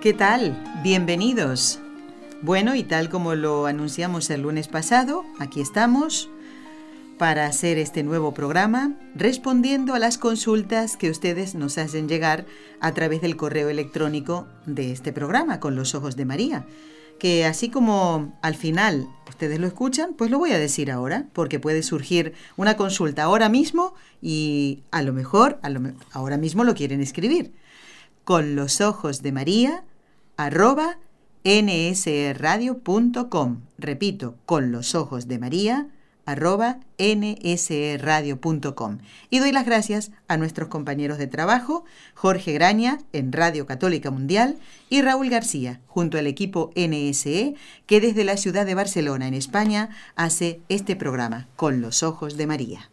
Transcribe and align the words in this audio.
¿Qué 0.00 0.14
tal? 0.14 0.56
Bienvenidos. 0.84 1.80
Bueno, 2.40 2.76
y 2.76 2.84
tal 2.84 3.08
como 3.08 3.34
lo 3.34 3.66
anunciamos 3.66 4.30
el 4.30 4.42
lunes 4.42 4.68
pasado, 4.68 5.24
aquí 5.40 5.60
estamos 5.60 6.30
para 7.18 7.46
hacer 7.46 7.78
este 7.78 8.04
nuevo 8.04 8.32
programa, 8.32 8.94
respondiendo 9.16 9.94
a 9.94 9.98
las 9.98 10.16
consultas 10.16 10.96
que 10.96 11.10
ustedes 11.10 11.56
nos 11.56 11.78
hacen 11.78 12.08
llegar 12.08 12.46
a 12.78 12.94
través 12.94 13.22
del 13.22 13.36
correo 13.36 13.70
electrónico 13.70 14.46
de 14.66 14.92
este 14.92 15.12
programa, 15.12 15.58
con 15.58 15.74
los 15.74 15.96
ojos 15.96 16.14
de 16.14 16.26
María. 16.26 16.64
Que 17.18 17.44
así 17.44 17.68
como 17.68 18.38
al 18.40 18.54
final 18.54 19.08
ustedes 19.28 19.58
lo 19.58 19.66
escuchan, 19.66 20.14
pues 20.16 20.30
lo 20.30 20.38
voy 20.38 20.52
a 20.52 20.60
decir 20.60 20.92
ahora, 20.92 21.26
porque 21.32 21.58
puede 21.58 21.82
surgir 21.82 22.34
una 22.56 22.76
consulta 22.76 23.24
ahora 23.24 23.48
mismo 23.48 23.94
y 24.22 24.84
a 24.92 25.02
lo 25.02 25.12
mejor 25.12 25.58
ahora 26.12 26.36
mismo 26.36 26.62
lo 26.62 26.76
quieren 26.76 27.00
escribir. 27.00 27.52
Con 28.22 28.54
los 28.54 28.80
ojos 28.80 29.22
de 29.22 29.32
María, 29.32 29.84
arroba 30.38 30.96
nsradio.com. 31.44 33.60
Repito, 33.76 34.36
con 34.46 34.72
los 34.72 34.94
ojos 34.94 35.28
de 35.28 35.38
María, 35.38 35.88
arroba 36.24 36.80
nsradio.com. 36.98 38.98
Y 39.30 39.40
doy 39.40 39.52
las 39.52 39.66
gracias 39.66 40.10
a 40.28 40.36
nuestros 40.36 40.68
compañeros 40.68 41.18
de 41.18 41.26
trabajo, 41.26 41.84
Jorge 42.14 42.52
Graña 42.52 42.98
en 43.12 43.32
Radio 43.32 43.66
Católica 43.66 44.10
Mundial 44.10 44.56
y 44.88 45.02
Raúl 45.02 45.28
García, 45.28 45.80
junto 45.86 46.18
al 46.18 46.26
equipo 46.26 46.70
NSE, 46.76 47.54
que 47.86 48.00
desde 48.00 48.24
la 48.24 48.36
ciudad 48.36 48.64
de 48.64 48.74
Barcelona, 48.74 49.26
en 49.26 49.34
España, 49.34 49.90
hace 50.16 50.60
este 50.68 50.96
programa, 50.96 51.48
Con 51.56 51.80
los 51.80 52.02
Ojos 52.02 52.36
de 52.36 52.46
María. 52.46 52.90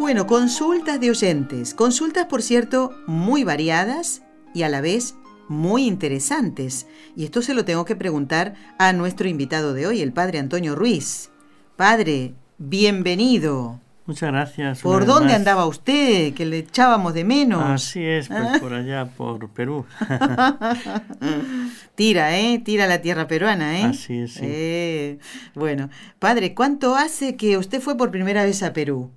Bueno, 0.00 0.26
consultas 0.26 0.98
de 0.98 1.10
oyentes. 1.10 1.74
Consultas, 1.74 2.24
por 2.24 2.40
cierto, 2.40 2.94
muy 3.06 3.44
variadas 3.44 4.22
y 4.54 4.62
a 4.62 4.70
la 4.70 4.80
vez 4.80 5.14
muy 5.46 5.84
interesantes. 5.86 6.86
Y 7.16 7.24
esto 7.24 7.42
se 7.42 7.52
lo 7.52 7.66
tengo 7.66 7.84
que 7.84 7.96
preguntar 7.96 8.54
a 8.78 8.94
nuestro 8.94 9.28
invitado 9.28 9.74
de 9.74 9.86
hoy, 9.86 10.00
el 10.00 10.14
padre 10.14 10.38
Antonio 10.38 10.74
Ruiz. 10.74 11.28
Padre, 11.76 12.32
bienvenido. 12.56 13.78
Muchas 14.06 14.32
gracias. 14.32 14.80
¿Por 14.80 15.04
dónde 15.04 15.34
andaba 15.34 15.66
usted? 15.66 16.32
Que 16.32 16.46
le 16.46 16.60
echábamos 16.60 17.12
de 17.12 17.24
menos. 17.24 17.62
Así 17.62 18.02
es, 18.02 18.28
pues 18.28 18.40
¿Ah? 18.40 18.56
por 18.58 18.72
allá, 18.72 19.04
por 19.04 19.50
Perú. 19.50 19.84
Tira, 21.94 22.38
¿eh? 22.38 22.58
Tira 22.64 22.86
la 22.86 23.02
tierra 23.02 23.28
peruana, 23.28 23.78
¿eh? 23.78 23.84
Así 23.84 24.20
es, 24.20 24.32
sí. 24.32 24.40
Eh, 24.44 25.18
bueno, 25.54 25.90
padre, 26.18 26.54
¿cuánto 26.54 26.96
hace 26.96 27.36
que 27.36 27.58
usted 27.58 27.82
fue 27.82 27.98
por 27.98 28.10
primera 28.10 28.44
vez 28.44 28.62
a 28.62 28.72
Perú? 28.72 29.10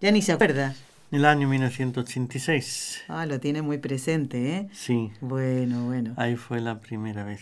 Ya 0.00 0.10
ni 0.10 0.22
se 0.22 0.32
acuerda. 0.32 0.74
El 1.10 1.24
año 1.24 1.48
1986. 1.48 3.04
Ah, 3.08 3.26
lo 3.26 3.38
tiene 3.40 3.62
muy 3.62 3.78
presente, 3.78 4.56
¿eh? 4.56 4.68
Sí. 4.72 5.10
Bueno, 5.20 5.84
bueno. 5.84 6.14
Ahí 6.16 6.36
fue 6.36 6.60
la 6.60 6.80
primera 6.80 7.24
vez. 7.24 7.40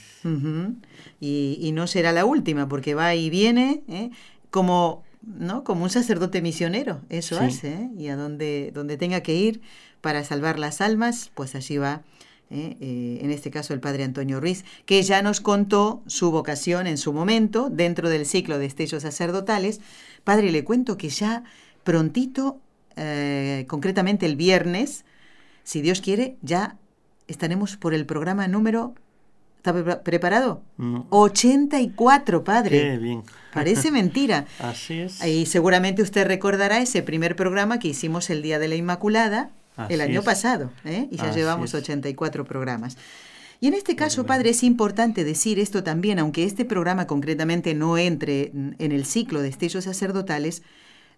y, 1.21 1.59
y, 1.61 1.73
no 1.73 1.87
será 1.87 2.13
la 2.13 2.25
última, 2.27 2.69
porque 2.69 2.95
va 2.95 3.15
y 3.15 3.31
viene, 3.31 3.83
¿eh? 3.89 4.11
Como, 4.51 5.03
¿no? 5.23 5.65
Como 5.65 5.85
un 5.85 5.91
sacerdote 5.91 6.43
misionero, 6.43 7.01
eso 7.09 7.41
hace, 7.41 7.73
¿eh? 7.73 7.91
Y 7.99 8.09
a 8.09 8.17
donde, 8.17 8.71
donde 8.75 8.99
tenga 8.99 9.23
que 9.23 9.35
ir 9.35 9.63
para 10.01 10.23
salvar 10.23 10.59
las 10.59 10.81
almas, 10.81 11.31
pues 11.35 11.55
allí 11.55 11.79
va. 11.79 12.03
¿eh? 12.51 12.77
Eh, 12.81 13.19
en 13.23 13.31
este 13.31 13.51
caso 13.51 13.73
el 13.73 13.81
padre 13.81 14.05
Antonio 14.05 14.41
Ruiz, 14.41 14.65
que 14.85 15.03
ya 15.03 15.23
nos 15.23 15.41
contó 15.41 16.03
su 16.07 16.31
vocación 16.31 16.87
en 16.87 16.99
su 16.99 17.13
momento 17.13 17.71
dentro 17.71 18.11
del 18.11 18.27
ciclo 18.27 18.59
de 18.59 18.67
estellos 18.67 19.03
sacerdotales. 19.03 19.81
Padre, 20.23 20.53
le 20.53 20.65
cuento 20.65 20.97
que 20.97 21.09
ya 21.09 21.45
prontito, 21.85 22.59
eh, 22.97 23.65
concretamente 23.69 24.27
el 24.27 24.37
viernes, 24.37 25.05
si 25.63 25.81
Dios 25.81 26.01
quiere, 26.01 26.37
ya 26.43 26.77
estaremos 27.29 27.77
por 27.77 27.95
el 27.95 28.07
programa 28.07 28.49
número... 28.49 28.95
¿Está 29.59 30.03
preparado? 30.03 30.61
84, 31.09 32.45
padre. 32.45 32.83
Qué 32.83 32.99
bien. 32.99 33.23
Parece 33.55 33.91
mentira. 33.93 34.45
Así 34.59 35.01
es. 35.01 35.25
Y 35.25 35.47
seguramente 35.47 36.03
usted 36.03 36.27
recordará 36.27 36.81
ese 36.81 37.03
primer 37.03 37.35
programa 37.35 37.79
que 37.79 37.89
hicimos 37.89 38.29
el 38.29 38.43
Día 38.43 38.59
de 38.59 38.69
la 38.69 38.75
Inmaculada 38.75 39.53
el 39.89 40.01
año 40.01 40.23
pasado, 40.23 40.71
¿eh? 40.85 41.09
y 41.11 41.17
ya 41.17 41.33
llevamos 41.33 41.75
84 41.75 42.45
programas. 42.45 42.97
Y 43.61 43.69
en 43.69 43.75
este 43.75 43.97
caso, 43.97 44.27
padre, 44.27 44.51
es 44.51 44.63
importante 44.63 45.25
decir 45.25 45.59
esto 45.59 45.83
también, 45.83 46.19
aunque 46.19 46.45
este 46.45 46.65
programa 46.65 47.07
concretamente 47.07 47.75
no 47.75 47.97
entre 47.97 48.53
en 48.53 48.93
el 48.93 49.07
ciclo 49.07 49.41
de 49.41 49.49
estellos 49.49 49.85
sacerdotales, 49.85 50.63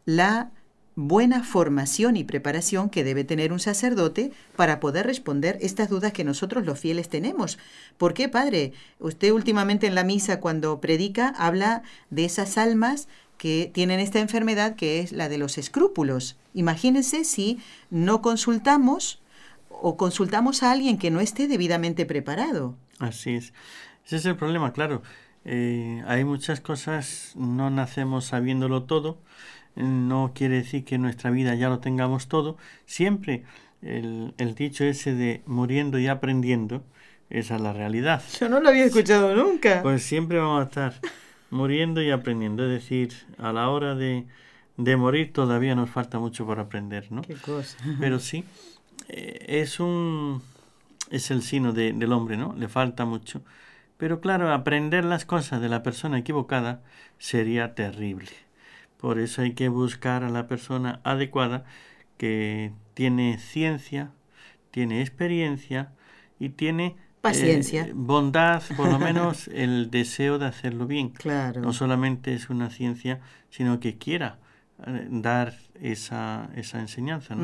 la 0.05 0.53
buena 0.97 1.45
formación 1.45 2.17
y 2.17 2.25
preparación 2.25 2.89
que 2.89 3.05
debe 3.05 3.23
tener 3.23 3.53
un 3.53 3.61
sacerdote 3.61 4.33
para 4.57 4.81
poder 4.81 5.07
responder 5.07 5.59
estas 5.61 5.91
dudas 5.91 6.13
que 6.13 6.25
nosotros 6.25 6.65
los 6.65 6.81
fieles 6.81 7.11
tenemos. 7.11 7.59
¿Por 7.99 8.15
qué, 8.15 8.29
padre? 8.29 8.73
Usted 8.99 9.31
últimamente 9.31 9.87
en 9.87 9.95
la 9.95 10.05
misa 10.05 10.41
cuando 10.41 10.81
predica 10.81 11.29
habla 11.29 11.83
de 12.09 12.25
esas 12.25 12.57
almas 12.57 13.09
que 13.37 13.71
tienen 13.73 14.01
esta 14.01 14.21
enfermedad 14.21 14.75
que 14.75 15.01
es 15.01 15.13
la 15.13 15.29
de 15.29 15.37
los 15.37 15.59
escrúpulos. 15.59 16.37
Imagínense 16.55 17.25
si 17.25 17.59
no 17.91 18.23
consultamos 18.23 19.21
o 19.69 19.99
consultamos 19.99 20.63
a 20.63 20.73
alguien 20.73 20.97
que 20.97 21.11
no 21.11 21.21
esté 21.21 21.47
debidamente 21.47 22.07
preparado. 22.07 22.75
Así 22.99 23.35
es. 23.35 23.53
Ese 24.07 24.17
es 24.17 24.25
el 24.25 24.37
problema, 24.37 24.73
claro. 24.73 25.03
Eh, 25.45 26.03
hay 26.07 26.25
muchas 26.25 26.61
cosas, 26.61 27.33
no 27.37 27.69
nacemos 27.69 28.25
sabiéndolo 28.25 28.85
todo 28.85 29.19
no 29.77 30.33
quiere 30.35 30.57
decir 30.57 30.85
que 30.85 30.97
en 30.97 31.03
nuestra 31.03 31.31
vida 31.31 31.55
ya 31.55 31.69
lo 31.69 31.79
tengamos 31.79 32.29
todo. 32.29 32.57
Siempre 32.87 33.45
el, 33.83 34.35
dicho 34.57 34.85
ese 34.85 35.15
de 35.15 35.43
muriendo 35.47 35.99
y 35.99 36.07
aprendiendo, 36.09 36.83
esa 37.31 37.57
es 37.57 37.61
la 37.61 37.73
realidad. 37.73 38.23
Yo 38.41 38.49
no 38.49 38.61
lo 38.61 38.69
había 38.69 38.85
escuchado 38.85 39.35
nunca. 39.35 39.83
Pues 39.83 40.03
siempre 40.03 40.39
vamos 40.39 40.61
a 40.61 40.65
estar 40.65 40.95
muriendo 41.51 42.03
y 42.03 42.11
aprendiendo. 42.11 42.65
Es 42.65 42.71
decir, 42.71 43.13
a 43.39 43.53
la 43.53 43.69
hora 43.69 43.95
de, 43.95 44.27
de 44.77 44.97
morir 44.97 45.33
todavía 45.33 45.75
nos 45.75 45.91
falta 45.91 46.19
mucho 46.19 46.47
por 46.47 46.59
aprender, 46.59 47.13
¿no? 47.13 47.23
Qué 47.23 47.35
cosa. 47.35 47.77
Pero 48.01 48.19
sí, 48.19 48.45
eh, 49.09 49.45
es 49.47 49.79
un 49.79 50.43
es 51.11 51.31
el 51.31 51.43
sino 51.43 51.73
de, 51.73 51.93
del 51.93 52.13
hombre, 52.13 52.37
¿no? 52.37 52.55
Le 52.57 52.69
falta 52.69 53.05
mucho. 53.05 53.43
Pero 53.97 54.21
claro, 54.21 54.53
aprender 54.53 55.05
las 55.05 55.25
cosas 55.25 55.61
de 55.61 55.69
la 55.69 55.83
persona 55.83 56.19
equivocada 56.19 56.83
sería 57.19 57.75
terrible. 57.75 58.46
Por 58.99 59.19
eso 59.19 59.43
hay 59.43 59.53
que 59.53 59.69
buscar 59.69 60.25
a 60.25 60.31
la 60.31 60.47
persona 60.47 61.01
adecuada 61.05 61.65
que 62.17 62.73
tiene 62.95 63.39
ciencia, 63.39 64.11
tiene 64.71 65.01
experiencia 65.01 65.93
y 66.39 66.51
tiene 66.51 66.97
paciencia, 67.21 67.83
eh, 67.83 67.93
bondad, 67.95 68.63
por 68.77 68.91
lo 68.91 68.99
menos 69.01 69.49
el 69.49 69.91
deseo 69.91 70.39
de 70.39 70.47
hacerlo 70.47 70.87
bien. 70.87 71.11
Claro. 71.11 71.61
No 71.61 71.73
solamente 71.73 72.35
es 72.35 72.51
una 72.51 72.71
ciencia, 72.71 73.21
sino 73.51 73.81
que 73.81 73.99
quiera 73.99 74.39
eh, 74.87 75.07
dar 75.11 75.57
esa, 75.81 76.51
esa 76.57 76.81
enseñanza. 76.81 77.37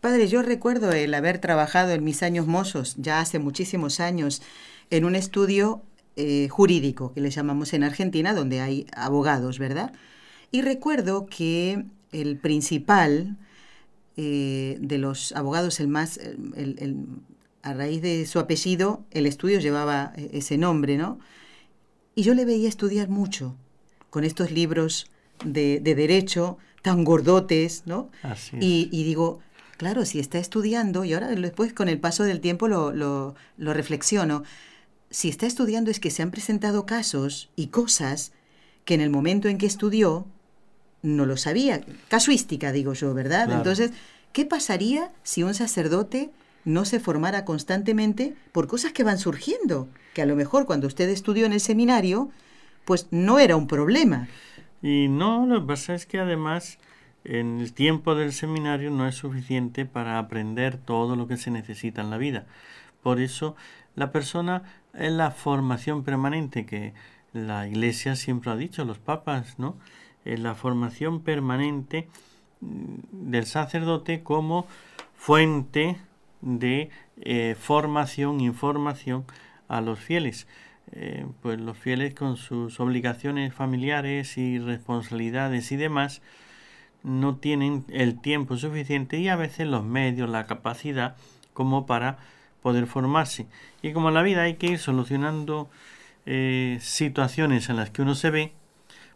Padre, 0.00 0.28
yo 0.28 0.42
recuerdo 0.42 0.92
el 0.92 1.14
haber 1.14 1.38
trabajado 1.38 1.92
en 1.92 2.04
mis 2.04 2.22
años 2.22 2.46
mozos, 2.46 2.96
ya 2.96 3.20
hace 3.20 3.38
muchísimos 3.38 4.00
años, 4.00 4.42
en 4.90 5.04
un 5.04 5.14
estudio 5.14 5.82
eh, 6.16 6.48
jurídico 6.48 7.12
que 7.12 7.20
le 7.20 7.30
llamamos 7.30 7.72
en 7.72 7.84
Argentina, 7.84 8.34
donde 8.34 8.60
hay 8.60 8.86
abogados, 8.94 9.58
¿verdad? 9.58 9.92
Y 10.52 10.62
recuerdo 10.62 11.26
que 11.26 11.84
el 12.12 12.38
principal 12.38 13.36
eh, 14.16 14.76
de 14.80 14.98
los 14.98 15.32
abogados, 15.32 15.80
el 15.80 15.88
más, 15.88 16.18
el, 16.18 17.06
a 17.62 17.74
raíz 17.74 18.02
de 18.02 18.26
su 18.26 18.38
apellido, 18.38 19.04
el 19.10 19.26
estudio 19.26 19.60
llevaba 19.60 20.12
eh, 20.16 20.30
ese 20.32 20.58
nombre, 20.58 20.96
¿no? 20.96 21.18
Y 22.14 22.22
yo 22.22 22.34
le 22.34 22.44
veía 22.44 22.68
estudiar 22.68 23.08
mucho 23.08 23.56
con 24.10 24.24
estos 24.24 24.50
libros 24.50 25.06
de, 25.44 25.80
derecho 25.80 26.58
tan 26.82 27.04
gordotes, 27.04 27.84
¿no? 27.86 28.10
y, 28.58 28.88
y, 28.90 29.04
digo, 29.04 29.40
claro, 29.76 30.04
si 30.04 30.18
está 30.18 30.38
estudiando, 30.38 31.04
y 31.04 31.12
ahora 31.12 31.28
después 31.28 31.72
con 31.72 31.88
el 31.88 32.00
paso 32.00 32.24
del 32.24 32.40
tiempo 32.40 32.68
lo, 32.68 32.92
lo, 32.92 33.36
lo 33.56 33.72
reflexiono, 33.72 34.42
si 35.10 35.28
está 35.28 35.46
estudiando 35.46 35.90
es 35.90 36.00
que 36.00 36.10
se 36.10 36.22
han 36.22 36.30
presentado 36.30 36.86
casos 36.86 37.50
y 37.54 37.68
cosas 37.68 38.32
que 38.84 38.94
en 38.94 39.00
el 39.00 39.10
momento 39.10 39.48
en 39.48 39.58
que 39.58 39.66
estudió 39.66 40.26
no 41.02 41.26
lo 41.26 41.36
sabía. 41.36 41.80
Casuística, 42.08 42.72
digo 42.72 42.92
yo, 42.92 43.14
¿verdad? 43.14 43.50
Entonces, 43.52 43.92
¿qué 44.32 44.44
pasaría 44.44 45.10
si 45.22 45.42
un 45.42 45.54
sacerdote 45.54 46.30
no 46.64 46.84
se 46.84 47.00
formara 47.00 47.44
constantemente 47.44 48.34
por 48.52 48.66
cosas 48.66 48.92
que 48.92 49.04
van 49.04 49.18
surgiendo? 49.18 49.88
Que 50.14 50.22
a 50.22 50.26
lo 50.26 50.36
mejor 50.36 50.66
cuando 50.66 50.86
usted 50.86 51.08
estudió 51.08 51.46
en 51.46 51.52
el 51.52 51.60
seminario, 51.60 52.30
pues 52.84 53.06
no 53.10 53.38
era 53.38 53.56
un 53.56 53.66
problema. 53.66 54.28
Y 54.82 55.08
no, 55.08 55.46
lo 55.46 55.60
que 55.60 55.66
pasa 55.66 55.94
es 55.94 56.06
que 56.06 56.18
además 56.18 56.78
en 57.24 57.60
el 57.60 57.72
tiempo 57.72 58.14
del 58.14 58.32
seminario 58.32 58.90
no 58.90 59.06
es 59.06 59.14
suficiente 59.14 59.84
para 59.84 60.18
aprender 60.18 60.78
todo 60.78 61.16
lo 61.16 61.26
que 61.28 61.36
se 61.36 61.50
necesita 61.50 62.00
en 62.00 62.10
la 62.10 62.18
vida. 62.18 62.46
Por 63.02 63.20
eso 63.20 63.56
la 63.94 64.12
persona 64.12 64.62
es 64.94 65.12
la 65.12 65.30
formación 65.30 66.02
permanente 66.02 66.66
que 66.66 66.94
la 67.32 67.68
Iglesia 67.68 68.16
siempre 68.16 68.50
ha 68.50 68.56
dicho, 68.56 68.84
los 68.84 68.98
papas, 68.98 69.58
¿no? 69.58 69.76
Es 70.24 70.40
la 70.40 70.54
formación 70.54 71.20
permanente 71.20 72.08
mm, 72.60 73.30
del 73.30 73.46
sacerdote 73.46 74.22
como 74.22 74.66
fuente 75.16 75.96
de 76.40 76.90
eh, 77.20 77.56
formación, 77.58 78.40
información 78.40 79.24
a 79.68 79.80
los 79.80 79.98
fieles. 79.98 80.46
Eh, 80.92 81.24
pues 81.40 81.60
los 81.60 81.78
fieles 81.78 82.14
con 82.14 82.36
sus 82.36 82.80
obligaciones 82.80 83.54
familiares 83.54 84.36
y 84.36 84.58
responsabilidades 84.58 85.70
y 85.70 85.76
demás 85.76 86.20
no 87.04 87.36
tienen 87.36 87.84
el 87.88 88.20
tiempo 88.20 88.56
suficiente 88.56 89.18
y 89.18 89.28
a 89.28 89.36
veces 89.36 89.68
los 89.68 89.84
medios, 89.84 90.28
la 90.28 90.46
capacidad 90.46 91.16
como 91.54 91.86
para 91.86 92.18
poder 92.62 92.86
formarse. 92.86 93.46
Y 93.82 93.92
como 93.92 94.08
en 94.08 94.14
la 94.14 94.22
vida 94.22 94.42
hay 94.42 94.54
que 94.54 94.68
ir 94.68 94.78
solucionando 94.78 95.70
eh, 96.26 96.78
situaciones 96.80 97.68
en 97.68 97.76
las 97.76 97.90
que 97.90 98.02
uno 98.02 98.14
se 98.14 98.30
ve, 98.30 98.52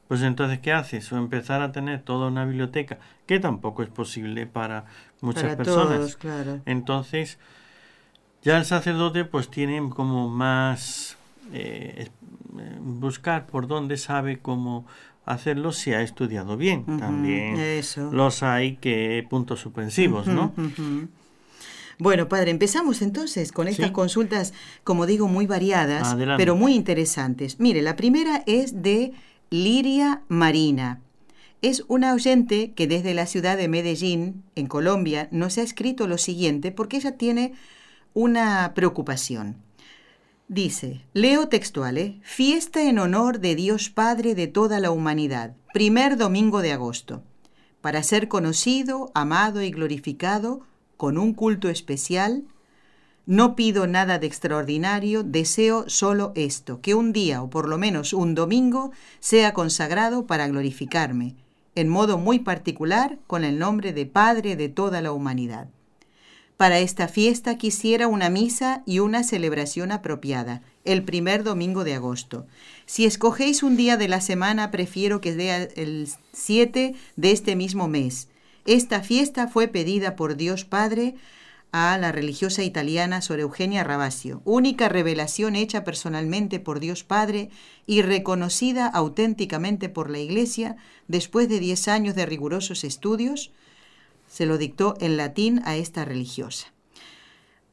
pues 0.08 0.22
entonces 0.22 0.58
¿qué 0.60 0.72
haces? 0.72 1.10
O 1.12 1.16
empezar 1.16 1.62
a 1.62 1.72
tener 1.72 2.02
toda 2.02 2.28
una 2.28 2.44
biblioteca, 2.44 2.98
que 3.26 3.40
tampoco 3.40 3.82
es 3.82 3.88
posible 3.88 4.46
para 4.46 4.84
muchas 5.20 5.56
personas. 5.56 6.18
Entonces, 6.66 7.38
ya 8.42 8.58
el 8.58 8.64
sacerdote 8.64 9.24
pues 9.24 9.50
tiene 9.50 9.88
como 9.90 10.28
más 10.28 11.16
eh, 11.52 12.08
buscar 12.80 13.46
por 13.46 13.66
dónde 13.66 13.96
sabe 13.96 14.38
cómo 14.38 14.86
hacerlo 15.24 15.72
si 15.72 15.92
ha 15.92 16.02
estudiado 16.02 16.56
bien. 16.56 16.84
También 16.98 17.56
los 18.12 18.42
hay 18.42 18.76
que 18.76 19.26
puntos 19.28 19.60
suspensivos, 19.60 20.26
¿no? 20.26 20.52
Bueno, 21.98 22.28
padre, 22.28 22.50
empezamos 22.50 23.02
entonces 23.02 23.52
con 23.52 23.68
estas 23.68 23.92
consultas, 23.92 24.52
como 24.82 25.06
digo, 25.06 25.28
muy 25.28 25.46
variadas, 25.46 26.16
pero 26.36 26.56
muy 26.56 26.74
interesantes. 26.74 27.60
Mire, 27.60 27.82
la 27.82 27.96
primera 27.96 28.42
es 28.46 28.82
de 28.82 29.12
Liria 29.54 30.24
Marina. 30.26 31.00
Es 31.62 31.84
una 31.86 32.12
oyente 32.12 32.72
que 32.72 32.88
desde 32.88 33.14
la 33.14 33.24
ciudad 33.24 33.56
de 33.56 33.68
Medellín, 33.68 34.42
en 34.56 34.66
Colombia, 34.66 35.28
nos 35.30 35.58
ha 35.58 35.62
escrito 35.62 36.08
lo 36.08 36.18
siguiente 36.18 36.72
porque 36.72 36.96
ella 36.96 37.16
tiene 37.16 37.52
una 38.14 38.72
preocupación. 38.74 39.58
Dice, 40.48 41.02
leo 41.12 41.46
textual, 41.46 41.98
¿eh? 41.98 42.18
fiesta 42.22 42.82
en 42.82 42.98
honor 42.98 43.38
de 43.38 43.54
Dios 43.54 43.90
Padre 43.90 44.34
de 44.34 44.48
toda 44.48 44.80
la 44.80 44.90
humanidad, 44.90 45.54
primer 45.72 46.16
domingo 46.16 46.60
de 46.60 46.72
agosto, 46.72 47.22
para 47.80 48.02
ser 48.02 48.26
conocido, 48.26 49.12
amado 49.14 49.62
y 49.62 49.70
glorificado 49.70 50.62
con 50.96 51.16
un 51.16 51.32
culto 51.32 51.68
especial. 51.68 52.42
No 53.26 53.56
pido 53.56 53.86
nada 53.86 54.18
de 54.18 54.26
extraordinario, 54.26 55.22
deseo 55.22 55.88
solo 55.88 56.32
esto, 56.34 56.82
que 56.82 56.94
un 56.94 57.14
día 57.14 57.42
o 57.42 57.48
por 57.48 57.68
lo 57.68 57.78
menos 57.78 58.12
un 58.12 58.34
domingo 58.34 58.92
sea 59.18 59.54
consagrado 59.54 60.26
para 60.26 60.46
glorificarme, 60.46 61.34
en 61.74 61.88
modo 61.88 62.18
muy 62.18 62.40
particular 62.40 63.18
con 63.26 63.44
el 63.44 63.58
nombre 63.58 63.94
de 63.94 64.04
Padre 64.04 64.56
de 64.56 64.68
toda 64.68 65.00
la 65.00 65.12
humanidad. 65.12 65.68
Para 66.58 66.78
esta 66.78 67.08
fiesta 67.08 67.56
quisiera 67.56 68.08
una 68.08 68.28
misa 68.28 68.82
y 68.84 68.98
una 68.98 69.24
celebración 69.24 69.90
apropiada, 69.90 70.62
el 70.84 71.02
primer 71.02 71.44
domingo 71.44 71.82
de 71.82 71.94
agosto. 71.94 72.46
Si 72.84 73.06
escogéis 73.06 73.62
un 73.62 73.76
día 73.76 73.96
de 73.96 74.06
la 74.06 74.20
semana, 74.20 74.70
prefiero 74.70 75.22
que 75.22 75.34
sea 75.34 75.62
el 75.62 76.08
7 76.32 76.94
de 77.16 77.30
este 77.30 77.56
mismo 77.56 77.88
mes. 77.88 78.28
Esta 78.66 79.00
fiesta 79.00 79.48
fue 79.48 79.66
pedida 79.66 80.14
por 80.14 80.36
Dios 80.36 80.64
Padre 80.64 81.16
a 81.76 81.98
la 81.98 82.12
religiosa 82.12 82.62
italiana 82.62 83.20
Sor 83.20 83.40
Eugenia 83.40 83.82
Ravasio, 83.82 84.42
única 84.44 84.88
revelación 84.88 85.56
hecha 85.56 85.82
personalmente 85.82 86.60
por 86.60 86.78
Dios 86.78 87.02
Padre 87.02 87.50
y 87.84 88.02
reconocida 88.02 88.86
auténticamente 88.86 89.88
por 89.88 90.08
la 90.08 90.20
Iglesia 90.20 90.76
después 91.08 91.48
de 91.48 91.58
diez 91.58 91.88
años 91.88 92.14
de 92.14 92.26
rigurosos 92.26 92.84
estudios, 92.84 93.50
se 94.28 94.46
lo 94.46 94.56
dictó 94.56 94.94
en 95.00 95.16
latín 95.16 95.62
a 95.64 95.74
esta 95.74 96.04
religiosa. 96.04 96.72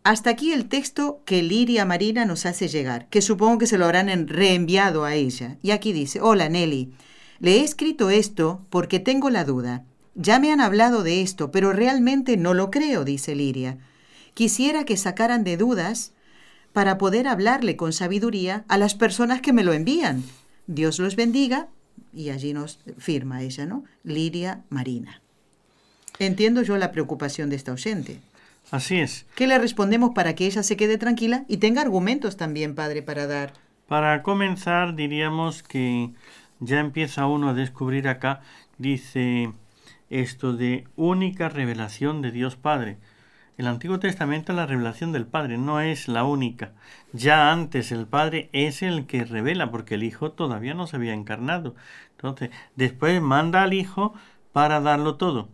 Hasta 0.01 0.31
aquí 0.31 0.51
el 0.51 0.67
texto 0.67 1.21
que 1.23 1.43
Liria 1.43 1.85
Marina 1.85 2.25
nos 2.25 2.47
hace 2.47 2.69
llegar, 2.69 3.07
que 3.09 3.21
supongo 3.21 3.59
que 3.59 3.67
se 3.67 3.77
lo 3.77 3.85
habrán 3.85 4.27
reenviado 4.27 5.05
a 5.05 5.13
ella. 5.13 5.59
Y 5.61 5.69
aquí 5.69 5.93
dice, 5.93 6.21
hola 6.21 6.49
Nelly, 6.49 6.91
le 7.39 7.57
he 7.57 7.63
escrito 7.63 8.09
esto 8.09 8.65
porque 8.71 8.99
tengo 8.99 9.29
la 9.29 9.43
duda. 9.43 9.85
Ya 10.15 10.39
me 10.39 10.51
han 10.51 10.59
hablado 10.59 11.03
de 11.03 11.21
esto, 11.21 11.51
pero 11.51 11.71
realmente 11.71 12.35
no 12.35 12.55
lo 12.55 12.71
creo, 12.71 13.05
dice 13.05 13.35
Liria. 13.35 13.77
Quisiera 14.33 14.85
que 14.85 14.97
sacaran 14.97 15.43
de 15.43 15.57
dudas 15.57 16.13
para 16.73 16.97
poder 16.97 17.27
hablarle 17.27 17.75
con 17.75 17.93
sabiduría 17.93 18.63
a 18.67 18.77
las 18.77 18.95
personas 18.95 19.41
que 19.41 19.53
me 19.53 19.63
lo 19.63 19.73
envían. 19.73 20.23
Dios 20.67 20.99
los 20.99 21.15
bendiga. 21.15 21.67
Y 22.13 22.29
allí 22.29 22.53
nos 22.53 22.79
firma 22.97 23.41
ella, 23.41 23.65
¿no? 23.65 23.83
Liria 24.03 24.63
Marina. 24.69 25.21
Entiendo 26.19 26.61
yo 26.61 26.77
la 26.77 26.91
preocupación 26.91 27.49
de 27.49 27.55
esta 27.55 27.71
oyente. 27.71 28.19
Así 28.69 28.99
es. 28.99 29.25
¿Qué 29.35 29.47
le 29.47 29.57
respondemos 29.57 30.11
para 30.13 30.35
que 30.35 30.45
ella 30.45 30.63
se 30.63 30.77
quede 30.77 30.97
tranquila 30.97 31.45
y 31.47 31.57
tenga 31.57 31.81
argumentos 31.81 32.37
también, 32.37 32.75
padre, 32.75 33.01
para 33.01 33.27
dar? 33.27 33.53
Para 33.87 34.23
comenzar, 34.23 34.95
diríamos 34.95 35.63
que 35.63 36.11
ya 36.59 36.79
empieza 36.79 37.25
uno 37.25 37.49
a 37.49 37.53
descubrir 37.53 38.07
acá, 38.07 38.41
dice 38.77 39.51
esto 40.09 40.53
de 40.53 40.85
única 40.95 41.49
revelación 41.49 42.21
de 42.21 42.31
Dios 42.31 42.55
Padre. 42.55 42.97
El 43.61 43.67
Antiguo 43.67 43.99
Testamento 43.99 44.53
es 44.53 44.55
la 44.55 44.65
revelación 44.65 45.11
del 45.11 45.27
Padre, 45.27 45.59
no 45.59 45.81
es 45.81 46.07
la 46.07 46.23
única. 46.23 46.71
Ya 47.13 47.51
antes 47.51 47.91
el 47.91 48.07
Padre 48.07 48.49
es 48.53 48.81
el 48.81 49.05
que 49.05 49.23
revela, 49.23 49.69
porque 49.69 49.93
el 49.93 50.01
Hijo 50.01 50.31
todavía 50.31 50.73
no 50.73 50.87
se 50.87 50.95
había 50.95 51.13
encarnado. 51.13 51.75
Entonces, 52.13 52.49
después 52.75 53.21
manda 53.21 53.61
al 53.61 53.73
Hijo 53.73 54.15
para 54.51 54.81
darlo 54.81 55.13
todo. 55.13 55.49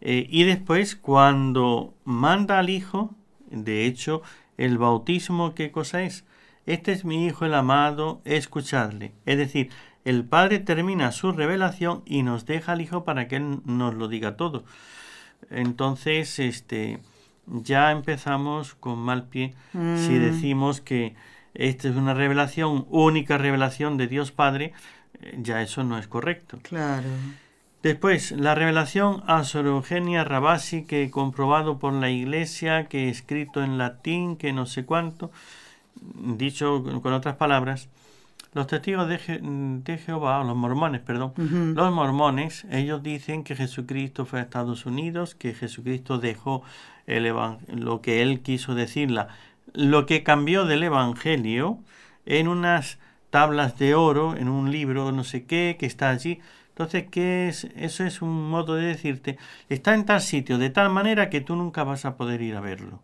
Eh, 0.00 0.26
y 0.30 0.44
después, 0.44 0.96
cuando 0.96 1.92
manda 2.04 2.58
al 2.58 2.70
Hijo, 2.70 3.14
de 3.50 3.84
hecho, 3.84 4.22
el 4.56 4.78
bautismo, 4.78 5.54
¿qué 5.54 5.70
cosa 5.70 6.02
es? 6.02 6.24
Este 6.64 6.92
es 6.92 7.04
mi 7.04 7.26
Hijo 7.26 7.44
el 7.44 7.52
amado, 7.52 8.22
escuchadle. 8.24 9.12
Es 9.26 9.36
decir, 9.36 9.68
el 10.06 10.24
Padre 10.24 10.60
termina 10.60 11.12
su 11.12 11.30
revelación 11.30 12.04
y 12.06 12.22
nos 12.22 12.46
deja 12.46 12.72
al 12.72 12.80
Hijo 12.80 13.04
para 13.04 13.28
que 13.28 13.36
Él 13.36 13.60
nos 13.66 13.92
lo 13.92 14.08
diga 14.08 14.38
todo. 14.38 14.64
Entonces, 15.50 16.38
este, 16.38 17.00
ya 17.46 17.90
empezamos 17.90 18.74
con 18.74 18.98
mal 18.98 19.24
pie 19.24 19.54
si 19.72 19.78
mm. 19.78 20.20
decimos 20.20 20.80
que 20.80 21.14
esta 21.54 21.88
es 21.88 21.96
una 21.96 22.14
revelación, 22.14 22.86
única 22.90 23.38
revelación 23.38 23.96
de 23.96 24.08
Dios 24.08 24.32
Padre, 24.32 24.72
eh, 25.20 25.38
ya 25.40 25.62
eso 25.62 25.84
no 25.84 25.98
es 25.98 26.08
correcto. 26.08 26.58
Claro. 26.62 27.06
Después, 27.82 28.32
la 28.32 28.54
revelación 28.54 29.22
a 29.26 29.44
Sor 29.44 29.66
Eugenia 29.66 30.24
Rabasi, 30.24 30.84
que 30.84 31.04
he 31.04 31.10
comprobado 31.10 31.78
por 31.78 31.92
la 31.92 32.10
Iglesia, 32.10 32.86
que 32.86 33.06
he 33.06 33.08
escrito 33.10 33.62
en 33.62 33.78
latín, 33.78 34.36
que 34.36 34.52
no 34.52 34.66
sé 34.66 34.84
cuánto, 34.84 35.30
dicho 35.94 36.82
con 37.02 37.12
otras 37.12 37.36
palabras, 37.36 37.88
los 38.54 38.66
testigos 38.66 39.08
de, 39.08 39.18
Jehová, 39.98 40.42
los 40.44 40.56
mormones, 40.56 41.00
perdón, 41.00 41.32
los 41.36 41.92
mormones, 41.92 42.66
ellos 42.70 43.02
dicen 43.02 43.44
que 43.44 43.56
Jesucristo 43.56 44.24
fue 44.24 44.38
a 44.38 44.42
Estados 44.42 44.86
Unidos, 44.86 45.34
que 45.34 45.54
Jesucristo 45.54 46.18
dejó 46.18 46.62
el 47.06 47.24
lo 47.68 48.00
que 48.00 48.22
él 48.22 48.40
quiso 48.40 48.74
decirla, 48.74 49.28
lo 49.72 50.06
que 50.06 50.22
cambió 50.22 50.64
del 50.64 50.84
Evangelio 50.84 51.78
en 52.26 52.48
unas 52.48 52.98
tablas 53.30 53.76
de 53.78 53.94
oro, 53.94 54.36
en 54.36 54.48
un 54.48 54.70
libro, 54.70 55.10
no 55.12 55.24
sé 55.24 55.44
qué, 55.44 55.76
que 55.78 55.86
está 55.86 56.10
allí, 56.10 56.40
entonces, 56.74 57.04
¿qué 57.08 57.46
es? 57.46 57.68
Eso 57.76 58.02
es 58.02 58.20
un 58.20 58.50
modo 58.50 58.74
de 58.74 58.86
decirte, 58.86 59.38
está 59.68 59.94
en 59.94 60.04
tal 60.04 60.20
sitio, 60.20 60.58
de 60.58 60.70
tal 60.70 60.90
manera 60.90 61.30
que 61.30 61.40
tú 61.40 61.54
nunca 61.54 61.84
vas 61.84 62.04
a 62.04 62.16
poder 62.16 62.42
ir 62.42 62.56
a 62.56 62.60
verlo. 62.60 63.00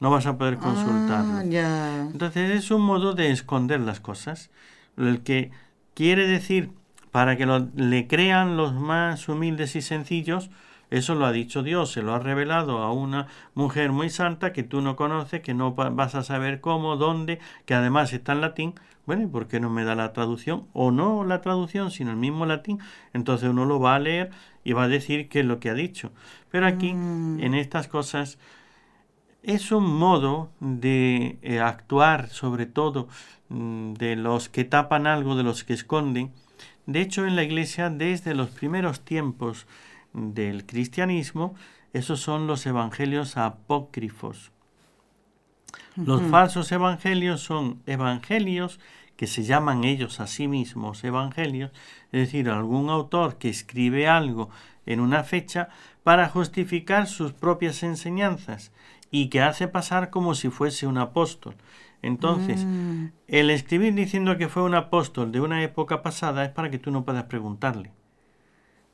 No 0.00 0.10
vas 0.10 0.24
a 0.24 0.38
poder 0.38 0.56
ah, 0.58 0.62
consultarlo. 0.62 1.40
Entonces, 1.40 2.50
es 2.50 2.70
un 2.70 2.80
modo 2.80 3.12
de 3.12 3.30
esconder 3.30 3.80
las 3.80 4.00
cosas. 4.00 4.48
El 4.96 5.22
que 5.22 5.50
quiere 5.94 6.26
decir, 6.26 6.70
para 7.10 7.36
que 7.36 7.46
le 7.46 8.06
crean 8.06 8.56
los 8.56 8.74
más 8.74 9.28
humildes 9.28 9.76
y 9.76 9.82
sencillos, 9.82 10.50
eso 10.90 11.14
lo 11.14 11.24
ha 11.24 11.32
dicho 11.32 11.62
Dios, 11.62 11.92
se 11.92 12.02
lo 12.02 12.14
ha 12.14 12.18
revelado 12.18 12.78
a 12.78 12.92
una 12.92 13.28
mujer 13.54 13.92
muy 13.92 14.10
santa 14.10 14.52
que 14.52 14.64
tú 14.64 14.80
no 14.80 14.96
conoces, 14.96 15.40
que 15.40 15.54
no 15.54 15.74
vas 15.74 16.16
a 16.16 16.24
saber 16.24 16.60
cómo, 16.60 16.96
dónde, 16.96 17.38
que 17.64 17.74
además 17.74 18.12
está 18.12 18.32
en 18.32 18.40
latín. 18.40 18.74
Bueno, 19.06 19.22
¿y 19.22 19.26
por 19.26 19.46
qué 19.46 19.60
no 19.60 19.70
me 19.70 19.84
da 19.84 19.94
la 19.94 20.12
traducción? 20.12 20.66
O 20.72 20.90
no 20.90 21.24
la 21.24 21.40
traducción, 21.40 21.92
sino 21.92 22.10
el 22.10 22.16
mismo 22.16 22.44
latín. 22.44 22.80
Entonces 23.12 23.48
uno 23.48 23.64
lo 23.66 23.78
va 23.78 23.94
a 23.94 24.00
leer 24.00 24.30
y 24.64 24.72
va 24.72 24.84
a 24.84 24.88
decir 24.88 25.28
qué 25.28 25.40
es 25.40 25.46
lo 25.46 25.60
que 25.60 25.70
ha 25.70 25.74
dicho. 25.74 26.10
Pero 26.50 26.66
aquí, 26.66 26.92
mm. 26.92 27.40
en 27.40 27.54
estas 27.54 27.86
cosas, 27.86 28.38
es 29.44 29.70
un 29.70 29.84
modo 29.84 30.50
de 30.58 31.38
eh, 31.42 31.60
actuar, 31.60 32.28
sobre 32.28 32.66
todo 32.66 33.08
de 33.50 34.16
los 34.16 34.48
que 34.48 34.64
tapan 34.64 35.06
algo, 35.06 35.36
de 35.36 35.42
los 35.42 35.64
que 35.64 35.74
esconden. 35.74 36.32
De 36.86 37.00
hecho, 37.00 37.26
en 37.26 37.36
la 37.36 37.42
Iglesia, 37.42 37.90
desde 37.90 38.34
los 38.34 38.48
primeros 38.50 39.00
tiempos 39.00 39.66
del 40.12 40.64
cristianismo, 40.64 41.54
esos 41.92 42.20
son 42.20 42.46
los 42.46 42.64
evangelios 42.66 43.36
apócrifos. 43.36 44.52
Los 45.96 46.22
falsos 46.22 46.70
evangelios 46.72 47.42
son 47.42 47.82
evangelios 47.86 48.80
que 49.16 49.26
se 49.26 49.42
llaman 49.42 49.84
ellos 49.84 50.20
a 50.20 50.26
sí 50.26 50.48
mismos 50.48 51.04
evangelios, 51.04 51.72
es 52.12 52.20
decir, 52.20 52.48
algún 52.48 52.88
autor 52.88 53.36
que 53.36 53.50
escribe 53.50 54.08
algo 54.08 54.48
en 54.86 55.00
una 55.00 55.24
fecha 55.24 55.68
para 56.02 56.28
justificar 56.28 57.06
sus 57.06 57.32
propias 57.32 57.82
enseñanzas 57.82 58.72
y 59.10 59.28
que 59.28 59.42
hace 59.42 59.68
pasar 59.68 60.10
como 60.10 60.34
si 60.34 60.48
fuese 60.48 60.86
un 60.86 60.96
apóstol. 60.96 61.54
Entonces, 62.02 62.64
mm. 62.64 63.06
el 63.28 63.50
escribir 63.50 63.94
diciendo 63.94 64.36
que 64.38 64.48
fue 64.48 64.62
un 64.62 64.74
apóstol 64.74 65.32
de 65.32 65.40
una 65.40 65.62
época 65.62 66.02
pasada 66.02 66.44
es 66.44 66.50
para 66.50 66.70
que 66.70 66.78
tú 66.78 66.90
no 66.90 67.04
puedas 67.04 67.24
preguntarle. 67.24 67.92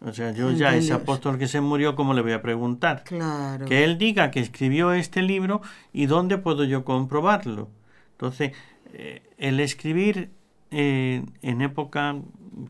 O 0.01 0.13
sea, 0.13 0.33
yo 0.33 0.51
ya 0.51 0.77
ese 0.77 0.93
apóstol 0.93 1.39
que 1.39 1.49
se 1.49 1.61
murió, 1.61 1.97
¿cómo 1.97 2.13
le 2.13 2.21
voy 2.21 2.33
a 2.33 2.43
preguntar? 2.43 3.03
Claro. 3.05 3.65
Que 3.65 3.83
él 3.83 3.97
diga 3.97 4.31
que 4.31 4.41
escribió 4.41 4.93
este 4.93 5.23
libro 5.23 5.63
y 5.93 6.07
dónde 6.07 6.37
puedo 6.37 6.65
yo 6.65 6.85
comprobarlo. 6.85 7.71
Entonces, 8.13 8.53
eh, 8.93 9.23
el 9.39 9.59
escribir 9.59 10.31
eh, 10.71 11.25
en 11.43 11.63
época, 11.63 12.17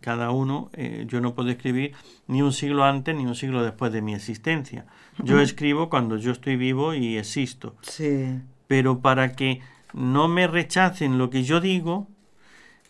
cada 0.01 0.31
uno, 0.31 0.71
eh, 0.75 1.05
yo 1.09 1.21
no 1.21 1.35
puedo 1.35 1.51
escribir 1.51 1.95
ni 2.29 2.43
un 2.43 2.53
siglo 2.53 2.85
antes 2.85 3.15
ni 3.17 3.27
un 3.27 3.35
siglo 3.35 3.65
después 3.65 3.93
de 3.93 4.03
mi 4.03 4.15
existencia. 4.15 4.87
Yo 5.23 5.41
escribo 5.41 5.89
cuando 5.89 6.17
yo 6.19 6.31
estoy 6.31 6.57
vivo 6.57 6.95
y 6.95 7.17
existo. 7.17 7.75
Sí. 7.83 8.41
Pero 8.69 9.01
para 9.01 9.33
que 9.33 9.61
no 9.97 10.29
me 10.29 10.47
rechacen 10.47 11.17
lo 11.17 11.31
que 11.31 11.43
yo 11.43 11.61
digo, 11.61 12.07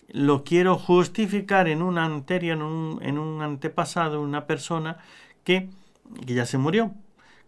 lo 0.09 0.43
quiero 0.43 0.77
justificar 0.77 1.69
en 1.69 1.81
un 1.81 1.99
anterior, 1.99 2.57
en 2.57 2.63
un, 2.63 2.99
en 3.01 3.19
un 3.19 3.43
antepasado, 3.43 4.21
una 4.21 4.47
persona 4.47 4.99
que, 5.45 5.71
que 6.27 6.35
ya 6.35 6.47
se 6.47 6.59
murió. 6.59 6.93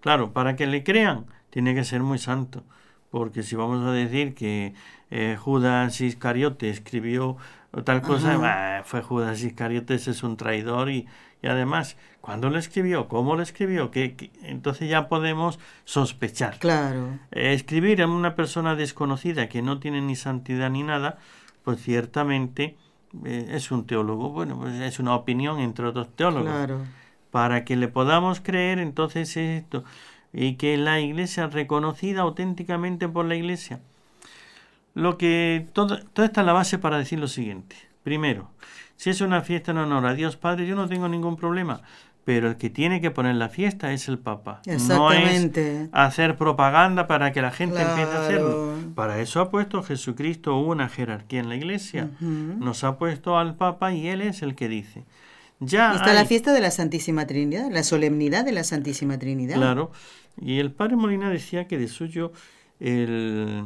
Claro, 0.01 0.33
para 0.33 0.55
que 0.55 0.67
le 0.69 0.85
crean, 0.85 1.27
tiene 1.51 1.75
que 1.75 1.83
ser 1.83 2.03
muy 2.03 2.19
santo. 2.19 2.63
Porque 3.11 3.43
si 3.43 3.57
vamos 3.57 3.85
a 3.85 3.91
decir 3.91 4.35
que 4.35 4.75
eh, 5.11 5.37
Judas 5.39 6.01
Iscariote 6.01 6.71
escribió 6.71 7.37
tal 7.85 8.01
cosa, 8.01 8.83
fue 8.85 9.03
Judas 9.03 9.43
Iscariote, 9.43 9.95
es 9.95 10.23
un 10.23 10.37
traidor 10.37 10.89
y, 10.91 11.09
y 11.43 11.47
además, 11.47 11.97
¿cuándo 12.21 12.51
lo 12.51 12.59
escribió? 12.59 13.09
¿Cómo 13.09 13.37
lo 13.37 13.43
escribió? 13.43 13.91
que 13.91 14.31
Entonces 14.43 14.89
ya 14.89 15.09
podemos 15.09 15.59
sospechar. 15.85 16.59
Claro. 16.59 17.19
Eh, 17.31 17.53
escribir 17.53 18.03
a 18.03 18.07
una 18.07 18.35
persona 18.35 18.75
desconocida 18.75 19.49
que 19.49 19.63
no 19.63 19.79
tiene 19.79 20.01
ni 20.01 20.17
santidad 20.17 20.71
ni 20.71 20.83
nada, 20.83 21.19
pues 21.63 21.81
ciertamente 21.81 22.77
eh, 23.25 23.51
es 23.53 23.71
un 23.71 23.87
teólogo, 23.87 24.31
bueno, 24.31 24.59
pues 24.59 24.75
es 24.75 24.99
una 24.99 25.15
opinión 25.15 25.61
entre 25.61 25.87
otros 25.87 26.15
teólogos. 26.15 26.51
Claro. 26.51 26.81
Para 27.31 27.65
que 27.65 27.77
le 27.77 27.89
podamos 27.89 28.41
creer, 28.41 28.79
entonces 28.79 29.37
esto, 29.37 29.85
y 30.33 30.55
que 30.55 30.77
la 30.77 30.99
iglesia 31.01 31.47
reconocida 31.47 32.23
auténticamente 32.23 33.09
por 33.09 33.27
la 33.27 33.37
iglesia. 33.37 33.81
Lo 34.95 35.19
que 35.19 35.67
todo, 35.73 36.01
toda 36.13 36.27
esta 36.27 36.41
es 36.41 36.47
la 36.47 36.53
base 36.53 36.79
para 36.79 36.99
decir 36.99 37.21
lo 37.21 37.29
siguiente. 37.29 37.77
Primero, 38.03 38.51
si 38.99 39.09
es 39.09 39.23
una 39.23 39.41
fiesta 39.41 39.71
en 39.71 39.79
honor 39.79 40.05
a 40.05 40.13
Dios 40.13 40.37
Padre, 40.37 40.67
yo 40.67 40.77
no 40.77 40.87
tengo 40.87 41.09
ningún 41.09 41.37
problema 41.37 41.81
pero 42.29 42.49
el 42.49 42.59
que 42.59 42.69
tiene 42.69 43.01
que 43.01 43.11
poner 43.11 43.37
la 43.37 43.49
fiesta 43.49 43.95
es 43.95 44.07
el 44.07 44.19
Papa. 44.19 44.61
No 44.87 45.13
es 45.13 45.51
hacer 45.93 46.37
propaganda 46.37 47.07
para 47.07 47.33
que 47.33 47.41
la 47.41 47.51
gente 47.51 47.81
empiece 47.81 48.13
a 48.13 48.23
hacerlo. 48.23 48.75
Para 48.95 49.19
eso 49.19 49.41
ha 49.41 49.51
puesto 49.51 49.83
Jesucristo 49.83 50.61
una 50.61 50.91
jerarquía 50.91 51.41
en 51.41 51.49
la 51.49 51.57
iglesia. 51.57 52.11
Nos 52.21 52.85
ha 52.85 52.99
puesto 52.99 53.39
al 53.39 53.57
Papa 53.57 53.95
y 53.95 54.09
él 54.09 54.21
es 54.21 54.43
el 54.43 54.57
que 54.57 54.69
dice. 54.69 55.07
Ya 55.59 55.95
Está 55.95 56.13
la 56.13 56.27
fiesta 56.27 56.53
de 56.53 56.61
la 56.61 56.71
Santísima 56.71 57.27
Trinidad, 57.27 57.71
la 57.71 57.83
solemnidad 57.83 58.45
de 58.45 58.53
la 58.53 58.63
Santísima 58.63 59.19
Trinidad. 59.19 59.57
Claro. 59.57 59.91
Y 60.39 60.59
el 60.59 60.71
padre 60.71 60.97
Molina 60.97 61.31
decía 61.31 61.67
que 61.67 61.79
de 61.79 61.89
suyo 61.89 62.33
el 62.79 63.65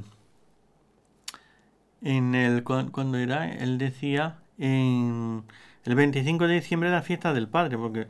en 2.00 2.36
el 2.36 2.62
cuando 2.62 3.18
era 3.18 3.52
él 3.52 3.78
decía 3.78 4.41
en 4.62 5.42
el 5.84 5.94
25 5.96 6.46
de 6.46 6.54
diciembre 6.54 6.88
es 6.88 6.94
la 6.94 7.02
fiesta 7.02 7.34
del 7.34 7.48
padre, 7.48 7.76
porque 7.76 8.06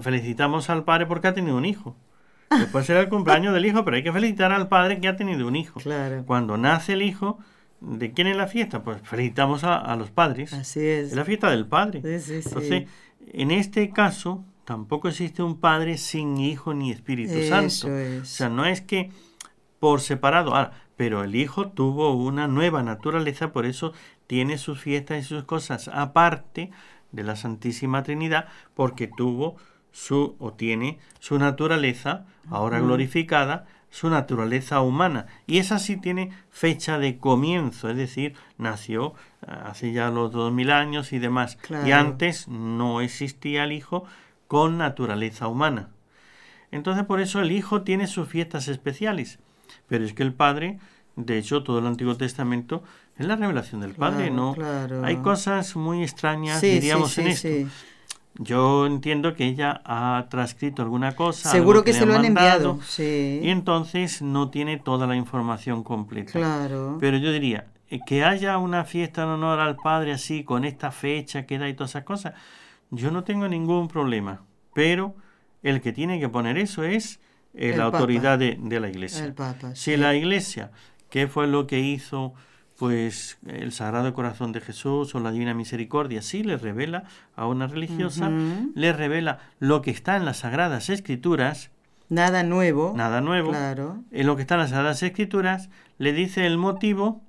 felicitamos 0.00 0.70
al 0.70 0.84
padre 0.84 1.04
porque 1.04 1.28
ha 1.28 1.34
tenido 1.34 1.56
un 1.56 1.66
hijo. 1.66 1.94
Después 2.58 2.86
será 2.86 3.00
el 3.00 3.10
cumpleaños 3.10 3.52
del 3.52 3.66
hijo, 3.66 3.84
pero 3.84 3.98
hay 3.98 4.02
que 4.02 4.12
felicitar 4.12 4.50
al 4.52 4.68
padre 4.68 4.98
que 4.98 5.08
ha 5.08 5.16
tenido 5.16 5.46
un 5.46 5.56
hijo. 5.56 5.80
Claro. 5.80 6.24
Cuando 6.24 6.56
nace 6.56 6.94
el 6.94 7.02
hijo, 7.02 7.38
¿de 7.80 8.12
quién 8.12 8.28
es 8.28 8.36
la 8.36 8.46
fiesta? 8.46 8.82
Pues 8.82 9.02
felicitamos 9.02 9.62
a, 9.64 9.94
los 9.96 10.10
padres. 10.10 10.54
Así 10.54 10.80
es. 10.80 11.08
Es 11.08 11.14
la 11.14 11.26
fiesta 11.26 11.50
del 11.50 11.66
padre. 11.66 12.00
Sí, 12.18 12.40
sí, 12.40 12.48
Entonces, 12.48 12.84
en 13.32 13.50
este 13.50 13.90
caso, 13.90 14.42
tampoco 14.64 15.08
existe 15.08 15.42
un 15.42 15.60
padre 15.60 15.98
sin 15.98 16.38
hijo 16.38 16.72
ni 16.72 16.90
Espíritu 16.90 17.42
Santo. 17.46 17.88
O 18.22 18.24
sea, 18.24 18.48
no 18.48 18.64
es 18.64 18.80
que 18.80 19.10
por 19.80 20.00
separado. 20.00 20.54
Ahora, 20.54 20.72
pero 20.96 21.24
el 21.24 21.34
hijo 21.34 21.68
tuvo 21.68 22.14
una 22.14 22.46
nueva 22.46 22.82
naturaleza, 22.82 23.52
por 23.52 23.66
eso 23.66 23.92
tiene 24.26 24.58
sus 24.58 24.80
fiestas 24.80 25.18
y 25.18 25.22
sus 25.22 25.44
cosas 25.44 25.88
aparte 25.88 26.70
de 27.12 27.22
la 27.22 27.36
Santísima 27.36 28.02
Trinidad 28.02 28.48
porque 28.74 29.06
tuvo 29.08 29.56
su 29.92 30.34
o 30.40 30.52
tiene 30.52 30.98
su 31.20 31.38
naturaleza, 31.38 32.26
ahora 32.50 32.80
glorificada, 32.80 33.66
su 33.90 34.10
naturaleza 34.10 34.80
humana. 34.80 35.26
Y 35.46 35.58
esa 35.58 35.78
sí 35.78 35.96
tiene 35.96 36.32
fecha 36.50 36.98
de 36.98 37.18
comienzo, 37.18 37.88
es 37.88 37.96
decir, 37.96 38.34
nació 38.58 39.14
eh, 39.42 39.52
hace 39.64 39.92
ya 39.92 40.10
los 40.10 40.32
dos 40.32 40.52
mil 40.52 40.72
años 40.72 41.12
y 41.12 41.20
demás. 41.20 41.58
Y 41.86 41.92
antes 41.92 42.48
no 42.48 43.00
existía 43.00 43.62
el 43.62 43.70
Hijo 43.70 44.04
con 44.48 44.78
naturaleza 44.78 45.46
humana. 45.46 45.90
Entonces 46.72 47.04
por 47.04 47.20
eso 47.20 47.40
el 47.40 47.52
Hijo 47.52 47.82
tiene 47.82 48.08
sus 48.08 48.28
fiestas 48.28 48.66
especiales. 48.66 49.38
Pero 49.86 50.04
es 50.04 50.12
que 50.12 50.24
el 50.24 50.34
Padre, 50.34 50.80
de 51.16 51.38
hecho 51.38 51.62
todo 51.62 51.78
el 51.78 51.86
Antiguo 51.86 52.16
Testamento 52.16 52.82
es 53.16 53.26
la 53.26 53.36
revelación 53.36 53.80
del 53.80 53.94
Padre, 53.94 54.30
¿no? 54.30 54.54
Hay 55.02 55.16
cosas 55.18 55.76
muy 55.76 56.02
extrañas, 56.02 56.60
diríamos, 56.60 57.16
en 57.18 57.26
esto. 57.28 57.48
Yo 58.36 58.86
entiendo 58.86 59.34
que 59.34 59.44
ella 59.44 59.80
ha 59.84 60.26
transcrito 60.28 60.82
alguna 60.82 61.14
cosa. 61.14 61.50
Seguro 61.50 61.84
que, 61.84 61.92
se 61.92 62.04
lo 62.04 62.14
han 62.14 62.24
enviado. 62.24 62.80
Y 62.98 63.48
entonces 63.48 64.22
no 64.22 64.50
tiene 64.50 64.76
toda 64.76 65.06
la 65.06 65.14
información 65.14 65.84
completa. 65.84 66.32
Claro. 66.32 66.98
Pero 67.00 67.16
yo 67.18 67.30
diría, 67.30 67.66
eh, 67.88 68.00
que 68.04 68.24
haya 68.24 68.58
una 68.58 68.84
fiesta 68.84 69.22
en 69.22 69.28
honor 69.28 69.60
al 69.60 69.76
Padre 69.76 70.12
así, 70.12 70.42
con 70.42 70.64
esta 70.64 70.90
fecha 70.90 71.46
que 71.46 71.58
da 71.58 71.68
y 71.68 71.74
todas 71.74 71.92
esas 71.92 72.02
cosas, 72.02 72.34
yo 72.90 73.12
no 73.12 73.22
tengo 73.22 73.48
ningún 73.48 73.86
problema. 73.86 74.42
Pero 74.74 75.14
el 75.62 75.80
que 75.80 75.92
tiene 75.92 76.18
que 76.18 76.28
poner 76.28 76.58
eso 76.58 76.82
es 76.82 77.20
eh, 77.54 77.74
la 77.76 77.84
autoridad 77.84 78.36
de, 78.36 78.58
la 78.80 78.88
Iglesia. 78.88 79.24
El 79.24 79.34
Papa, 79.34 79.76
si 79.76 79.96
la 79.96 80.12
Iglesia, 80.16 80.72
¿qué 81.14 81.28
fue 81.28 81.46
lo 81.46 81.68
que 81.68 81.78
hizo? 81.78 82.34
pues 82.76 83.38
el 83.46 83.70
Sagrado 83.70 84.12
Corazón 84.14 84.50
de 84.50 84.60
Jesús 84.60 85.14
o 85.14 85.20
la 85.20 85.30
Divina 85.30 85.54
Misericordia 85.54 86.22
sí 86.22 86.42
le 86.42 86.56
revela 86.56 87.04
a 87.36 87.46
una 87.46 87.68
religiosa, 87.68 88.32
le 88.74 88.92
revela 88.92 89.38
lo 89.60 89.80
que 89.80 89.92
está 89.92 90.16
en 90.16 90.24
las 90.24 90.38
Sagradas 90.38 90.90
Escrituras. 90.90 91.70
Nada 92.08 92.42
nuevo. 92.42 92.92
Nada 92.96 93.20
nuevo. 93.20 93.50
Claro. 93.50 94.02
En 94.10 94.26
lo 94.26 94.34
que 94.34 94.42
está 94.42 94.56
en 94.56 94.62
las 94.62 94.70
Sagradas 94.70 95.04
Escrituras 95.04 95.70
le 95.98 96.12
dice 96.12 96.48
el 96.48 96.58
motivo, 96.58 97.22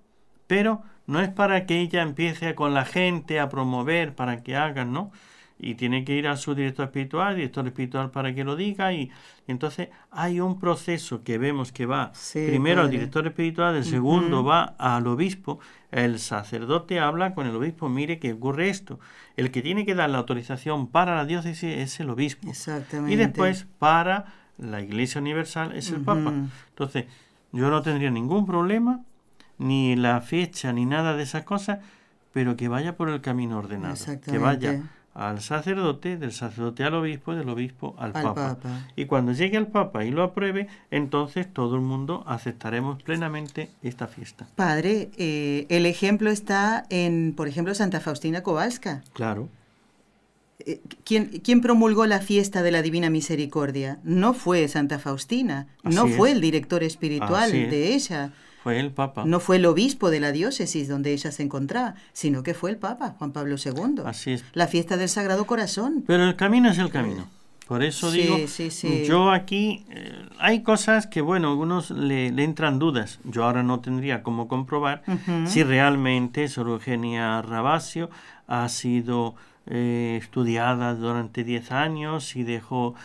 pero 0.47 0.81
no 1.05 1.21
es 1.21 1.29
para 1.29 1.67
que 1.67 1.79
ella 1.79 2.01
empiece 2.01 2.55
con 2.55 2.73
la 2.73 2.85
gente 2.85 3.39
a 3.39 3.49
promover, 3.49 4.15
para 4.15 4.41
que 4.41 4.55
hagan, 4.55 4.93
¿no? 4.93 5.11
Y 5.57 5.75
tiene 5.75 6.03
que 6.03 6.15
ir 6.15 6.27
a 6.27 6.35
su 6.35 6.53
director 6.53 6.85
espiritual, 6.85 7.35
director 7.35 7.65
espiritual 7.65 8.11
para 8.11 8.33
que 8.35 8.43
lo 8.43 8.55
diga 8.55 8.91
y, 8.93 9.09
entonces 9.47 9.89
hay 10.11 10.39
un 10.39 10.59
proceso 10.59 11.23
que 11.23 11.37
vemos 11.37 11.71
que 11.71 11.85
va 11.85 12.11
primero 12.33 12.81
al 12.81 12.89
director 12.89 13.25
espiritual, 13.27 13.75
el 13.75 13.85
segundo 13.85 14.43
va 14.43 14.75
al 14.77 15.07
obispo, 15.07 15.59
el 15.91 16.19
sacerdote 16.19 16.99
habla 16.99 17.33
con 17.33 17.47
el 17.47 17.55
obispo, 17.55 17.87
mire 17.87 18.19
que 18.19 18.33
ocurre 18.33 18.69
esto. 18.69 18.99
El 19.37 19.51
que 19.51 19.61
tiene 19.61 19.85
que 19.85 19.95
dar 19.95 20.09
la 20.09 20.17
autorización 20.17 20.87
para 20.87 21.15
la 21.15 21.25
diócesis 21.25 21.63
es 21.63 21.99
el 21.99 22.09
obispo. 22.09 22.49
Exactamente. 22.49 23.13
Y 23.13 23.15
después 23.15 23.67
para 23.79 24.25
la 24.57 24.81
Iglesia 24.81 25.21
Universal 25.21 25.73
es 25.75 25.91
el 25.91 26.01
Papa. 26.01 26.33
Entonces, 26.69 27.05
yo 27.51 27.69
no 27.69 27.81
tendría 27.81 28.11
ningún 28.11 28.45
problema, 28.45 29.01
ni 29.57 29.95
la 29.95 30.19
fecha, 30.21 30.73
ni 30.73 30.85
nada 30.85 31.15
de 31.15 31.23
esas 31.23 31.43
cosas, 31.43 31.79
pero 32.33 32.57
que 32.57 32.67
vaya 32.67 32.97
por 32.97 33.09
el 33.09 33.21
camino 33.21 33.57
ordenado. 33.57 33.95
Que 34.25 34.37
vaya 34.37 34.81
al 35.15 35.41
sacerdote, 35.41 36.17
del 36.17 36.33
sacerdote 36.33 36.83
al 36.83 36.93
obispo, 36.93 37.35
del 37.35 37.47
obispo 37.47 37.95
al, 37.97 38.11
papa. 38.11 38.57
Y 38.97 39.05
cuando 39.05 39.31
llegue 39.31 39.55
al 39.55 39.67
papa 39.67 40.03
y 40.03 40.11
lo 40.11 40.23
apruebe, 40.23 40.67
entonces 40.91 41.51
todo 41.51 41.75
el 41.75 41.81
mundo 41.81 42.23
aceptaremos 42.27 43.01
plenamente 43.01 43.69
esta 43.81 44.07
fiesta. 44.07 44.45
Padre, 44.55 45.09
eh, 45.17 45.67
el 45.69 45.85
ejemplo 45.85 46.29
está 46.29 46.85
en, 46.89 47.33
por 47.35 47.47
ejemplo, 47.47 47.73
Santa 47.73 48.01
Faustina 48.01 48.43
Kowalska. 48.43 49.03
Claro. 49.13 49.47
Eh, 50.59 50.81
¿Quién, 51.05 51.41
¿Quién, 51.43 51.61
promulgó 51.61 52.05
la 52.05 52.19
fiesta 52.19 52.61
de 52.61 52.71
la 52.71 52.81
Divina 52.81 53.09
Misericordia? 53.09 53.99
No 54.03 54.33
fue 54.33 54.67
Santa 54.67 54.99
Faustina, 54.99 55.67
no 55.83 56.07
fue 56.07 56.31
el 56.31 56.41
director 56.41 56.83
espiritual 56.83 57.51
de 57.51 57.93
ella. 57.93 58.33
Fue 58.65 58.79
el 58.79 58.89
Papa. 58.89 59.25
No 59.27 59.39
fue 59.39 59.57
el 59.57 59.65
obispo 59.67 60.09
de 60.09 60.19
la 60.19 60.31
diócesis 60.31 60.87
donde 60.87 61.13
ella 61.13 61.31
se 61.31 61.43
encontraba, 61.43 61.93
sino 62.13 62.41
que 62.41 62.55
fue 62.55 62.71
el 62.71 62.77
Papa, 62.77 63.13
Juan 63.19 63.31
Pablo 63.31 63.57
II. 63.63 64.01
Así 64.03 64.31
es. 64.31 64.45
La 64.53 64.65
fiesta 64.65 64.97
del 64.97 65.07
Sagrado 65.07 65.45
Corazón. 65.45 66.03
Pero 66.07 66.23
el 66.23 66.35
camino 66.35 66.71
es 66.71 66.79
el 66.79 66.89
camino. 66.89 67.29
Por 67.67 67.83
eso 67.83 68.09
digo, 68.09 68.37
yo 69.05 69.29
aquí 69.29 69.85
eh, 69.91 70.13
hay 70.39 70.63
cosas 70.63 71.05
que, 71.05 71.21
bueno, 71.21 71.49
algunos 71.51 71.91
le, 71.91 72.29
entran 72.43 72.79
dudas. 72.79 73.19
Yo 73.23 73.43
ahora 73.43 73.61
no 73.61 73.81
tendría 73.81 74.23
cómo 74.23 74.47
comprobar 74.47 75.03
si 75.45 75.61
realmente 75.61 76.47
Sor 76.47 76.69
Eugenia 76.69 77.43
Rabasio 77.43 78.09
ha 78.47 78.67
sido 78.69 79.35
eh, 79.67 80.17
estudiada 80.19 80.95
durante 80.95 81.43
10 81.43 81.71
años, 81.71 82.25
si 82.25 82.41
dejó 82.41 82.95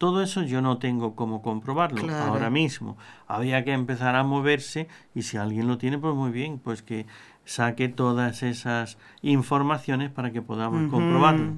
todo 0.00 0.22
eso 0.22 0.40
yo 0.40 0.62
no 0.62 0.78
tengo 0.78 1.14
cómo 1.14 1.42
comprobarlo 1.42 2.10
ahora 2.10 2.48
mismo. 2.48 2.96
Había 3.26 3.64
que 3.64 3.74
empezar 3.74 4.16
a 4.16 4.22
moverse 4.24 4.88
y 5.14 5.20
si 5.20 5.36
alguien 5.36 5.68
lo 5.68 5.76
tiene, 5.76 5.98
pues 5.98 6.14
muy 6.14 6.30
bien, 6.30 6.58
pues 6.58 6.82
que 6.82 7.04
saque 7.44 7.90
todas 7.90 8.42
esas 8.42 8.96
informaciones 9.20 10.10
para 10.10 10.30
que 10.30 10.40
podamos 10.40 10.90
comprobarlo. 10.90 11.52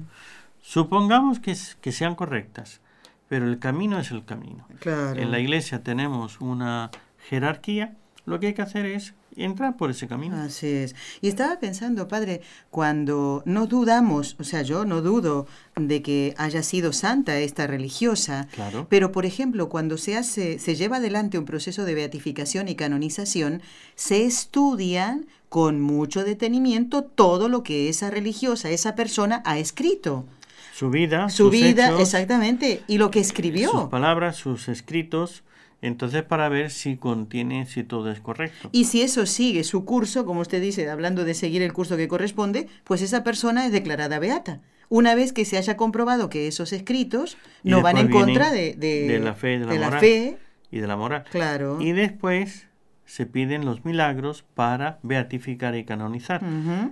Supongamos 0.61 1.39
que, 1.39 1.55
que, 1.79 1.93
sean 1.93 2.15
correctas, 2.15 2.81
pero 3.29 3.47
el 3.47 3.59
camino 3.59 3.97
es 3.97 4.11
el 4.11 4.25
camino. 4.25 4.67
En 4.83 5.31
la 5.31 5.39
iglesia 5.39 5.81
tenemos 5.81 6.41
una 6.41 6.91
jerarquía, 7.29 7.95
lo 8.25 8.41
que 8.41 8.47
hay 8.47 8.53
que 8.53 8.61
hacer 8.61 8.85
es 8.85 9.13
entrar 9.37 9.77
por 9.77 9.91
ese 9.91 10.07
camino. 10.07 10.35
Así 10.35 10.67
es. 10.67 10.95
Y 11.21 11.27
estaba 11.27 11.59
pensando, 11.59 12.07
padre, 12.07 12.41
cuando 12.69 13.43
no 13.45 13.67
dudamos, 13.67 14.35
o 14.39 14.43
sea, 14.43 14.61
yo 14.61 14.85
no 14.85 15.01
dudo 15.01 15.47
de 15.75 16.01
que 16.01 16.33
haya 16.37 16.63
sido 16.63 16.93
santa 16.93 17.37
esta 17.39 17.67
religiosa, 17.67 18.47
claro. 18.53 18.87
pero 18.89 19.11
por 19.11 19.25
ejemplo, 19.25 19.69
cuando 19.69 19.97
se 19.97 20.17
hace, 20.17 20.59
se 20.59 20.75
lleva 20.75 20.97
adelante 20.97 21.37
un 21.37 21.45
proceso 21.45 21.85
de 21.85 21.95
beatificación 21.95 22.67
y 22.67 22.75
canonización, 22.75 23.61
se 23.95 24.25
estudia 24.25 25.19
con 25.49 25.81
mucho 25.81 26.23
detenimiento 26.23 27.03
todo 27.03 27.47
lo 27.47 27.61
que 27.63 27.87
esa 27.89 28.09
religiosa, 28.09 28.69
esa 28.69 28.95
persona 28.95 29.43
ha 29.45 29.59
escrito. 29.59 30.25
Su 30.73 30.89
vida, 30.89 31.29
su 31.29 31.51
vida, 31.51 31.99
exactamente, 31.99 32.81
y 32.87 32.97
lo 32.97 33.11
que 33.11 33.19
escribió. 33.19 33.69
Sus 33.69 33.89
palabras, 33.89 34.35
sus 34.35 34.67
escritos, 34.67 35.43
entonces, 35.83 36.23
para 36.23 36.47
ver 36.47 36.71
si 36.71 36.95
contiene, 36.95 37.65
si 37.65 37.83
todo 37.83 38.09
es 38.09 38.21
correcto. 38.21 38.69
Y 38.71 38.85
si 38.85 39.01
eso 39.01 39.25
sigue 39.25 39.65
su 39.65 39.83
curso, 39.83 40.25
como 40.25 40.39
usted 40.39 40.61
dice, 40.61 40.89
hablando 40.89 41.25
de 41.25 41.33
seguir 41.33 41.61
el 41.61 41.73
curso 41.73 41.97
que 41.97 42.07
corresponde, 42.07 42.69
pues 42.85 43.01
esa 43.01 43.21
persona 43.25 43.65
es 43.65 43.73
declarada 43.73 44.17
beata. 44.17 44.61
Una 44.87 45.13
vez 45.13 45.33
que 45.33 45.43
se 45.43 45.57
haya 45.57 45.75
comprobado 45.75 46.29
que 46.29 46.47
esos 46.47 46.71
escritos 46.71 47.37
no 47.63 47.81
van 47.81 47.97
en 47.97 48.09
contra 48.09 48.49
de, 48.49 48.75
de, 48.75 49.19
la 49.19 49.33
fe, 49.33 49.59
de 49.59 49.77
la, 49.77 49.99
fe 49.99 50.37
y 50.71 50.79
de 50.79 50.87
la 50.87 50.95
moral. 50.95 51.25
Claro. 51.29 51.81
Y 51.81 51.91
después 51.91 52.67
se 53.03 53.25
piden 53.25 53.65
los 53.65 53.83
milagros 53.83 54.45
para 54.53 54.99
beatificar 55.03 55.75
y 55.75 55.83
canonizar. 55.83 56.41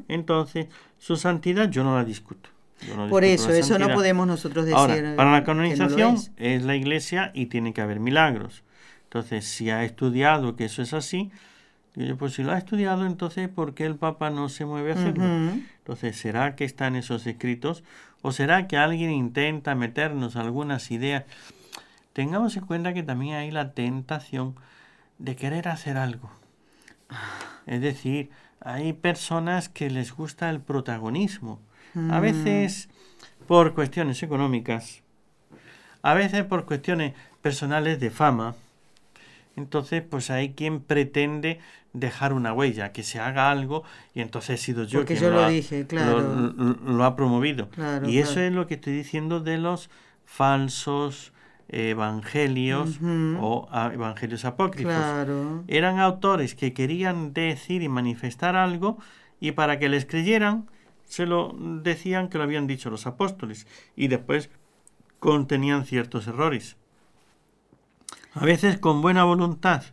Entonces, 0.09 0.67
su 0.97 1.15
santidad 1.15 1.69
yo 1.69 1.85
no 1.85 1.95
la 1.95 2.03
discuto. 2.03 2.49
Por 3.09 3.23
eso, 3.23 3.51
eso 3.51 3.79
no 3.79 3.93
podemos 3.93 4.27
nosotros 4.27 4.65
decir. 4.65 4.77
Ahora, 4.77 5.15
para 5.15 5.31
la 5.31 5.45
canonización 5.45 6.17
es 6.35 6.63
la 6.63 6.75
iglesia 6.75 7.31
y 7.33 7.45
tiene 7.45 7.71
que 7.73 7.79
haber 7.79 8.01
milagros. 8.01 8.65
Entonces, 9.11 9.43
si 9.43 9.69
ha 9.69 9.83
estudiado 9.83 10.55
que 10.55 10.63
eso 10.63 10.81
es 10.81 10.93
así, 10.93 11.31
yo, 11.95 12.17
pues 12.17 12.35
si 12.35 12.43
lo 12.43 12.53
ha 12.53 12.57
estudiado, 12.57 13.05
entonces, 13.05 13.49
¿por 13.49 13.73
qué 13.73 13.85
el 13.85 13.97
Papa 13.97 14.29
no 14.29 14.47
se 14.47 14.63
mueve 14.63 14.91
a 14.91 14.95
hacerlo? 14.95 15.25
Entonces, 15.25 16.15
¿será 16.15 16.55
que 16.55 16.63
están 16.63 16.95
esos 16.95 17.27
escritos? 17.27 17.83
¿O 18.21 18.31
será 18.31 18.69
que 18.69 18.77
alguien 18.77 19.11
intenta 19.11 19.75
meternos 19.75 20.37
algunas 20.37 20.91
ideas? 20.91 21.25
Tengamos 22.13 22.55
en 22.55 22.65
cuenta 22.65 22.93
que 22.93 23.03
también 23.03 23.35
hay 23.35 23.51
la 23.51 23.73
tentación 23.73 24.55
de 25.17 25.35
querer 25.35 25.67
hacer 25.67 25.97
algo. 25.97 26.31
Es 27.67 27.81
decir, 27.81 28.29
hay 28.61 28.93
personas 28.93 29.67
que 29.67 29.89
les 29.89 30.13
gusta 30.13 30.49
el 30.49 30.61
protagonismo. 30.61 31.59
A 31.95 32.19
mm. 32.19 32.21
veces 32.21 32.87
por 33.45 33.73
cuestiones 33.73 34.23
económicas, 34.23 35.03
a 36.01 36.13
veces 36.13 36.45
por 36.45 36.63
cuestiones 36.65 37.13
personales 37.41 37.99
de 37.99 38.09
fama, 38.09 38.55
entonces 39.55 40.01
pues 40.01 40.29
hay 40.29 40.53
quien 40.53 40.81
pretende 40.81 41.59
dejar 41.93 42.33
una 42.33 42.53
huella, 42.53 42.91
que 42.91 43.03
se 43.03 43.19
haga 43.19 43.51
algo 43.51 43.83
y 44.13 44.21
entonces 44.21 44.59
he 44.59 44.63
sido 44.63 44.85
yo 44.85 45.05
quien 45.05 45.19
yo 45.19 45.29
lo, 45.29 45.43
ha, 45.43 45.49
dije, 45.49 45.85
claro. 45.87 46.21
lo, 46.21 47.03
ha 47.03 47.15
promovido. 47.15 47.69
y 48.05 48.19
eso 48.19 48.39
es 48.39 48.51
lo 48.53 48.67
que 48.67 48.75
estoy 48.75 48.93
diciendo 48.93 49.39
de 49.39 49.57
los 49.57 49.89
falsos 50.25 51.33
evangelios 51.67 52.99
o 53.39 53.69
evangelios 53.93 54.45
apócrifos. 54.45 54.93
Eran 55.67 55.99
autores 55.99 56.55
que 56.55 56.73
querían 56.73 57.33
decir 57.33 57.81
y 57.81 57.89
manifestar 57.89 58.55
algo 58.55 58.97
y 59.39 59.51
para 59.51 59.79
que 59.79 59.89
les 59.89 60.05
creyeran 60.05 60.69
se 61.05 61.25
lo 61.25 61.53
decían 61.57 62.29
que 62.29 62.37
lo 62.37 62.45
habían 62.45 62.67
dicho 62.67 62.89
los 62.89 63.05
apóstoles 63.05 63.67
y 63.97 64.07
después 64.07 64.49
contenían 65.19 65.85
ciertos 65.85 66.27
errores 66.27 66.77
a 68.33 68.45
veces 68.45 68.77
con 68.77 69.01
buena 69.01 69.23
voluntad, 69.23 69.83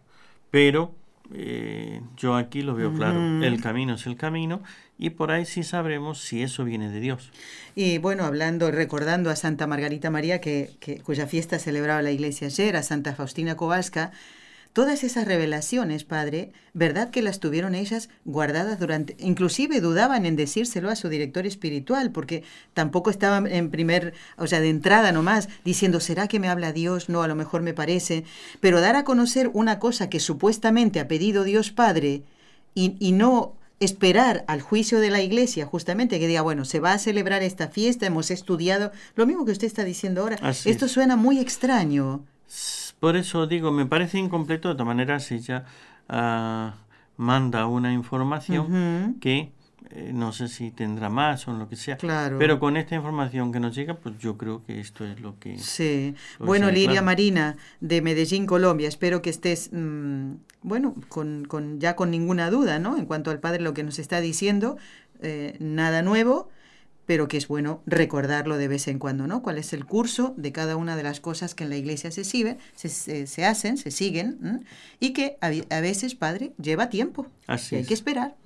pero 0.51 0.94
eh, 1.35 2.01
yo 2.16 2.37
aquí 2.37 2.62
lo 2.62 2.74
veo 2.74 2.92
claro, 2.92 3.42
el 3.42 3.61
camino 3.61 3.94
es 3.94 4.07
el 4.07 4.16
camino 4.16 4.62
y 4.98 5.11
por 5.11 5.31
ahí 5.31 5.44
sí 5.44 5.62
sabremos 5.62 6.20
si 6.20 6.42
eso 6.42 6.64
viene 6.64 6.90
de 6.90 7.01
Dios. 7.01 7.31
Y 7.74 7.98
bueno, 7.98 8.24
hablando, 8.24 8.70
recordando 8.70 9.31
a 9.31 9.37
Santa 9.37 9.66
Margarita 9.66 10.11
María, 10.11 10.40
que, 10.40 10.70
que 10.81 11.01
cuya 11.01 11.27
fiesta 11.27 11.59
celebraba 11.59 12.03
la 12.03 12.11
iglesia 12.11 12.48
ayer, 12.48 12.77
a 12.77 12.83
Santa 12.83 13.14
Faustina 13.14 13.57
Kowalska, 13.57 14.12
Todas 14.72 15.02
esas 15.02 15.26
revelaciones, 15.26 16.04
Padre, 16.04 16.52
¿verdad 16.72 17.11
que 17.11 17.22
las 17.22 17.40
tuvieron 17.40 17.74
ellas 17.74 18.11
guardadas 18.24 18.78
durante... 18.78 19.16
Inclusive 19.18 19.81
dudaban 19.81 20.24
en 20.24 20.37
decírselo 20.37 20.90
a 20.90 20.96
su 20.96 21.09
director 21.09 21.46
espiritual, 21.46 22.12
porque 22.12 22.44
tampoco 22.74 23.11
estaban 23.11 23.46
en 23.48 23.70
primer, 23.70 24.14
o 24.37 24.46
sea, 24.46 24.61
de 24.61 24.68
entrada 24.68 25.11
nomás, 25.11 25.48
diciendo, 25.64 25.98
¿será 26.00 26.28
que 26.28 26.38
me 26.38 26.48
habla 26.48 26.72
Dios? 26.72 27.09
No, 27.09 27.22
a 27.22 27.28
lo 27.28 27.35
mejor 27.35 27.62
me 27.62 27.74
parece. 27.74 28.24
Pero 28.61 28.81
dar 28.81 28.94
a 28.94 29.04
conocer 29.04 29.50
una 29.52 29.78
cosa 29.78 30.09
que 30.09 30.20
supuestamente 30.20 31.00
ha 31.00 31.09
pedido 31.09 31.42
Dios 31.42 31.72
Padre 31.72 32.22
y, 32.74 32.94
y 33.00 33.12
no 33.12 33.54
esperar 33.81 34.44
al 34.48 34.61
juicio 34.61 35.00
de 35.00 35.11
la 35.11 35.22
iglesia, 35.22 35.66
justamente, 35.66 36.18
que 36.18 36.26
diga, 36.26 36.42
bueno, 36.42 36.64
se 36.64 36.81
va 36.81 36.92
a 36.92 36.98
celebrar 36.98 37.42
esta 37.42 37.68
fiesta, 37.68 38.07
hemos 38.07 38.31
estudiado, 38.31 38.92
lo 39.14 39.26
mismo 39.26 39.44
que 39.44 39.52
usted 39.52 39.66
está 39.66 39.85
diciendo 39.85 40.22
ahora. 40.22 40.38
Esto 40.64 40.88
suena 40.88 41.16
muy 41.16 41.38
extraño. 41.38 42.24
Por 43.01 43.17
eso 43.17 43.47
digo, 43.47 43.71
me 43.73 43.87
parece 43.87 44.19
incompleto, 44.19 44.69
de 44.69 44.75
todas 44.75 44.87
maneras 44.87 45.31
ella 45.31 45.65
uh, 46.09 46.71
manda 47.17 47.67
una 47.67 47.93
información 47.93 49.17
que 49.21 49.53
eh, 49.91 50.11
no 50.13 50.33
sé 50.33 50.49
si 50.49 50.71
tendrá 50.71 51.09
más 51.09 51.49
o 51.49 51.53
lo 51.53 51.69
que 51.69 51.77
sea. 51.77 51.97
Claro. 51.97 52.39
Pero 52.39 52.61
con 52.61 52.77
esta 52.77 52.95
información 52.95 53.53
que 53.53 53.61
nos 53.61 53.75
llega, 53.75 53.95
pues 53.95 54.19
yo 54.19 54.37
creo 54.37 54.65
que 54.65 54.81
esto 54.81 55.05
es 55.07 55.21
lo 55.21 55.39
que... 55.39 55.59
Sí. 55.59 56.15
bueno, 56.39 56.71
Liria 56.71 57.01
Marina, 57.01 57.57
de 57.81 58.03
Medellín, 58.03 58.47
Colombia, 58.47 58.89
espero 58.89 59.23
que 59.23 59.31
estés, 59.31 59.71
mm, 59.73 60.33
bueno, 60.63 60.95
con, 61.09 61.47
con, 61.47 61.81
ya 61.81 61.97
con 61.97 62.11
ninguna 62.11 62.51
duda, 62.51 62.79
¿no? 62.79 62.99
En 62.99 63.07
cuanto 63.07 63.31
al 63.31 63.41
padre 63.41 63.63
lo 63.63 63.73
que 63.73 63.83
nos 63.83 63.99
está 63.99 64.21
diciendo, 64.21 64.77
eh, 65.23 65.57
nada 65.59 66.03
nuevo 66.03 66.51
pero 67.09 67.27
que 67.27 67.38
es 67.38 67.49
bueno 67.49 67.83
recordarlo 67.87 68.59
de 68.59 68.68
vez 68.68 68.87
en 68.87 68.99
cuando, 68.99 69.27
¿no? 69.27 69.40
Cuál 69.40 69.57
es 69.57 69.73
el 69.73 69.87
curso 69.87 70.35
de 70.37 70.53
cada 70.53 70.77
una 70.77 70.94
de 70.94 71.03
las 71.03 71.21
cosas 71.21 71.55
que 71.55 71.64
en 71.64 71.71
la 71.71 71.79
iglesia 71.79 72.11
se, 72.11 72.23
sigue, 72.23 72.59
se, 72.75 72.90
se, 73.27 73.44
hacen, 73.47 73.79
se 73.79 73.90
siguen, 73.90 74.66
y 75.01 75.14
que 75.14 75.38
a, 75.40 75.81
veces, 75.81 76.14
padre, 76.14 76.53
lleva 76.62 76.90
tiempo. 76.90 77.27
Así 77.47 77.77
hay 77.77 77.87
que 77.87 77.94
esperar. 77.94 78.37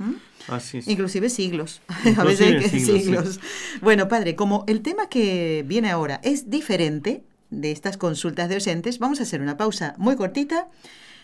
Así 0.47 0.79
es. 0.79 0.87
Inclusive 0.87 1.29
siglos. 1.29 1.83
a 2.17 2.23
veces 2.23 2.47
hay 2.47 2.61
que 2.61 2.69
siglos. 2.69 3.41
Bueno, 3.81 4.07
padre, 4.07 4.37
como 4.37 4.65
el 4.69 4.83
tema 4.83 5.09
que 5.09 5.65
viene 5.67 5.91
ahora 5.91 6.21
es 6.23 6.49
diferente 6.49 7.25
de 7.51 7.73
estas 7.73 7.97
consultas 7.97 8.49
de 8.49 8.55
oyentes, 8.55 9.01
vamos 9.01 9.19
a 9.19 9.25
hacer 9.25 9.41
una 9.41 9.57
pausa 9.57 9.97
muy 9.99 10.15
cortita. 10.15 10.69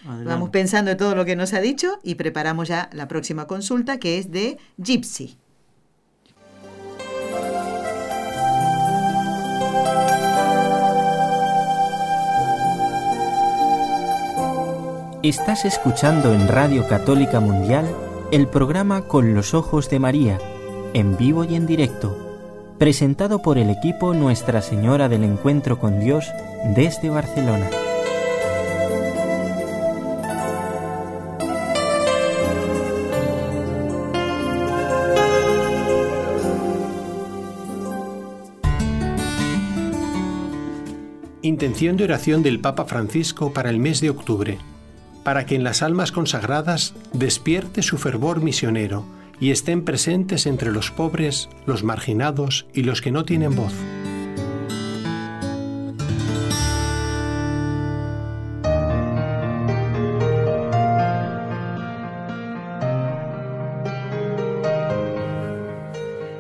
Vamos 0.03 0.51
pensando 0.51 0.91
en 0.91 0.97
todo 0.97 1.15
lo 1.15 1.25
que 1.25 1.37
nos 1.37 1.53
ha 1.55 1.61
dicho 1.61 2.01
y 2.03 2.17
preparamos 2.17 2.67
ya 2.67 2.91
la 2.93 3.07
próxima 3.07 3.47
consulta 3.47 4.01
que 4.01 4.19
es 4.19 4.33
de 4.33 4.59
Gypsy. 4.77 5.39
Estás 15.25 15.65
escuchando 15.65 16.33
en 16.33 16.47
Radio 16.47 16.87
Católica 16.87 17.41
Mundial 17.41 17.93
el 18.31 18.47
programa 18.47 19.03
Con 19.03 19.35
los 19.35 19.53
Ojos 19.53 19.91
de 19.91 19.99
María, 19.99 20.39
en 20.95 21.17
vivo 21.17 21.43
y 21.43 21.57
en 21.57 21.67
directo, 21.67 22.17
presentado 22.79 23.43
por 23.43 23.59
el 23.59 23.69
equipo 23.69 24.15
Nuestra 24.15 24.63
Señora 24.63 25.09
del 25.09 25.25
Encuentro 25.25 25.81
con 25.81 25.99
Dios 25.99 26.25
desde 26.77 27.11
Barcelona. 27.11 27.69
Intención 41.43 41.97
de 41.97 42.05
oración 42.05 42.45
del 42.45 42.61
Papa 42.61 42.85
Francisco 42.85 43.53
para 43.53 43.71
el 43.71 43.81
mes 43.81 44.01
de 44.01 44.11
octubre, 44.11 44.59
para 45.29 45.45
que 45.45 45.57
en 45.57 45.63
las 45.63 45.83
almas 45.83 46.11
consagradas 46.11 46.95
despierte 47.13 47.83
su 47.83 47.99
fervor 47.99 48.41
misionero 48.41 49.05
y 49.39 49.51
estén 49.51 49.85
presentes 49.85 50.47
entre 50.47 50.73
los 50.73 50.91
pobres, 50.91 51.51
los 51.67 51.85
marginados 51.85 52.65
y 52.73 52.83
los 52.83 53.03
que 53.03 53.13
no 53.13 53.27
tienen 53.27 53.55
voz. 53.55 53.75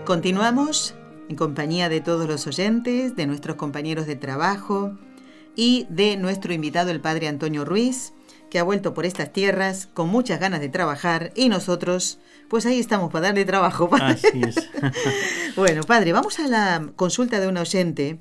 Continuamos 0.07 0.94
en 1.29 1.37
compañía 1.37 1.90
de 1.90 2.01
todos 2.01 2.27
los 2.27 2.46
oyentes, 2.46 3.14
de 3.16 3.27
nuestros 3.27 3.57
compañeros 3.57 4.07
de 4.07 4.16
trabajo 4.16 4.96
y 5.55 5.87
de 5.90 6.16
nuestro 6.16 6.55
invitado 6.55 6.90
el 6.90 7.03
Padre 7.03 7.29
Antonio 7.29 7.66
Ruiz, 7.66 8.14
que 8.50 8.58
ha 8.58 8.62
vuelto 8.62 8.94
por 8.94 9.06
estas 9.06 9.32
tierras 9.32 9.88
con 9.92 10.08
muchas 10.08 10.40
ganas 10.40 10.61
de 10.61 10.68
trabajar 10.68 11.32
y 11.34 11.48
nosotros, 11.48 12.18
pues 12.48 12.66
ahí 12.66 12.78
estamos 12.78 13.12
para 13.12 13.28
darle 13.28 13.44
trabajo. 13.44 13.90
Así 14.00 14.40
es. 14.46 14.68
bueno, 15.56 15.82
Padre, 15.82 16.12
vamos 16.12 16.38
a 16.38 16.48
la 16.48 16.90
consulta 16.96 17.40
de 17.40 17.48
un 17.48 17.56
oyente 17.56 18.18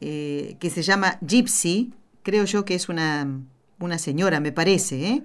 eh, 0.00 0.56
que 0.60 0.70
se 0.70 0.82
llama 0.82 1.18
Gypsy, 1.26 1.92
creo 2.22 2.44
yo 2.44 2.64
que 2.64 2.74
es 2.74 2.88
una, 2.88 3.28
una 3.78 3.98
señora, 3.98 4.40
me 4.40 4.52
parece, 4.52 5.06
¿eh? 5.06 5.22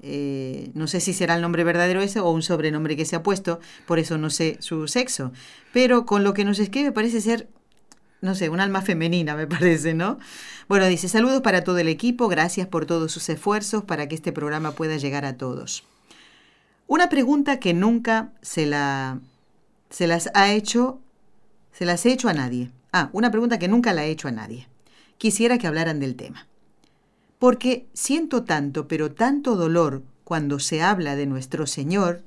Eh, 0.00 0.70
no 0.74 0.86
sé 0.86 1.00
si 1.00 1.12
será 1.12 1.34
el 1.34 1.42
nombre 1.42 1.64
verdadero 1.64 2.00
ese 2.00 2.20
o 2.20 2.30
un 2.30 2.42
sobrenombre 2.42 2.96
que 2.96 3.04
se 3.04 3.16
ha 3.16 3.22
puesto, 3.24 3.58
por 3.84 3.98
eso 3.98 4.16
no 4.16 4.30
sé 4.30 4.56
su 4.60 4.86
sexo, 4.86 5.32
pero 5.72 6.06
con 6.06 6.22
lo 6.22 6.34
que 6.34 6.44
nos 6.44 6.60
escribe 6.60 6.92
parece 6.92 7.20
ser, 7.20 7.48
no 8.20 8.34
sé, 8.34 8.48
un 8.48 8.60
alma 8.60 8.82
femenina, 8.82 9.34
me 9.34 9.46
parece, 9.46 9.94
¿no? 9.94 10.18
Bueno, 10.68 10.86
dice, 10.86 11.08
saludos 11.08 11.42
para 11.42 11.64
todo 11.64 11.78
el 11.78 11.88
equipo, 11.88 12.28
gracias 12.28 12.66
por 12.66 12.86
todos 12.86 13.12
sus 13.12 13.28
esfuerzos 13.28 13.84
para 13.84 14.08
que 14.08 14.14
este 14.14 14.32
programa 14.32 14.72
pueda 14.72 14.96
llegar 14.96 15.24
a 15.24 15.36
todos. 15.36 15.84
Una 16.86 17.08
pregunta 17.08 17.60
que 17.60 17.74
nunca 17.74 18.32
se, 18.42 18.66
la, 18.66 19.20
se 19.90 20.06
las 20.06 20.30
ha 20.34 20.52
hecho, 20.52 21.00
se 21.72 21.84
las 21.84 22.04
he 22.06 22.12
hecho 22.12 22.28
a 22.28 22.34
nadie. 22.34 22.70
Ah, 22.92 23.10
una 23.12 23.30
pregunta 23.30 23.58
que 23.58 23.68
nunca 23.68 23.92
la 23.92 24.04
he 24.04 24.10
hecho 24.10 24.28
a 24.28 24.32
nadie. 24.32 24.66
Quisiera 25.18 25.58
que 25.58 25.66
hablaran 25.66 26.00
del 26.00 26.16
tema 26.16 26.46
porque 27.38 27.86
siento 27.92 28.44
tanto, 28.44 28.88
pero 28.88 29.12
tanto 29.12 29.56
dolor 29.56 30.02
cuando 30.24 30.58
se 30.58 30.82
habla 30.82 31.16
de 31.16 31.26
nuestro 31.26 31.66
Señor, 31.66 32.22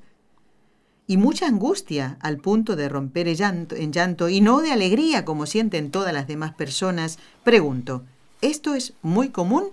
y 1.06 1.16
mucha 1.16 1.46
angustia 1.46 2.16
al 2.20 2.38
punto 2.38 2.76
de 2.76 2.88
romper 2.88 3.28
en 3.28 3.34
llanto, 3.34 3.74
en 3.76 3.92
llanto, 3.92 4.28
y 4.28 4.40
no 4.40 4.60
de 4.60 4.72
alegría 4.72 5.24
como 5.24 5.46
sienten 5.46 5.90
todas 5.90 6.12
las 6.12 6.26
demás 6.26 6.54
personas, 6.54 7.18
pregunto, 7.44 8.04
¿esto 8.40 8.74
es 8.74 8.94
muy 9.02 9.30
común 9.30 9.70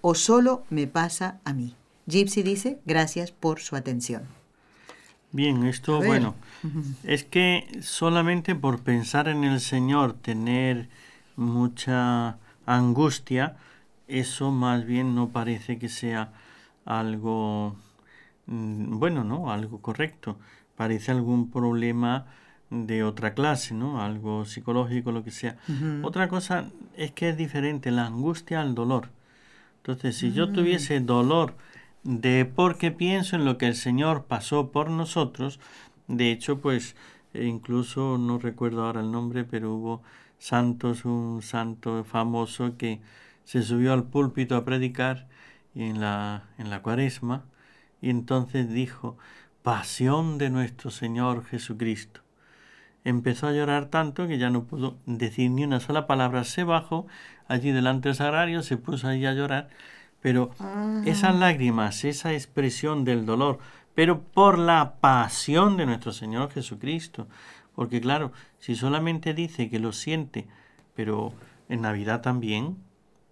o 0.00 0.14
solo 0.14 0.64
me 0.70 0.86
pasa 0.86 1.40
a 1.44 1.52
mí? 1.52 1.76
Gypsy 2.06 2.42
dice, 2.42 2.78
gracias 2.86 3.30
por 3.30 3.60
su 3.60 3.76
atención. 3.76 4.22
Bien, 5.32 5.64
esto, 5.64 6.02
bueno, 6.02 6.34
es 7.04 7.22
que 7.22 7.78
solamente 7.82 8.56
por 8.56 8.80
pensar 8.80 9.28
en 9.28 9.44
el 9.44 9.60
Señor, 9.60 10.14
tener 10.14 10.88
mucha 11.36 12.38
angustia, 12.66 13.56
eso 14.08 14.50
más 14.50 14.84
bien 14.84 15.14
no 15.14 15.28
parece 15.28 15.78
que 15.78 15.88
sea 15.88 16.32
algo 16.84 17.76
mm, 18.46 18.98
bueno, 18.98 19.22
¿no? 19.22 19.52
Algo 19.52 19.80
correcto. 19.80 20.36
Parece 20.80 21.10
algún 21.10 21.50
problema 21.50 22.24
de 22.70 23.04
otra 23.04 23.34
clase, 23.34 23.74
¿no? 23.74 24.00
Algo 24.00 24.46
psicológico, 24.46 25.12
lo 25.12 25.22
que 25.22 25.30
sea. 25.30 25.58
Otra 26.02 26.26
cosa 26.28 26.70
es 26.96 27.12
que 27.12 27.28
es 27.28 27.36
diferente 27.36 27.90
la 27.90 28.06
angustia 28.06 28.62
al 28.62 28.74
dolor. 28.74 29.10
Entonces, 29.76 30.16
si 30.16 30.32
yo 30.32 30.46
mm. 30.46 30.52
tuviese 30.54 31.00
dolor 31.00 31.54
de 32.02 32.46
porque 32.46 32.90
pienso 32.90 33.36
en 33.36 33.44
lo 33.44 33.58
que 33.58 33.66
el 33.66 33.74
Señor 33.74 34.24
pasó 34.24 34.70
por 34.70 34.88
nosotros, 34.88 35.60
de 36.08 36.32
hecho, 36.32 36.62
pues 36.62 36.96
e 37.34 37.44
incluso 37.44 38.16
no 38.16 38.38
recuerdo 38.38 38.86
ahora 38.86 39.02
el 39.02 39.12
nombre, 39.12 39.44
pero 39.44 39.74
hubo 39.74 40.02
santos, 40.38 41.04
un 41.04 41.42
santo 41.42 42.04
famoso 42.04 42.78
que 42.78 43.02
se 43.44 43.62
subió 43.62 43.92
al 43.92 44.04
púlpito 44.04 44.56
a 44.56 44.64
predicar 44.64 45.28
en 45.74 46.00
la, 46.00 46.44
en 46.56 46.70
la 46.70 46.80
cuaresma 46.80 47.44
y 48.00 48.08
entonces 48.08 48.72
dijo, 48.72 49.18
pasión 49.62 50.38
de 50.38 50.50
nuestro 50.50 50.90
Señor 50.90 51.44
Jesucristo. 51.44 52.20
Empezó 53.04 53.46
a 53.46 53.52
llorar 53.52 53.86
tanto 53.86 54.26
que 54.26 54.38
ya 54.38 54.50
no 54.50 54.64
pudo 54.64 54.96
decir 55.06 55.50
ni 55.50 55.64
una 55.64 55.80
sola 55.80 56.06
palabra. 56.06 56.44
Se 56.44 56.64
bajó 56.64 57.06
allí 57.48 57.70
delante 57.70 58.08
del 58.08 58.16
sagrario, 58.16 58.62
se 58.62 58.76
puso 58.76 59.08
ahí 59.08 59.24
a 59.24 59.32
llorar, 59.32 59.68
pero 60.20 60.50
esas 61.06 61.34
lágrimas, 61.34 62.04
esa 62.04 62.32
expresión 62.32 63.04
del 63.04 63.24
dolor, 63.24 63.58
pero 63.94 64.20
por 64.20 64.58
la 64.58 64.96
pasión 65.00 65.76
de 65.76 65.86
nuestro 65.86 66.12
Señor 66.12 66.50
Jesucristo. 66.50 67.26
Porque 67.74 68.00
claro, 68.00 68.32
si 68.58 68.74
solamente 68.74 69.32
dice 69.32 69.70
que 69.70 69.78
lo 69.78 69.92
siente, 69.92 70.46
pero 70.94 71.32
en 71.70 71.80
Navidad 71.82 72.20
también, 72.20 72.76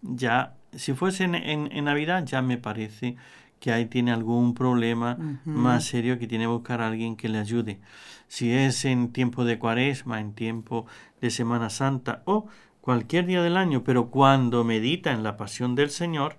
ya, 0.00 0.54
si 0.72 0.94
fuese 0.94 1.24
en, 1.24 1.84
Navidad, 1.84 2.24
ya 2.24 2.40
me 2.40 2.56
parece 2.56 3.16
que 3.60 3.72
ahí 3.72 3.86
tiene 3.86 4.12
algún 4.12 4.54
problema 4.54 5.40
más 5.44 5.84
serio 5.84 6.18
que 6.18 6.26
tiene 6.26 6.44
que 6.44 6.48
buscar 6.48 6.80
a 6.80 6.86
alguien 6.86 7.16
que 7.16 7.28
le 7.28 7.38
ayude. 7.38 7.80
Si 8.28 8.52
es 8.52 8.84
en 8.84 9.12
tiempo 9.12 9.44
de 9.44 9.58
cuaresma, 9.58 10.20
en 10.20 10.32
tiempo 10.32 10.86
de 11.20 11.30
Semana 11.30 11.70
Santa 11.70 12.22
o 12.24 12.46
cualquier 12.80 13.26
día 13.26 13.42
del 13.42 13.56
año, 13.56 13.82
pero 13.84 14.10
cuando 14.10 14.64
medita 14.64 15.12
en 15.12 15.22
la 15.22 15.36
pasión 15.36 15.74
del 15.74 15.90
Señor, 15.90 16.36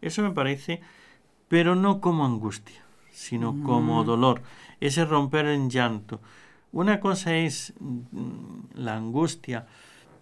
eso 0.00 0.22
me 0.22 0.30
parece, 0.30 0.80
pero 1.48 1.74
no 1.74 2.00
como 2.00 2.24
angustia, 2.24 2.82
sino 3.10 3.62
como 3.62 4.02
dolor, 4.04 4.42
ese 4.80 5.04
romper 5.04 5.46
en 5.46 5.70
llanto. 5.70 6.20
Una 6.72 7.00
cosa 7.00 7.36
es 7.36 7.74
mm, 7.78 8.74
la 8.74 8.96
angustia 8.96 9.66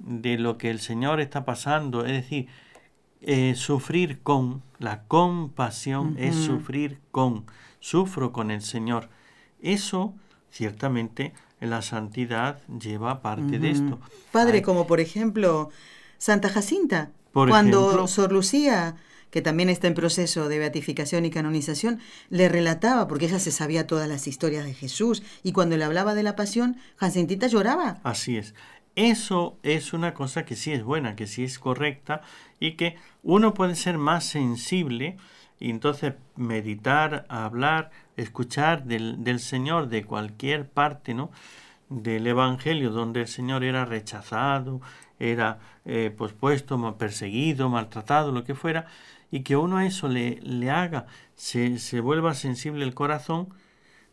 de 0.00 0.36
lo 0.38 0.58
que 0.58 0.70
el 0.70 0.80
Señor 0.80 1.20
está 1.20 1.44
pasando, 1.44 2.04
es 2.04 2.12
decir, 2.12 2.48
eh, 3.22 3.54
sufrir 3.56 4.20
con, 4.22 4.62
la 4.78 5.04
compasión 5.04 6.16
es 6.18 6.34
sufrir 6.34 6.98
con, 7.10 7.44
sufro 7.80 8.32
con 8.32 8.50
el 8.50 8.62
Señor. 8.62 9.08
Eso 9.60 10.14
ciertamente 10.50 11.32
en 11.60 11.70
la 11.70 11.82
santidad 11.82 12.60
lleva 12.68 13.20
parte 13.20 13.58
de 13.58 13.70
esto. 13.70 14.00
Padre, 14.32 14.62
como 14.62 14.86
por 14.86 15.00
ejemplo 15.00 15.70
Santa 16.18 16.48
Jacinta, 16.48 17.10
cuando 17.32 18.06
Sor 18.08 18.32
Lucía 18.32 18.96
que 19.30 19.42
también 19.42 19.68
está 19.68 19.86
en 19.86 19.94
proceso 19.94 20.48
de 20.48 20.58
beatificación 20.58 21.24
y 21.24 21.30
canonización, 21.30 22.00
le 22.28 22.48
relataba, 22.48 23.06
porque 23.08 23.26
ella 23.26 23.38
se 23.38 23.52
sabía 23.52 23.86
todas 23.86 24.08
las 24.08 24.26
historias 24.26 24.64
de 24.64 24.74
Jesús, 24.74 25.22
y 25.42 25.52
cuando 25.52 25.76
le 25.76 25.84
hablaba 25.84 26.14
de 26.14 26.22
la 26.22 26.36
pasión, 26.36 26.76
Jacintita 26.96 27.46
lloraba. 27.46 28.00
Así 28.02 28.36
es. 28.36 28.54
Eso 28.96 29.58
es 29.62 29.92
una 29.92 30.14
cosa 30.14 30.44
que 30.44 30.56
sí 30.56 30.72
es 30.72 30.82
buena, 30.82 31.16
que 31.16 31.26
sí 31.26 31.44
es 31.44 31.58
correcta, 31.58 32.22
y 32.58 32.72
que 32.72 32.96
uno 33.22 33.54
puede 33.54 33.74
ser 33.74 33.98
más 33.98 34.24
sensible 34.24 35.16
y 35.58 35.70
entonces 35.70 36.14
meditar, 36.36 37.26
hablar, 37.28 37.90
escuchar 38.16 38.84
del, 38.84 39.22
del 39.22 39.40
Señor 39.40 39.88
de 39.88 40.04
cualquier 40.04 40.68
parte, 40.68 41.14
¿no? 41.14 41.30
del 41.90 42.26
Evangelio 42.26 42.90
donde 42.90 43.22
el 43.22 43.28
Señor 43.28 43.64
era 43.64 43.84
rechazado, 43.84 44.80
era 45.18 45.58
eh, 45.84 46.14
pospuesto, 46.16 46.96
perseguido, 46.96 47.68
maltratado, 47.68 48.32
lo 48.32 48.44
que 48.44 48.54
fuera, 48.54 48.86
y 49.30 49.40
que 49.40 49.56
uno 49.56 49.76
a 49.76 49.86
eso 49.86 50.08
le, 50.08 50.40
le 50.40 50.70
haga, 50.70 51.06
se, 51.34 51.78
se, 51.78 52.00
vuelva 52.00 52.34
sensible 52.34 52.84
el 52.84 52.94
corazón, 52.94 53.48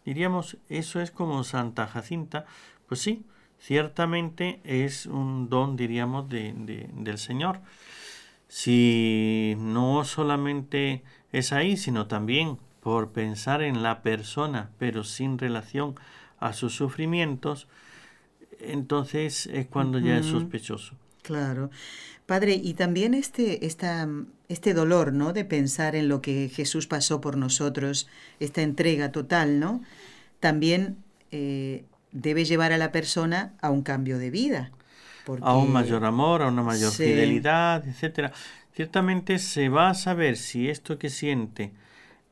diríamos, 0.05 0.57
eso 0.69 0.99
es 0.99 1.11
como 1.11 1.43
Santa 1.43 1.87
Jacinta, 1.87 2.45
pues 2.87 2.99
sí, 2.99 3.25
ciertamente 3.59 4.59
es 4.63 5.05
un 5.05 5.49
don, 5.49 5.75
diríamos, 5.75 6.29
de, 6.29 6.53
de, 6.53 6.89
del 6.93 7.17
Señor 7.17 7.61
si 8.47 9.55
no 9.59 10.03
solamente 10.05 11.03
es 11.31 11.51
ahí, 11.51 11.77
sino 11.77 12.07
también 12.07 12.57
por 12.81 13.11
pensar 13.11 13.61
en 13.61 13.83
la 13.83 14.01
persona, 14.01 14.71
pero 14.77 15.03
sin 15.03 15.37
relación 15.37 15.95
a 16.39 16.53
sus 16.53 16.75
sufrimientos, 16.75 17.67
entonces 18.59 19.47
es 19.47 19.67
cuando 19.67 19.99
ya 19.99 20.17
es 20.17 20.27
sospechoso. 20.27 20.95
Claro. 21.21 21.69
Padre, 22.25 22.53
y 22.53 22.73
también 22.73 23.13
este, 23.13 23.65
esta, 23.65 24.07
este 24.47 24.73
dolor, 24.73 25.13
¿no? 25.13 25.33
De 25.33 25.45
pensar 25.45 25.95
en 25.95 26.07
lo 26.07 26.21
que 26.21 26.49
Jesús 26.49 26.87
pasó 26.87 27.19
por 27.21 27.37
nosotros, 27.37 28.07
esta 28.39 28.61
entrega 28.61 29.11
total, 29.11 29.59
¿no? 29.59 29.81
También 30.39 30.97
eh, 31.31 31.85
debe 32.11 32.45
llevar 32.45 32.71
a 32.71 32.77
la 32.77 32.91
persona 32.91 33.53
a 33.61 33.69
un 33.69 33.81
cambio 33.81 34.17
de 34.17 34.29
vida. 34.29 34.71
A 35.41 35.57
un 35.57 35.71
mayor 35.73 36.05
amor, 36.05 36.41
a 36.41 36.47
una 36.47 36.63
mayor 36.63 36.91
fidelidad, 36.91 37.85
etcétera. 37.87 38.31
Ciertamente 38.73 39.39
se 39.39 39.69
va 39.69 39.89
a 39.89 39.93
saber 39.93 40.37
si 40.37 40.69
esto 40.69 40.97
que 40.97 41.09
siente 41.09 41.73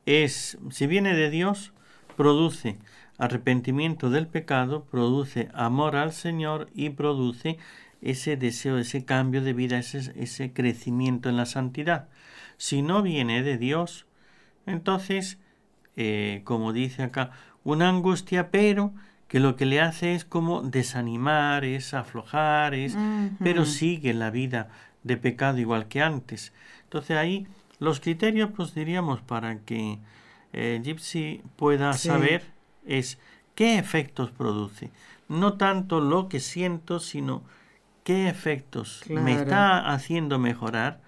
es, 0.06 0.56
si 0.70 0.86
viene 0.86 1.14
de 1.14 1.28
Dios, 1.28 1.72
produce 2.16 2.78
arrepentimiento 3.18 4.10
del 4.10 4.26
pecado, 4.26 4.84
produce 4.84 5.48
amor 5.54 5.96
al 5.96 6.12
Señor 6.12 6.70
y 6.74 6.90
produce 6.90 7.58
ese 8.02 8.36
deseo, 8.36 8.78
ese 8.78 9.04
cambio 9.04 9.42
de 9.42 9.52
vida, 9.52 9.78
ese, 9.78 10.12
ese 10.16 10.52
crecimiento 10.52 11.28
en 11.28 11.36
la 11.36 11.46
santidad. 11.46 12.08
Si 12.56 12.82
no 12.82 13.02
viene 13.02 13.42
de 13.42 13.58
Dios, 13.58 14.06
entonces, 14.66 15.38
eh, 15.96 16.42
como 16.44 16.72
dice 16.72 17.02
acá, 17.02 17.30
una 17.64 17.88
angustia, 17.88 18.50
pero 18.50 18.94
que 19.28 19.40
lo 19.40 19.56
que 19.56 19.66
le 19.66 19.80
hace 19.80 20.14
es 20.14 20.24
como 20.24 20.62
desanimar, 20.62 21.64
es 21.64 21.94
aflojar, 21.94 22.74
es, 22.74 22.96
pero 23.42 23.64
sigue 23.64 24.14
la 24.14 24.30
vida 24.30 24.68
de 25.02 25.16
pecado 25.16 25.58
igual 25.58 25.88
que 25.88 26.02
antes. 26.02 26.52
Entonces 26.84 27.16
ahí 27.16 27.46
los 27.78 28.00
criterios, 28.00 28.50
pues 28.56 28.74
diríamos, 28.74 29.20
para 29.20 29.58
que 29.60 29.98
eh, 30.52 30.80
Gypsy 30.82 31.42
pueda 31.56 31.92
saber 31.92 32.44
es 32.86 33.18
qué 33.54 33.78
efectos 33.78 34.30
produce. 34.30 34.90
No 35.28 35.54
tanto 35.54 36.00
lo 36.00 36.28
que 36.28 36.40
siento, 36.40 37.00
sino 37.00 37.42
qué 38.04 38.28
efectos 38.28 39.02
me 39.08 39.34
está 39.34 39.92
haciendo 39.92 40.38
mejorar, 40.38 41.00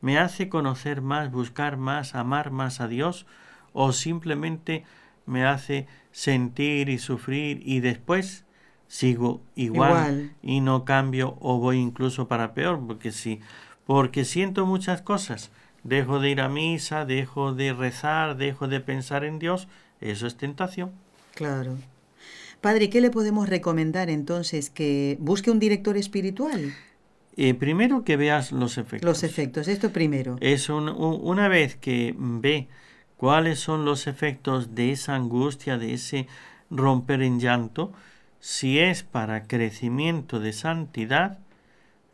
me 0.00 0.18
hace 0.18 0.48
conocer 0.48 1.02
más, 1.02 1.30
buscar 1.30 1.76
más, 1.76 2.14
amar 2.14 2.50
más 2.50 2.80
a 2.80 2.88
Dios, 2.88 3.26
o 3.74 3.92
simplemente 3.92 4.84
me 5.26 5.44
hace 5.44 5.86
sentir 6.12 6.88
y 6.88 6.98
sufrir 6.98 7.60
y 7.64 7.80
después 7.80 8.44
sigo 8.88 9.42
igual, 9.54 10.32
y 10.42 10.60
no 10.60 10.84
cambio 10.84 11.36
o 11.40 11.58
voy 11.58 11.78
incluso 11.78 12.28
para 12.28 12.54
peor, 12.54 12.80
porque 12.86 13.12
si 13.12 13.40
porque 13.84 14.24
siento 14.24 14.66
muchas 14.66 15.02
cosas, 15.02 15.50
dejo 15.84 16.18
de 16.18 16.30
ir 16.30 16.40
a 16.40 16.48
misa, 16.48 17.04
dejo 17.04 17.52
de 17.52 17.72
rezar, 17.72 18.36
dejo 18.36 18.66
de 18.66 18.80
pensar 18.80 19.24
en 19.24 19.38
Dios, 19.38 19.68
eso 20.00 20.26
es 20.26 20.36
tentación. 20.36 20.90
Claro. 21.34 21.76
Padre, 22.60 22.90
¿qué 22.90 23.00
le 23.00 23.10
podemos 23.10 23.48
recomendar 23.48 24.10
entonces? 24.10 24.70
¿Que 24.70 25.16
busque 25.20 25.50
un 25.50 25.60
director 25.60 25.96
espiritual? 25.96 26.74
Eh, 27.36 27.54
primero 27.54 28.02
que 28.02 28.16
veas 28.16 28.50
los 28.50 28.78
efectos. 28.78 29.06
Los 29.08 29.22
efectos, 29.22 29.68
esto 29.68 29.92
primero. 29.92 30.36
Es 30.40 30.68
una 30.70 31.48
vez 31.48 31.76
que 31.76 32.14
ve 32.16 32.68
cuáles 33.16 33.58
son 33.58 33.84
los 33.84 34.06
efectos 34.06 34.74
de 34.74 34.92
esa 34.92 35.14
angustia, 35.14 35.78
de 35.78 35.94
ese 35.94 36.26
romper 36.70 37.22
en 37.22 37.40
llanto, 37.40 37.92
si 38.40 38.78
es 38.78 39.02
para 39.02 39.44
crecimiento 39.44 40.40
de 40.40 40.52
santidad, 40.52 41.38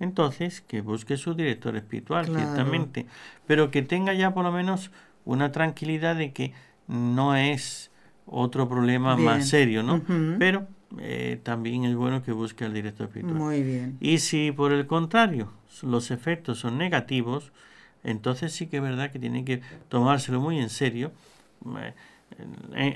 entonces 0.00 0.60
que 0.60 0.80
busque 0.80 1.16
su 1.16 1.34
director 1.34 1.76
espiritual, 1.76 2.26
ciertamente, 2.26 3.06
pero 3.46 3.70
que 3.70 3.82
tenga 3.82 4.14
ya 4.14 4.34
por 4.34 4.44
lo 4.44 4.52
menos 4.52 4.90
una 5.24 5.52
tranquilidad 5.52 6.16
de 6.16 6.32
que 6.32 6.52
no 6.88 7.36
es 7.36 7.90
otro 8.26 8.68
problema 8.68 9.16
más 9.16 9.48
serio, 9.48 9.82
¿no? 9.82 10.02
Pero 10.38 10.66
eh, 10.98 11.40
también 11.42 11.84
es 11.84 11.94
bueno 11.94 12.22
que 12.22 12.32
busque 12.32 12.64
al 12.64 12.74
director 12.74 13.06
espiritual. 13.06 13.36
Muy 13.36 13.62
bien. 13.62 13.96
Y 14.00 14.18
si 14.18 14.52
por 14.52 14.72
el 14.72 14.86
contrario 14.86 15.52
los 15.82 16.10
efectos 16.10 16.58
son 16.58 16.78
negativos, 16.78 17.52
entonces 18.04 18.52
sí 18.52 18.66
que 18.66 18.78
es 18.78 18.82
verdad 18.82 19.10
que 19.10 19.18
tiene 19.18 19.44
que 19.44 19.60
tomárselo 19.88 20.40
muy 20.40 20.58
en 20.58 20.70
serio. 20.70 21.12
Eh, 21.78 21.94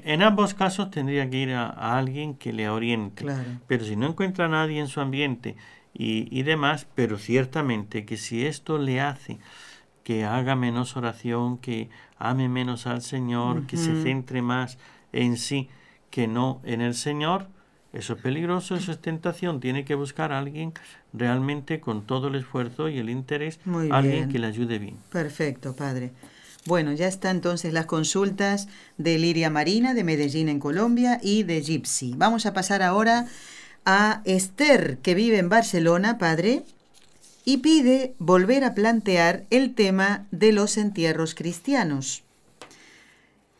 en, 0.04 0.22
ambos 0.22 0.54
casos 0.54 0.90
tendría 0.90 1.28
que 1.28 1.36
ir 1.36 1.52
a, 1.52 1.68
alguien 1.96 2.34
que 2.34 2.52
le 2.52 2.68
oriente. 2.68 3.26
Pero 3.66 3.84
si 3.84 3.96
no 3.96 4.06
encuentra 4.06 4.46
a 4.46 4.48
nadie 4.48 4.80
en 4.80 4.88
su 4.88 5.00
ambiente 5.00 5.56
y, 5.92 6.28
y 6.36 6.42
demás, 6.42 6.86
pero 6.94 7.18
ciertamente 7.18 8.04
que 8.04 8.16
si 8.16 8.46
esto 8.46 8.78
le 8.78 9.00
hace 9.00 9.38
que 10.02 10.24
haga 10.24 10.54
menos 10.54 10.96
oración, 10.96 11.58
que 11.58 11.90
ame 12.16 12.48
menos 12.48 12.86
al 12.86 13.02
Señor, 13.02 13.66
que 13.66 13.76
se 13.76 14.02
centre 14.02 14.40
más 14.40 14.78
en 15.12 15.36
sí 15.36 15.68
que 16.10 16.28
no 16.28 16.60
en 16.64 16.80
el 16.80 16.94
Señor, 16.94 17.48
eso 17.96 18.12
es 18.12 18.20
peligroso, 18.20 18.76
eso 18.76 18.92
es 18.92 18.98
tentación. 19.00 19.60
Tiene 19.60 19.84
que 19.84 19.94
buscar 19.94 20.32
a 20.32 20.38
alguien 20.38 20.74
realmente 21.12 21.80
con 21.80 22.06
todo 22.06 22.28
el 22.28 22.34
esfuerzo 22.34 22.88
y 22.88 22.98
el 22.98 23.08
interés, 23.08 23.58
alguien 23.90 24.28
que 24.28 24.38
le 24.38 24.46
ayude 24.46 24.78
bien. 24.78 24.96
Perfecto, 25.10 25.74
padre. 25.74 26.12
Bueno, 26.66 26.92
ya 26.92 27.06
están 27.06 27.36
entonces 27.36 27.72
las 27.72 27.86
consultas 27.86 28.68
de 28.98 29.18
Liria 29.18 29.50
Marina 29.50 29.94
de 29.94 30.04
Medellín 30.04 30.48
en 30.48 30.58
Colombia 30.58 31.20
y 31.22 31.44
de 31.44 31.62
Gypsy. 31.62 32.14
Vamos 32.16 32.44
a 32.44 32.52
pasar 32.52 32.82
ahora 32.82 33.26
a 33.84 34.20
Esther, 34.24 34.98
que 34.98 35.14
vive 35.14 35.38
en 35.38 35.48
Barcelona, 35.48 36.18
padre, 36.18 36.64
y 37.44 37.58
pide 37.58 38.14
volver 38.18 38.64
a 38.64 38.74
plantear 38.74 39.44
el 39.50 39.74
tema 39.74 40.26
de 40.32 40.50
los 40.50 40.76
entierros 40.76 41.36
cristianos. 41.36 42.24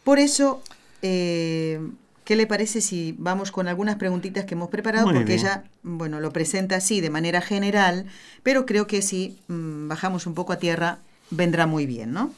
Por 0.02 0.18
eso, 0.18 0.60
eh, 1.02 1.80
¿qué 2.26 2.34
le 2.34 2.48
parece 2.48 2.80
si 2.80 3.14
vamos 3.18 3.52
con 3.52 3.68
algunas 3.68 3.96
preguntitas 3.96 4.44
que 4.44 4.54
hemos 4.54 4.68
preparado? 4.68 5.10
Porque 5.12 5.34
ella, 5.34 5.62
bueno, 5.84 6.18
lo 6.18 6.32
presenta 6.32 6.74
así 6.74 7.00
de 7.00 7.08
manera 7.08 7.40
general, 7.40 8.06
pero 8.42 8.66
creo 8.66 8.88
que 8.88 9.00
si 9.00 9.38
mm, 9.46 9.86
bajamos 9.86 10.26
un 10.26 10.34
poco 10.34 10.52
a 10.52 10.58
tierra, 10.58 10.98
vendrá 11.30 11.66
muy 11.66 11.86
bien, 11.86 12.12
¿no? 12.12 12.32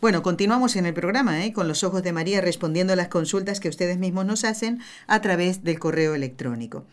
Bueno, 0.00 0.22
continuamos 0.22 0.74
en 0.76 0.86
el 0.86 0.94
programa, 0.94 1.44
¿eh? 1.44 1.52
con 1.52 1.68
los 1.68 1.84
ojos 1.84 2.02
de 2.02 2.14
María 2.14 2.40
respondiendo 2.40 2.94
a 2.94 2.96
las 2.96 3.08
consultas 3.08 3.60
que 3.60 3.68
ustedes 3.68 3.98
mismos 3.98 4.24
nos 4.24 4.44
hacen 4.44 4.80
a 5.06 5.20
través 5.20 5.64
del 5.64 5.78
correo 5.78 6.14
electrónico. 6.14 6.86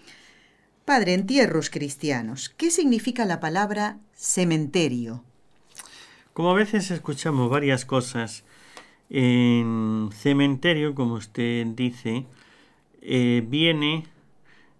Padre, 0.83 1.13
entierros 1.13 1.69
cristianos. 1.69 2.49
¿Qué 2.57 2.71
significa 2.71 3.23
la 3.23 3.39
palabra 3.39 3.99
cementerio? 4.15 5.23
Como 6.33 6.51
a 6.51 6.55
veces 6.55 6.91
escuchamos 6.91 7.49
varias 7.49 7.85
cosas, 7.85 8.43
en 9.13 10.09
cementerio, 10.11 10.95
como 10.95 11.13
usted 11.13 11.67
dice, 11.67 12.25
eh, 13.01 13.45
viene 13.47 14.07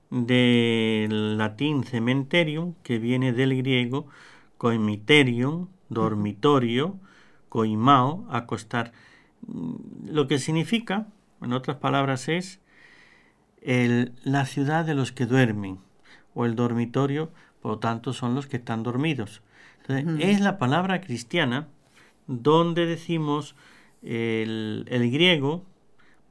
del 0.09 1.37
latín 1.37 1.83
cementerium, 1.83 2.73
que 2.81 2.97
viene 2.97 3.31
del 3.31 3.55
griego 3.55 4.07
coimiterium, 4.57 5.67
dormitorio, 5.89 6.97
coimao, 7.47 8.25
acostar. 8.31 8.91
Lo 10.05 10.27
que 10.27 10.39
significa, 10.39 11.07
en 11.41 11.53
otras 11.53 11.77
palabras, 11.77 12.27
es 12.27 12.59
el, 13.61 14.13
la 14.23 14.47
ciudad 14.47 14.83
de 14.83 14.95
los 14.95 15.11
que 15.11 15.27
duermen 15.27 15.77
o 16.33 16.45
el 16.45 16.55
dormitorio, 16.55 17.29
por 17.61 17.73
lo 17.73 17.79
tanto 17.79 18.13
son 18.13 18.33
los 18.33 18.47
que 18.47 18.57
están 18.57 18.81
dormidos. 18.81 19.43
es 19.87 20.39
la 20.41 20.57
palabra 20.57 21.01
cristiana 21.01 21.67
donde 22.25 22.87
decimos 22.87 23.55
el, 24.03 24.85
griego, 25.11 25.63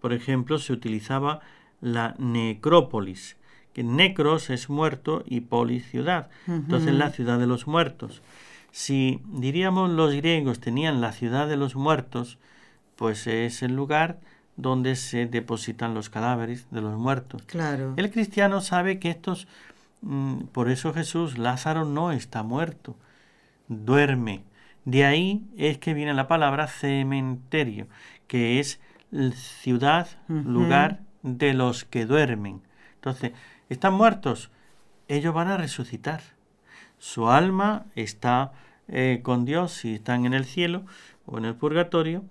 por 0.01 0.13
ejemplo, 0.13 0.59
se 0.59 0.73
utilizaba 0.73 1.41
la 1.81 2.15
necrópolis, 2.19 3.37
que 3.73 3.83
necros 3.83 4.51
es 4.51 4.69
muerto 4.69 5.25
y 5.27 5.41
polis 5.41 5.89
ciudad. 5.91 6.29
Entonces 6.47 6.95
la 6.95 7.11
ciudad 7.11 7.39
de 7.39 7.47
los 7.47 7.67
muertos. 7.67 8.23
Si 8.71 9.21
diríamos 9.27 9.91
los 9.91 10.15
griegos 10.15 10.61
tenían 10.61 11.01
la 11.01 11.13
ciudad 11.13 11.49
de 11.49 11.57
los 11.57 11.75
muertos, 11.75 12.39
pues 12.97 13.27
es 13.27 13.63
el 13.63 13.75
lugar 13.75 14.21
donde 14.57 14.97
se 14.97 15.27
depositan 15.27 15.95
los 15.95 16.11
cadáveres 16.11 16.67
de 16.71 16.83
los 16.83 16.99
muertos. 16.99 17.43
Claro. 17.45 17.95
El 17.97 18.11
cristiano 18.11 18.61
sabe 18.61 18.99
que 18.99 19.11
estos 19.11 19.49
Mm, 20.03 20.47
por 20.53 20.69
eso 20.69 20.93
Jesús, 20.93 21.39
Lázaro 21.39 21.85
no 21.85 22.13
está 22.13 22.43
muerto, 22.43 22.97
duerme. 23.69 24.43
De 24.85 25.05
ahí 25.05 25.47
es 25.57 25.79
que 25.79 25.95
viene 25.95 26.15
la 26.15 26.29
palabra 26.29 26.67
cementerio, 26.67 27.87
que 28.27 28.59
es 28.59 28.81
ciudad, 29.35 30.09
lugar 30.29 31.01
de 31.23 31.55
los 31.55 31.85
que 31.85 32.07
duermen. 32.07 32.63
Entonces, 32.95 33.33
están 33.69 33.95
muertos, 33.95 34.51
ellos 35.09 35.35
van 35.35 35.49
a 35.49 35.57
resucitar. 35.57 36.23
Su 36.99 37.29
alma 37.29 37.87
está 37.95 38.53
eh, 38.89 39.21
con 39.23 39.45
Dios 39.45 39.73
si 39.73 39.95
están 39.95 40.25
en 40.25 40.35
el 40.35 40.45
cielo 40.45 40.85
o 41.27 41.39
en 41.39 41.45
el 41.45 41.55
purgatorio, 41.55 42.25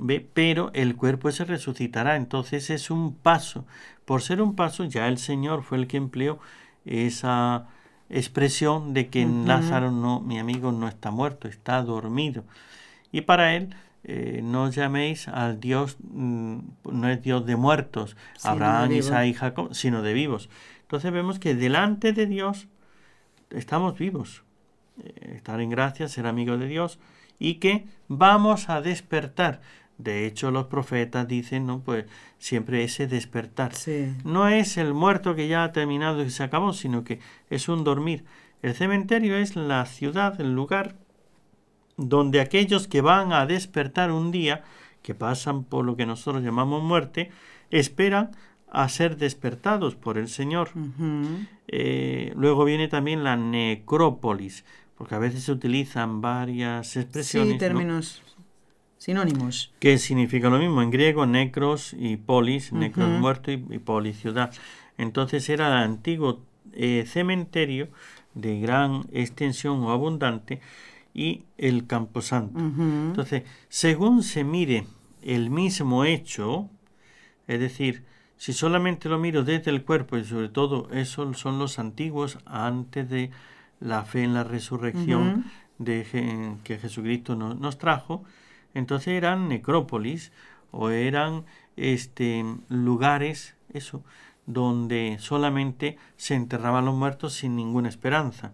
¿ve? 0.00 0.26
pero 0.32 0.70
el 0.74 0.96
cuerpo 0.96 1.30
se 1.30 1.44
resucitará. 1.44 2.16
Entonces 2.16 2.70
es 2.70 2.90
un 2.90 3.14
paso. 3.14 3.66
Por 4.04 4.22
ser 4.22 4.42
un 4.42 4.54
paso, 4.54 4.84
ya 4.84 5.08
el 5.08 5.18
Señor 5.18 5.62
fue 5.62 5.78
el 5.78 5.86
que 5.86 5.96
empleó 5.96 6.38
esa 6.84 7.68
expresión 8.08 8.94
de 8.94 9.08
que 9.08 9.26
Lázaro 9.26 9.90
no, 9.90 10.20
mi 10.20 10.38
amigo 10.38 10.72
no 10.72 10.88
está 10.88 11.10
muerto, 11.10 11.48
está 11.48 11.82
dormido. 11.82 12.44
Y 13.12 13.22
para 13.22 13.54
él, 13.54 13.74
eh, 14.04 14.40
no 14.42 14.70
llaméis 14.70 15.28
al 15.28 15.58
Dios, 15.58 15.96
mm, 16.00 16.58
no 16.92 17.08
es 17.08 17.22
Dios 17.22 17.44
de 17.46 17.56
muertos, 17.56 18.16
Abraham, 18.42 18.92
Isaac 18.92 19.26
y 19.26 19.34
Jacob, 19.34 19.74
sino 19.74 20.02
de 20.02 20.12
vivos. 20.12 20.48
Entonces 20.82 21.10
vemos 21.12 21.38
que 21.38 21.54
delante 21.54 22.12
de 22.12 22.26
Dios 22.26 22.68
estamos 23.50 23.98
vivos. 23.98 24.44
Eh, 25.02 25.34
estar 25.36 25.60
en 25.60 25.70
gracia, 25.70 26.08
ser 26.08 26.26
amigo 26.26 26.56
de 26.56 26.68
Dios 26.68 26.98
y 27.38 27.54
que 27.54 27.86
vamos 28.08 28.68
a 28.68 28.80
despertar. 28.80 29.60
De 29.98 30.26
hecho, 30.26 30.50
los 30.50 30.66
profetas 30.66 31.26
dicen, 31.26 31.66
¿no? 31.66 31.80
Pues 31.80 32.04
siempre 32.38 32.84
ese 32.84 33.06
despertar. 33.06 33.72
No 34.24 34.48
es 34.48 34.76
el 34.76 34.92
muerto 34.92 35.34
que 35.34 35.48
ya 35.48 35.64
ha 35.64 35.72
terminado 35.72 36.22
y 36.22 36.30
se 36.30 36.42
acabó, 36.42 36.72
sino 36.72 37.02
que 37.02 37.20
es 37.48 37.68
un 37.68 37.82
dormir. 37.82 38.24
El 38.62 38.74
cementerio 38.74 39.36
es 39.36 39.56
la 39.56 39.86
ciudad, 39.86 40.40
el 40.40 40.54
lugar 40.54 40.96
donde 41.96 42.40
aquellos 42.40 42.88
que 42.88 43.00
van 43.00 43.32
a 43.32 43.46
despertar 43.46 44.12
un 44.12 44.30
día, 44.32 44.64
que 45.02 45.14
pasan 45.14 45.64
por 45.64 45.84
lo 45.84 45.96
que 45.96 46.04
nosotros 46.04 46.42
llamamos 46.42 46.82
muerte, 46.82 47.30
esperan 47.70 48.32
a 48.70 48.88
ser 48.90 49.16
despertados 49.16 49.94
por 49.94 50.18
el 50.18 50.28
Señor. 50.28 50.70
Eh, 51.68 52.32
luego 52.36 52.64
viene 52.64 52.88
también 52.88 53.24
la 53.24 53.36
necrópolis, 53.36 54.64
porque 54.98 55.14
a 55.14 55.18
veces 55.18 55.44
se 55.44 55.52
utilizan 55.52 56.20
varias 56.20 56.96
expresiones. 56.96 57.54
Sí, 57.54 57.58
términos 57.58 58.22
sinónimos. 58.98 59.72
Que 59.78 59.98
significa 59.98 60.50
lo 60.50 60.58
mismo 60.58 60.82
en 60.82 60.90
griego, 60.90 61.26
necros 61.26 61.94
y 61.98 62.16
polis, 62.16 62.72
necros 62.72 63.08
muerto 63.08 63.50
y, 63.52 63.58
polis 63.78 64.18
ciudad. 64.18 64.52
Entonces 64.98 65.48
era 65.48 65.68
el 65.68 65.84
antiguo 65.84 66.40
eh, 66.72 67.04
cementerio 67.06 67.88
de 68.34 68.60
gran 68.60 69.06
extensión 69.12 69.82
o 69.82 69.90
abundante 69.90 70.60
y 71.14 71.44
el 71.56 71.86
camposanto. 71.86 72.58
Entonces, 72.58 73.44
según 73.68 74.22
se 74.22 74.44
mire 74.44 74.86
el 75.22 75.48
mismo 75.48 76.04
hecho, 76.04 76.68
es 77.48 77.58
decir, 77.58 78.04
si 78.36 78.52
solamente 78.52 79.08
lo 79.08 79.18
miro 79.18 79.42
desde 79.42 79.70
el 79.70 79.82
cuerpo 79.82 80.18
y 80.18 80.24
sobre 80.24 80.50
todo 80.50 80.88
esos 80.92 81.38
son 81.38 81.58
los 81.58 81.78
antiguos 81.78 82.38
antes 82.44 83.08
de 83.08 83.30
la 83.80 84.04
fe 84.04 84.24
en 84.24 84.34
la 84.34 84.44
resurrección 84.44 85.46
de 85.78 86.58
que 86.62 86.78
Jesucristo 86.78 87.34
nos 87.34 87.78
trajo, 87.78 88.24
entonces 88.76 89.08
eran 89.08 89.48
necrópolis 89.48 90.32
o 90.70 90.90
eran 90.90 91.44
este, 91.76 92.44
lugares, 92.68 93.56
eso, 93.72 94.04
donde 94.44 95.16
solamente 95.18 95.96
se 96.16 96.34
enterraban 96.34 96.84
los 96.84 96.94
muertos 96.94 97.32
sin 97.32 97.56
ninguna 97.56 97.88
esperanza. 97.88 98.52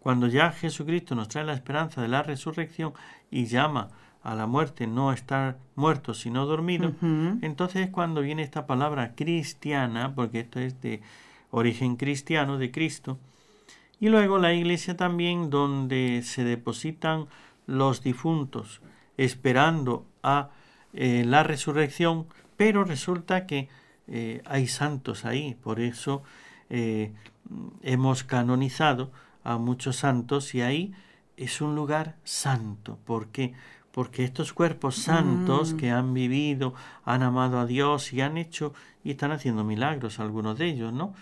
Cuando 0.00 0.26
ya 0.26 0.50
Jesucristo 0.52 1.14
nos 1.14 1.28
trae 1.28 1.44
la 1.44 1.54
esperanza 1.54 2.02
de 2.02 2.08
la 2.08 2.22
resurrección 2.22 2.92
y 3.30 3.46
llama 3.46 3.88
a 4.22 4.34
la 4.34 4.46
muerte 4.46 4.88
no 4.88 5.12
estar 5.12 5.58
muerto 5.76 6.12
sino 6.12 6.46
dormido, 6.46 6.92
entonces 7.42 7.86
es 7.86 7.90
cuando 7.90 8.22
viene 8.22 8.42
esta 8.42 8.66
palabra 8.66 9.14
cristiana, 9.14 10.12
porque 10.14 10.40
esto 10.40 10.58
es 10.58 10.80
de 10.80 11.00
origen 11.50 11.96
cristiano 11.96 12.58
de 12.58 12.72
Cristo, 12.72 13.18
y 14.00 14.08
luego 14.08 14.38
la 14.38 14.52
iglesia 14.52 14.96
también 14.96 15.50
donde 15.50 16.22
se 16.24 16.42
depositan 16.42 17.26
los 17.66 18.02
difuntos, 18.02 18.80
esperando 19.16 20.06
a 20.22 20.50
eh, 20.92 21.24
la 21.26 21.42
resurrección, 21.42 22.26
pero 22.56 22.84
resulta 22.84 23.46
que 23.46 23.68
eh, 24.08 24.42
hay 24.44 24.66
santos 24.66 25.24
ahí, 25.24 25.54
por 25.54 25.80
eso 25.80 26.22
eh, 26.70 27.12
hemos 27.82 28.24
canonizado 28.24 29.10
a 29.44 29.58
muchos 29.58 29.96
santos 29.96 30.54
y 30.54 30.62
ahí 30.62 30.94
es 31.36 31.60
un 31.60 31.74
lugar 31.74 32.16
santo. 32.24 32.98
¿Por 33.04 33.28
qué? 33.28 33.54
porque 33.96 34.24
estos 34.24 34.52
cuerpos 34.52 34.96
santos 34.96 35.72
mm. 35.72 35.76
que 35.78 35.90
han 35.90 36.12
vivido, 36.12 36.74
han 37.06 37.22
amado 37.22 37.58
a 37.58 37.64
Dios 37.64 38.12
y 38.12 38.20
han 38.20 38.36
hecho 38.36 38.74
y 39.02 39.12
están 39.12 39.32
haciendo 39.32 39.64
milagros, 39.64 40.20
algunos 40.20 40.58
de 40.58 40.66
ellos, 40.66 40.92
¿no? 40.92 41.14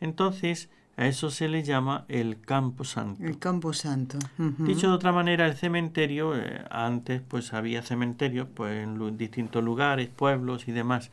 Entonces, 0.00 0.70
a 1.00 1.06
eso 1.06 1.30
se 1.30 1.48
le 1.48 1.62
llama 1.62 2.04
el 2.08 2.42
campo 2.42 2.84
santo. 2.84 3.24
El 3.24 3.38
campo 3.38 3.72
santo. 3.72 4.18
Dicho 4.36 4.88
de 4.88 4.92
otra 4.92 5.12
manera, 5.12 5.46
el 5.46 5.54
cementerio, 5.54 6.36
eh, 6.36 6.62
antes 6.70 7.22
pues 7.26 7.54
había 7.54 7.80
cementerios 7.80 8.48
pues, 8.52 8.84
en 8.84 9.16
distintos 9.16 9.64
lugares, 9.64 10.10
pueblos 10.14 10.68
y 10.68 10.72
demás. 10.72 11.10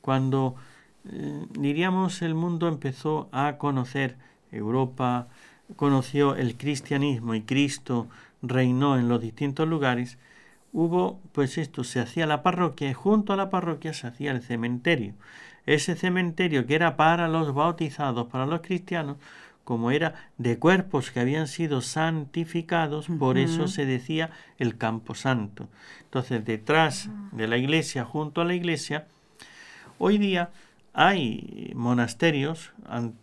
Cuando, 0.00 0.54
eh, 1.04 1.44
diríamos, 1.50 2.22
el 2.22 2.34
mundo 2.34 2.68
empezó 2.68 3.28
a 3.30 3.58
conocer 3.58 4.16
Europa, 4.50 5.28
conoció 5.76 6.34
el 6.34 6.56
cristianismo 6.56 7.34
y 7.34 7.42
Cristo 7.42 8.08
reinó 8.40 8.98
en 8.98 9.10
los 9.10 9.20
distintos 9.20 9.68
lugares, 9.68 10.16
hubo, 10.72 11.20
pues 11.32 11.58
esto, 11.58 11.84
se 11.84 12.00
hacía 12.00 12.24
la 12.24 12.42
parroquia 12.42 12.88
y 12.88 12.94
junto 12.94 13.34
a 13.34 13.36
la 13.36 13.50
parroquia 13.50 13.92
se 13.92 14.06
hacía 14.06 14.30
el 14.30 14.40
cementerio. 14.40 15.12
Ese 15.68 15.96
cementerio 15.96 16.64
que 16.66 16.74
era 16.74 16.96
para 16.96 17.28
los 17.28 17.52
bautizados, 17.52 18.26
para 18.28 18.46
los 18.46 18.62
cristianos, 18.62 19.18
como 19.64 19.90
era 19.90 20.14
de 20.38 20.58
cuerpos 20.58 21.10
que 21.10 21.20
habían 21.20 21.46
sido 21.46 21.82
santificados, 21.82 23.08
por 23.18 23.36
eso 23.36 23.68
se 23.68 23.84
decía 23.84 24.30
el 24.56 24.78
campo 24.78 25.14
santo. 25.14 25.68
Entonces, 26.04 26.42
detrás 26.42 27.10
de 27.32 27.46
la 27.48 27.58
iglesia, 27.58 28.06
junto 28.06 28.40
a 28.40 28.46
la 28.46 28.54
iglesia, 28.54 29.08
hoy 29.98 30.16
día 30.16 30.48
hay 30.94 31.70
monasterios, 31.76 32.72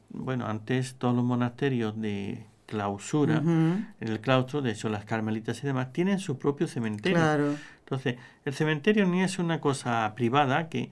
bueno, 0.10 0.46
antes 0.46 0.94
todos 1.00 1.16
los 1.16 1.26
monasterios 1.26 2.00
de 2.00 2.46
clausura 2.68 3.38
en 3.38 4.08
el 4.08 4.20
claustro, 4.20 4.62
de 4.62 4.72
hecho 4.72 4.88
las 4.90 5.04
carmelitas 5.04 5.64
y 5.64 5.68
demás, 5.68 5.94
tienen 5.94 6.20
su 6.20 6.38
propio 6.38 6.68
cementerio. 6.68 7.18
Entonces, 7.86 8.16
el 8.46 8.54
cementerio 8.54 9.06
ni 9.06 9.22
es 9.22 9.38
una 9.38 9.62
cosa 9.62 10.12
privada 10.16 10.70
que, 10.70 10.90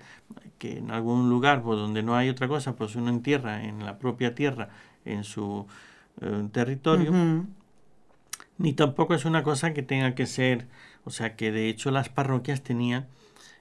que 0.60 0.78
en 0.78 0.92
algún 0.92 1.28
lugar 1.28 1.64
pues, 1.64 1.80
donde 1.80 2.04
no 2.04 2.16
hay 2.16 2.30
otra 2.30 2.48
cosa, 2.48 2.76
pues 2.76 2.96
uno 2.96 3.10
entierra 3.10 3.64
en 3.64 3.84
la 3.84 3.98
propia 3.98 4.36
tierra, 4.36 4.70
en 5.04 5.24
su 5.24 5.66
eh, 6.22 6.48
territorio, 6.52 7.12
ni 8.60 8.74
tampoco 8.74 9.16
es 9.16 9.26
una 9.26 9.42
cosa 9.42 9.74
que 9.74 9.82
tenga 9.82 10.14
que 10.14 10.28
ser, 10.28 10.68
o 11.04 11.10
sea 11.10 11.36
que 11.36 11.52
de 11.52 11.68
hecho 11.68 11.90
las 11.90 12.10
parroquias 12.10 12.62
tenían 12.62 13.08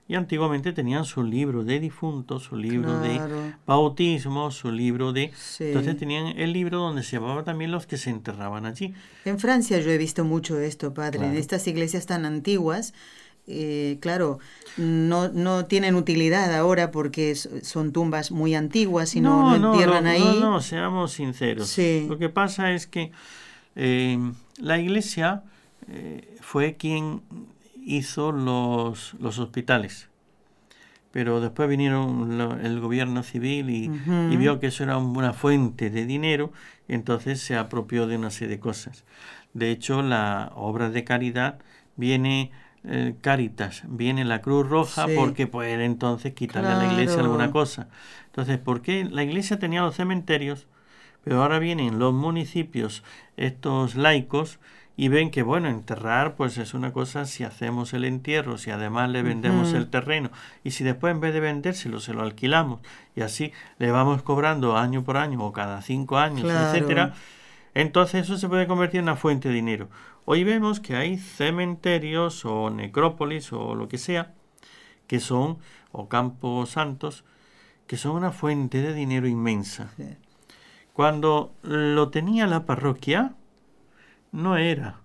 y 0.09 0.15
antiguamente 0.15 0.73
tenían 0.73 1.05
su 1.05 1.23
libro 1.23 1.65
de 1.65 1.81
difuntos, 1.81 2.43
su 2.43 2.57
libro 2.57 2.99
de 3.01 3.21
bautismo, 3.67 4.51
su 4.51 4.71
libro 4.71 5.13
de... 5.13 5.33
Entonces 5.59 5.97
tenían 5.97 6.39
el 6.39 6.53
libro 6.53 6.81
donde 6.81 7.03
se 7.03 7.13
llevaba 7.13 7.45
también 7.45 7.71
los 7.71 7.87
que 7.87 7.97
se 7.97 8.11
enterraban 8.11 8.67
allí. 8.67 8.95
En 9.25 9.39
Francia 9.39 9.79
yo 9.79 9.91
he 9.91 9.99
visto 9.99 10.25
mucho 10.25 10.59
esto, 10.59 10.93
padre. 10.93 11.25
En 11.25 11.37
estas 11.37 11.67
iglesias 11.67 12.07
tan 12.07 12.27
antiguas, 12.27 12.93
eh, 13.47 13.99
claro, 14.01 14.39
no, 14.77 15.29
no 15.29 15.67
tienen 15.67 15.97
utilidad 15.97 16.55
ahora 16.55 16.91
porque 16.91 17.35
son 17.35 17.93
tumbas 17.93 18.31
muy 18.31 18.55
antiguas 18.55 19.17
y 19.17 19.21
no, 19.21 19.59
no, 19.59 19.73
entierran 19.73 20.07
ahí. 20.07 20.21
No, 20.21 20.53
no, 20.53 20.61
seamos 20.61 21.13
sinceros. 21.13 21.77
Lo 22.09 22.19
que 22.19 22.29
pasa 22.29 22.73
es 22.73 22.87
que 22.87 23.11
eh, 23.75 24.19
la 24.59 24.79
iglesia 24.79 25.43
eh, 25.89 26.37
fue 26.41 26.77
quien 26.77 27.23
hizo 27.85 28.33
los, 28.33 29.15
los 29.19 29.39
hospitales. 29.39 30.09
Pero 31.11 31.41
después 31.41 31.69
vinieron 31.69 32.41
el 32.65 32.81
gobierno 32.81 33.23
civil 33.23 33.69
y, 33.69 33.89
vio 34.37 34.61
que 34.61 34.69
eso 34.69 34.83
era 34.83 34.97
una 34.97 35.35
fuente 35.35 35.91
de 35.91 36.07
dinero, 36.07 36.53
entonces 36.89 37.41
se 37.41 37.55
apropió 37.55 38.07
de 38.07 38.17
una 38.17 38.31
serie 38.31 38.57
de 38.57 38.61
cosas. 38.61 39.05
De 39.53 39.71
hecho, 39.71 40.01
la 40.01 40.53
obra 40.55 40.89
de 40.89 41.05
caridad 41.05 41.59
viene 41.97 42.51
eh, 42.85 43.15
Caritas, 43.21 43.83
viene 43.87 44.25
la 44.25 44.43
Cruz 44.43 44.69
Roja 44.69 45.07
porque 45.15 45.47
puede 45.47 45.85
entonces 45.85 46.35
quitarle 46.35 46.71
a 46.71 46.77
la 46.77 46.93
iglesia 46.93 47.21
alguna 47.21 47.51
cosa. 47.51 47.89
Entonces, 48.27 48.59
¿por 48.59 48.83
qué 48.83 49.05
la 49.05 49.23
iglesia 49.23 49.59
tenía 49.59 49.83
los 49.83 49.95
cementerios? 49.95 50.67
Pero 51.23 51.43
ahora 51.43 51.61
vienen 51.61 51.99
los 52.01 52.13
municipios, 52.13 53.05
estos 53.37 53.95
laicos, 53.95 54.59
y 54.97 55.09
ven 55.09 55.31
que 55.31 55.43
bueno, 55.43 55.69
enterrar 55.69 56.35
pues 56.35 56.59
es 56.59 56.75
una 56.75 56.93
cosa 56.93 57.25
si 57.25 57.45
hacemos 57.45 57.95
el 57.95 58.05
entierro, 58.05 58.59
si 58.59 58.71
además 58.71 59.11
le 59.11 59.23
vendemos 59.23 59.73
el 59.73 59.89
terreno. 59.89 60.31
Y 60.65 60.73
si 60.73 60.85
después 60.85 61.13
en 61.13 61.21
vez 61.21 61.33
de 61.33 61.41
vendérselo 61.41 62.01
se 62.01 62.13
lo 62.13 62.23
alquilamos. 62.23 62.81
Y 63.17 63.23
así 63.23 63.53
le 63.79 63.91
vamos 63.91 64.23
cobrando 64.23 64.77
año 64.77 65.03
por 65.03 65.17
año 65.17 65.41
o 65.41 65.53
cada 65.53 65.81
cinco 65.83 66.19
años, 66.19 66.51
etcétera, 66.51 67.15
entonces 67.75 68.25
eso 68.25 68.37
se 68.37 68.49
puede 68.49 68.67
convertir 68.67 68.99
en 68.99 69.05
una 69.05 69.17
fuente 69.17 69.49
de 69.49 69.55
dinero. 69.55 69.89
Hoy 70.25 70.45
vemos 70.45 70.81
que 70.81 70.95
hay 70.95 71.19
cementerios 71.19 72.45
o 72.45 72.71
necrópolis 72.71 73.53
o 73.53 73.75
lo 73.75 73.89
que 73.89 73.99
sea 73.99 74.35
que 75.07 75.21
son 75.21 75.59
o 75.91 76.09
campos 76.09 76.71
santos 76.71 77.25
que 77.87 77.97
son 77.97 78.17
una 78.17 78.31
fuente 78.31 78.81
de 78.81 78.95
dinero 78.95 79.27
inmensa. 79.27 79.93
Cuando 80.93 81.53
lo 81.63 82.09
tenía 82.11 82.47
la 82.47 82.65
parroquia, 82.65 83.35
no 84.31 84.57
era 84.57 85.01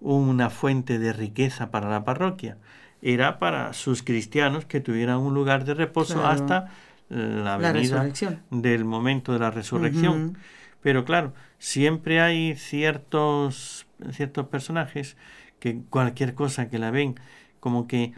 una 0.00 0.50
fuente 0.50 0.98
de 0.98 1.12
riqueza 1.12 1.70
para 1.70 1.88
la 1.88 2.04
parroquia, 2.04 2.58
era 3.00 3.38
para 3.38 3.72
sus 3.72 4.02
cristianos 4.02 4.66
que 4.66 4.80
tuvieran 4.80 5.18
un 5.18 5.32
lugar 5.32 5.64
de 5.64 5.74
reposo 5.74 6.26
hasta 6.26 6.70
la 7.08 7.56
venida 7.56 8.10
del 8.50 8.84
momento 8.84 9.32
de 9.32 9.38
la 9.38 9.50
resurrección. 9.50 10.36
Pero 10.82 11.04
claro, 11.04 11.32
siempre 11.58 12.20
hay 12.20 12.54
ciertos, 12.56 13.85
ciertos 14.12 14.48
personajes 14.48 15.16
que 15.58 15.80
cualquier 15.90 16.34
cosa 16.34 16.68
que 16.68 16.78
la 16.78 16.90
ven, 16.90 17.18
como 17.60 17.86
que, 17.86 18.14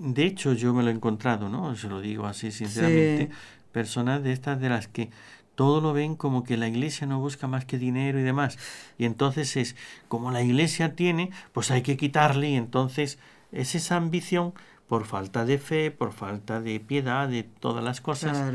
de 0.00 0.24
hecho 0.24 0.52
yo 0.52 0.74
me 0.74 0.82
lo 0.82 0.90
he 0.90 0.92
encontrado, 0.92 1.48
¿no? 1.48 1.76
Se 1.76 1.88
lo 1.88 2.00
digo 2.00 2.26
así 2.26 2.50
sinceramente, 2.50 3.30
personas 3.72 4.22
de 4.22 4.32
estas 4.32 4.60
de 4.60 4.68
las 4.68 4.88
que 4.88 5.10
todo 5.54 5.80
lo 5.80 5.92
ven 5.92 6.16
como 6.16 6.44
que 6.44 6.56
la 6.56 6.68
iglesia 6.68 7.06
no 7.06 7.18
busca 7.18 7.46
más 7.46 7.64
que 7.64 7.78
dinero 7.78 8.20
y 8.20 8.22
demás. 8.22 8.58
Y 8.98 9.06
entonces 9.06 9.56
es, 9.56 9.74
como 10.08 10.30
la 10.30 10.42
iglesia 10.42 10.94
tiene, 10.94 11.30
pues 11.52 11.70
hay 11.70 11.82
que 11.82 11.96
quitarle 11.96 12.50
y 12.50 12.56
entonces 12.56 13.18
es 13.52 13.74
esa 13.74 13.96
ambición 13.96 14.52
por 14.86 15.06
falta 15.06 15.44
de 15.44 15.58
fe, 15.58 15.90
por 15.90 16.12
falta 16.12 16.60
de 16.60 16.78
piedad, 16.78 17.28
de 17.28 17.42
todas 17.42 17.82
las 17.82 18.00
cosas. 18.00 18.52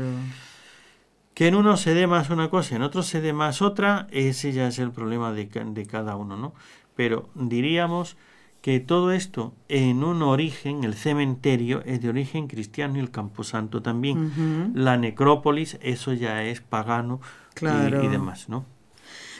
Que 1.42 1.48
en 1.48 1.56
uno 1.56 1.76
se 1.76 1.92
dé 1.92 2.06
más 2.06 2.30
una 2.30 2.50
cosa, 2.50 2.76
en 2.76 2.82
otro 2.82 3.02
se 3.02 3.20
dé 3.20 3.32
más 3.32 3.62
otra, 3.62 4.06
ese 4.12 4.52
ya 4.52 4.68
es 4.68 4.78
el 4.78 4.92
problema 4.92 5.32
de, 5.32 5.46
de 5.46 5.86
cada 5.86 6.14
uno, 6.14 6.36
¿no? 6.36 6.54
Pero 6.94 7.30
diríamos 7.34 8.16
que 8.60 8.78
todo 8.78 9.10
esto 9.10 9.52
en 9.68 10.04
un 10.04 10.22
origen, 10.22 10.84
el 10.84 10.94
cementerio 10.94 11.82
es 11.84 12.00
de 12.00 12.10
origen 12.10 12.46
cristiano 12.46 12.96
y 12.96 13.00
el 13.00 13.10
camposanto 13.10 13.82
también. 13.82 14.72
La 14.76 14.96
necrópolis, 14.96 15.78
eso 15.82 16.12
ya 16.12 16.44
es 16.44 16.60
pagano 16.60 17.20
y, 17.60 18.06
demás, 18.06 18.48
¿no? 18.48 18.64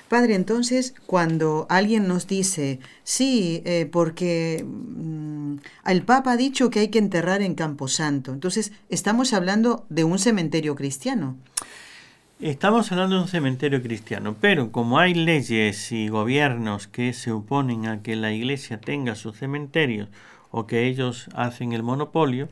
Padre, 0.09 0.35
entonces, 0.35 0.95
cuando 1.07 1.69
alguien 1.71 2.09
nos 2.09 2.27
dice, 2.27 2.81
sí, 3.05 3.63
eh, 3.65 3.89
porque 3.91 4.67
mm, 4.67 5.55
el 5.87 6.03
Papa 6.03 6.33
ha 6.33 6.37
dicho 6.37 6.69
que 6.69 6.81
hay 6.81 6.89
que 6.89 6.99
enterrar 6.99 7.43
en 7.43 7.55
Camposanto, 7.55 8.33
entonces 8.33 8.73
estamos 8.89 9.33
hablando 9.33 9.87
de 9.89 10.03
un 10.03 10.19
cementerio 10.19 10.75
cristiano. 10.75 11.37
Estamos 12.43 12.91
hablando 12.91 13.15
de 13.15 13.23
un 13.23 13.29
cementerio 13.29 13.81
cristiano, 13.81 14.35
pero 14.41 14.73
como 14.73 14.99
hay 14.99 15.15
leyes 15.15 15.93
y 15.93 16.09
gobiernos 16.09 16.89
que 16.89 17.13
se 17.13 17.31
oponen 17.31 17.87
a 17.87 18.03
que 18.03 18.17
la 18.17 18.33
iglesia 18.33 18.81
tenga 18.81 19.15
sus 19.15 19.37
cementerios 19.37 20.09
o 20.51 20.67
que 20.67 20.89
ellos 20.89 21.29
hacen 21.37 21.73
el 21.73 21.85
monopolio, 21.85 22.49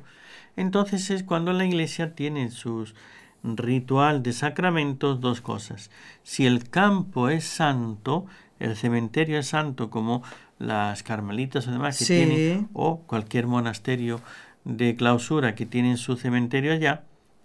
entonces 0.54 1.10
es 1.10 1.24
cuando 1.24 1.52
la 1.52 1.64
iglesia 1.64 2.14
tiene 2.14 2.52
sus 2.52 2.94
ritual 3.42 4.22
de 4.22 4.32
sacramentos 4.32 5.20
dos 5.20 5.40
cosas. 5.40 5.90
Si 6.22 6.46
el 6.46 6.70
campo 6.70 7.28
es 7.28 7.42
santo, 7.42 8.26
el 8.60 8.76
cementerio 8.76 9.40
es 9.40 9.48
santo 9.48 9.90
como 9.90 10.22
las 10.60 11.02
carmelitas 11.02 11.66
o 11.66 11.72
demás 11.72 11.98
que 11.98 12.04
tienen, 12.04 12.68
o 12.74 13.00
cualquier 13.00 13.48
monasterio 13.48 14.20
de 14.64 14.94
clausura 14.94 15.56
que 15.56 15.66
tienen 15.66 15.96
su 15.96 16.14
cementerio 16.14 16.74
allá, 16.74 17.02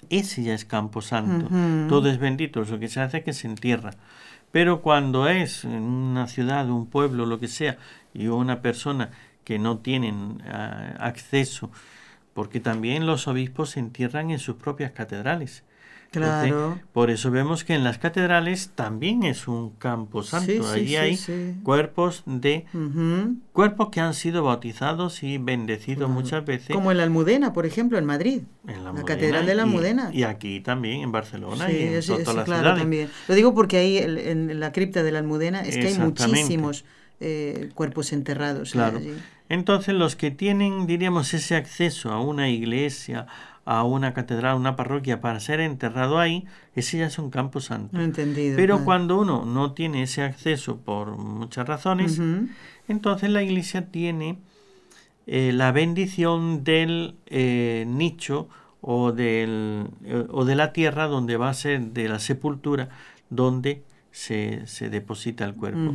ese 0.09 0.43
ya 0.43 0.53
es 0.53 0.65
campo 0.65 1.01
santo. 1.01 1.47
Todo 1.89 2.09
es 2.09 2.17
bendito. 2.17 2.61
Lo 2.61 2.79
que 2.79 2.87
se 2.87 3.01
hace 3.01 3.17
es 3.17 3.23
que 3.23 3.33
se 3.33 3.47
entierra. 3.47 3.91
Pero 4.51 4.81
cuando 4.81 5.27
es 5.27 5.65
en 5.65 5.83
una 5.83 6.27
ciudad, 6.27 6.69
un 6.69 6.87
pueblo, 6.87 7.25
lo 7.25 7.41
que 7.41 7.49
sea, 7.49 7.77
y 8.13 8.27
una 8.27 8.61
persona 8.61 9.09
que 9.43 9.59
no 9.59 9.79
tienen 9.79 10.41
ah, 10.49 10.95
acceso, 10.99 11.71
porque 12.33 12.61
también 12.61 13.05
los 13.05 13.27
obispos 13.27 13.71
se 13.71 13.81
entierran 13.81 14.31
en 14.31 14.39
sus 14.39 14.55
propias 14.55 14.91
catedrales. 14.91 15.64
Claro. 16.19 16.79
por 16.93 17.09
eso 17.09 17.31
vemos 17.31 17.63
que 17.63 17.73
en 17.73 17.83
las 17.83 17.97
catedrales 17.97 18.71
también 18.75 19.23
es 19.23 19.47
un 19.47 19.71
campo 19.71 20.23
santo. 20.23 20.67
Allí 20.69 20.95
hay 20.95 21.19
cuerpos 21.63 22.23
de 22.25 22.65
cuerpos 23.51 23.89
que 23.89 23.99
han 24.01 24.13
sido 24.13 24.43
bautizados 24.43 25.23
y 25.23 25.37
bendecidos 25.37 26.09
muchas 26.09 26.45
veces. 26.45 26.75
Como 26.75 26.91
en 26.91 26.97
la 26.97 27.03
Almudena, 27.03 27.53
por 27.53 27.65
ejemplo, 27.65 27.97
en 27.97 28.05
Madrid. 28.05 28.41
En 28.67 28.83
la, 28.83 28.93
catedral 29.03 29.45
de 29.45 29.55
la 29.55 29.63
Almudena. 29.63 30.09
Y, 30.13 30.23
aquí 30.23 30.59
también 30.59 31.01
en 31.01 31.11
Barcelona 31.11 31.71
y 31.71 31.83
en 31.83 32.05
todas 32.05 32.35
las 32.35 32.45
claro, 32.45 32.75
También. 32.75 33.09
Lo 33.27 33.35
digo 33.35 33.53
porque 33.53 33.77
ahí 33.77 33.97
en 33.97 34.59
la 34.59 34.71
cripta 34.71 35.03
de 35.03 35.11
la 35.11 35.19
Almudena 35.19 35.61
es 35.61 35.77
que 35.77 35.87
hay 35.87 35.97
muchísimos 35.97 36.85
eh, 37.19 37.69
cuerpos 37.75 38.11
enterrados. 38.11 38.71
Claro. 38.71 38.99
Entonces 39.47 39.93
los 39.93 40.15
que 40.15 40.31
tienen, 40.31 40.87
diríamos, 40.87 41.33
ese 41.33 41.55
acceso 41.55 42.11
a 42.11 42.19
una 42.19 42.49
iglesia, 42.49 43.27
a 43.65 43.83
una 43.83 44.13
catedral, 44.13 44.55
una 44.55 44.75
parroquia 44.75 45.21
para 45.21 45.39
ser 45.39 45.59
enterrado 45.59 46.19
ahí, 46.19 46.45
ese 46.75 46.99
ya 46.99 47.07
es 47.07 47.17
un 47.17 47.31
campo 47.31 47.59
santo. 47.59 47.99
Entendido, 47.99 48.55
Pero 48.55 48.85
cuando 48.85 49.19
uno 49.19 49.43
no 49.43 49.73
tiene 49.73 50.03
ese 50.03 50.21
acceso 50.21 50.77
por 50.77 51.17
muchas 51.17 51.67
razones, 51.67 52.21
entonces 52.87 53.29
la 53.29 53.41
iglesia 53.41 53.89
tiene 53.89 54.37
eh, 55.27 55.51
la 55.51 55.71
bendición 55.71 56.63
del 56.63 57.15
eh, 57.25 57.85
nicho 57.87 58.47
o, 58.81 59.11
del, 59.11 59.87
eh, 60.03 60.27
o 60.29 60.45
de 60.45 60.55
la 60.55 60.71
tierra 60.71 61.07
donde 61.07 61.37
va 61.37 61.49
a 61.49 61.53
ser 61.55 61.81
de 61.81 62.07
la 62.07 62.19
sepultura 62.19 62.89
donde 63.31 63.83
se, 64.11 64.67
se 64.67 64.89
deposita 64.89 65.43
el 65.43 65.55
cuerpo. 65.55 65.91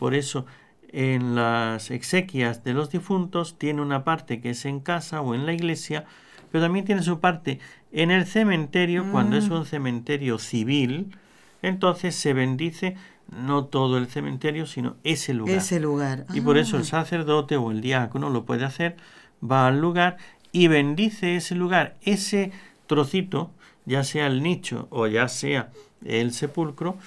Por 0.00 0.14
eso 0.14 0.44
en 0.88 1.36
las 1.36 1.90
exequias 1.92 2.64
de 2.64 2.74
los 2.74 2.90
difuntos 2.90 3.58
tiene 3.58 3.80
una 3.80 4.04
parte 4.04 4.40
que 4.40 4.50
es 4.50 4.64
en 4.64 4.80
casa 4.80 5.20
o 5.22 5.34
en 5.34 5.46
la 5.46 5.52
iglesia, 5.52 6.04
pero 6.52 6.64
también 6.64 6.84
tiene 6.84 7.02
su 7.02 7.18
parte 7.18 7.58
en 7.90 8.10
el 8.10 8.26
cementerio, 8.26 9.10
cuando 9.10 9.36
es 9.36 9.48
mm. 9.48 9.52
un 9.52 9.66
cementerio 9.66 10.38
civil, 10.38 11.16
entonces 11.62 12.14
se 12.14 12.34
bendice 12.34 12.96
no 13.30 13.64
todo 13.64 13.96
el 13.96 14.08
cementerio, 14.08 14.66
sino 14.66 14.96
ese 15.04 15.32
lugar. 15.32 15.56
Ese 15.56 15.80
lugar. 15.80 16.26
Y 16.34 16.42
por 16.42 16.58
eso 16.58 16.76
el 16.76 16.82
ah. 16.82 16.86
sacerdote 16.86 17.56
o 17.56 17.70
el 17.70 17.80
diácono 17.80 18.30
lo 18.30 18.44
puede 18.44 18.64
hacer, 18.64 18.96
va 19.42 19.66
al 19.66 19.80
lugar 19.80 20.18
y 20.52 20.68
bendice 20.68 21.36
ese 21.36 21.54
lugar, 21.54 21.96
ese 22.02 22.52
trocito, 22.86 23.50
ya 23.86 24.04
sea 24.04 24.26
el 24.26 24.42
nicho 24.42 24.86
o 24.90 25.06
ya 25.06 25.28
sea 25.28 25.70
el 26.04 26.32
sepulcro, 26.32 26.98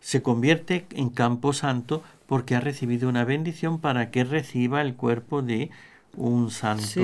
se 0.00 0.22
convierte 0.22 0.86
en 0.92 1.10
campo 1.10 1.52
santo 1.52 2.02
porque 2.26 2.54
ha 2.54 2.60
recibido 2.60 3.08
una 3.08 3.24
bendición 3.24 3.80
para 3.80 4.10
que 4.10 4.22
reciba 4.22 4.80
el 4.80 4.94
cuerpo 4.94 5.42
de 5.42 5.70
un 6.16 6.50
santo 6.50 7.00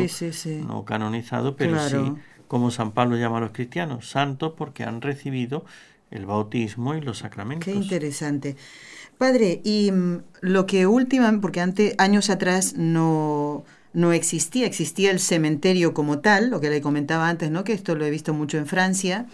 no 0.66 0.84
canonizado, 0.84 1.56
pero 1.56 1.78
sí, 1.88 1.96
como 2.48 2.70
San 2.70 2.92
Pablo 2.92 3.16
llama 3.16 3.38
a 3.38 3.40
los 3.40 3.50
cristianos, 3.52 4.10
santos 4.10 4.54
porque 4.56 4.84
han 4.84 5.00
recibido 5.00 5.64
el 6.10 6.26
bautismo 6.26 6.94
y 6.94 7.00
los 7.00 7.18
sacramentos. 7.18 7.66
Qué 7.66 7.72
interesante. 7.72 8.56
Padre, 9.18 9.60
y 9.64 9.92
mm, 9.92 10.22
lo 10.40 10.66
que 10.66 10.86
últimamente, 10.86 11.42
porque 11.42 11.60
antes, 11.60 11.94
años 11.98 12.30
atrás 12.30 12.74
no, 12.76 13.64
no 13.92 14.12
existía, 14.12 14.66
existía 14.66 15.10
el 15.10 15.20
cementerio 15.20 15.94
como 15.94 16.20
tal, 16.20 16.50
lo 16.50 16.60
que 16.60 16.70
le 16.70 16.80
comentaba 16.80 17.28
antes, 17.28 17.50
¿no? 17.50 17.62
Que 17.64 17.72
esto 17.72 17.94
lo 17.94 18.04
he 18.04 18.10
visto 18.10 18.34
mucho 18.34 18.58
en 18.58 18.66
Francia, 18.66 19.26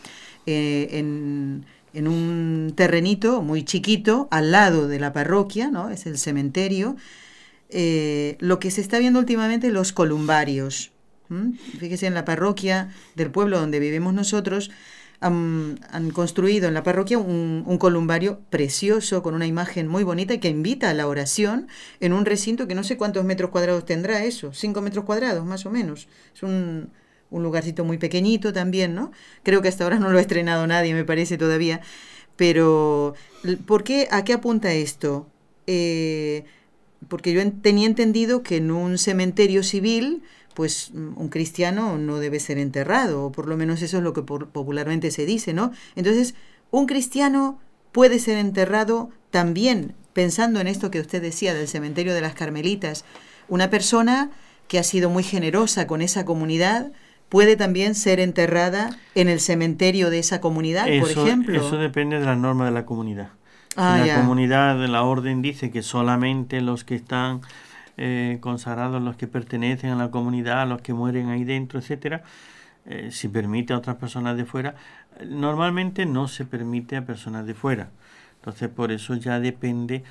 eh, 0.44 0.88
en, 0.92 1.64
en, 1.94 2.08
un 2.08 2.72
terrenito 2.74 3.42
muy 3.42 3.64
chiquito, 3.64 4.28
al 4.30 4.50
lado 4.50 4.88
de 4.88 4.98
la 4.98 5.12
parroquia, 5.12 5.70
¿no? 5.70 5.90
Es 5.90 6.06
el 6.06 6.18
cementerio. 6.18 6.96
Eh, 7.70 8.36
lo 8.38 8.58
que 8.58 8.70
se 8.70 8.80
está 8.80 8.98
viendo 8.98 9.18
últimamente 9.18 9.70
los 9.70 9.92
columbarios. 9.92 10.92
Fíjese 11.80 12.06
en 12.06 12.14
la 12.14 12.24
parroquia 12.24 12.90
del 13.16 13.32
pueblo 13.32 13.58
donde 13.58 13.80
vivimos 13.80 14.14
nosotros, 14.14 14.70
han, 15.20 15.78
construido 16.12 16.68
en 16.68 16.74
la 16.74 16.82
parroquia 16.82 17.18
un, 17.18 17.78
columbario 17.78 18.40
precioso 18.50 19.22
con 19.22 19.34
una 19.34 19.46
imagen 19.46 19.88
muy 19.88 20.04
bonita 20.04 20.34
y 20.34 20.38
que 20.38 20.48
invita 20.48 20.90
a 20.90 20.94
la 20.94 21.08
oración 21.08 21.68
en 22.00 22.12
un 22.12 22.26
recinto 22.26 22.68
que 22.68 22.74
no 22.74 22.84
sé 22.84 22.96
cuántos 22.96 23.24
metros 23.24 23.50
cuadrados 23.50 23.84
tendrá 23.84 24.24
eso, 24.24 24.52
cinco 24.52 24.82
metros 24.82 25.04
cuadrados 25.04 25.44
más 25.44 25.66
o 25.66 25.70
menos. 25.70 26.06
Es 26.34 26.42
un, 26.42 26.90
un 27.30 27.42
lugarcito 27.42 27.84
muy 27.84 27.98
pequeñito 27.98 28.52
también, 28.52 28.94
¿no? 28.94 29.10
Creo 29.42 29.62
que 29.62 29.68
hasta 29.68 29.84
ahora 29.84 29.98
no 29.98 30.10
lo 30.10 30.18
ha 30.18 30.20
estrenado 30.20 30.66
nadie, 30.66 30.94
me 30.94 31.04
parece 31.04 31.38
todavía. 31.38 31.80
Pero, 32.36 33.14
¿por 33.66 33.82
qué, 33.82 34.08
¿a 34.10 34.24
qué 34.24 34.34
apunta 34.34 34.72
esto? 34.72 35.26
Eh, 35.66 36.44
porque 37.08 37.32
yo 37.32 37.42
tenía 37.52 37.86
entendido 37.86 38.42
que 38.42 38.56
en 38.56 38.70
un 38.70 38.98
cementerio 38.98 39.62
civil, 39.62 40.22
pues 40.54 40.90
mm, 40.92 41.18
un 41.18 41.28
cristiano 41.28 41.98
no 41.98 42.18
debe 42.18 42.40
ser 42.40 42.58
enterrado, 42.58 43.26
o 43.26 43.32
por 43.32 43.48
lo 43.48 43.56
menos 43.56 43.82
eso 43.82 43.98
es 43.98 44.02
lo 44.02 44.12
que 44.12 44.22
popularmente 44.22 45.10
se 45.10 45.26
dice, 45.26 45.52
¿no? 45.52 45.72
Entonces, 45.94 46.34
un 46.70 46.86
cristiano 46.86 47.60
puede 47.92 48.18
ser 48.18 48.38
enterrado 48.38 49.10
también, 49.30 49.94
pensando 50.12 50.60
en 50.60 50.66
esto 50.66 50.90
que 50.90 51.00
usted 51.00 51.22
decía 51.22 51.54
del 51.54 51.68
cementerio 51.68 52.14
de 52.14 52.20
las 52.20 52.34
Carmelitas, 52.34 53.04
una 53.48 53.70
persona 53.70 54.30
que 54.68 54.78
ha 54.78 54.82
sido 54.82 55.10
muy 55.10 55.22
generosa 55.22 55.86
con 55.86 56.02
esa 56.02 56.24
comunidad, 56.24 56.92
puede 57.28 57.56
también 57.56 57.94
ser 57.94 58.20
enterrada 58.20 58.98
en 59.14 59.28
el 59.28 59.40
cementerio 59.40 60.10
de 60.10 60.18
esa 60.18 60.40
comunidad, 60.40 60.86
por 61.00 61.10
ejemplo. 61.10 61.56
Eso 61.56 61.76
depende 61.76 62.18
de 62.18 62.24
la 62.24 62.36
norma 62.36 62.66
de 62.66 62.72
la 62.72 62.86
comunidad. 62.86 63.30
Ah, 63.76 64.02
la 64.04 64.16
comunidad 64.16 64.78
de 64.78 64.88
la 64.88 65.02
orden 65.02 65.42
dice 65.42 65.70
que 65.70 65.82
solamente 65.82 66.60
los 66.60 66.84
que 66.84 66.94
están 66.94 67.42
eh, 67.98 68.38
consagrados, 68.40 69.02
los 69.02 69.16
que 69.16 69.26
pertenecen 69.26 69.90
a 69.90 69.96
la 69.96 70.10
comunidad, 70.10 70.66
los 70.66 70.80
que 70.82 70.94
mueren 70.94 71.28
ahí 71.28 71.44
dentro, 71.44 71.78
etcétera, 71.78 72.22
eh, 72.86 73.10
si 73.10 73.28
permite 73.28 73.72
a 73.72 73.78
otras 73.78 73.96
personas 73.96 74.36
de 74.36 74.44
fuera, 74.44 74.74
normalmente 75.26 76.06
no 76.06 76.28
se 76.28 76.44
permite 76.44 76.96
a 76.96 77.04
personas 77.04 77.46
de 77.46 77.54
fuera. 77.54 77.90
Entonces, 78.36 78.68
por 78.68 78.92
eso 78.92 79.14
ya 79.14 79.40
depende 79.40 80.04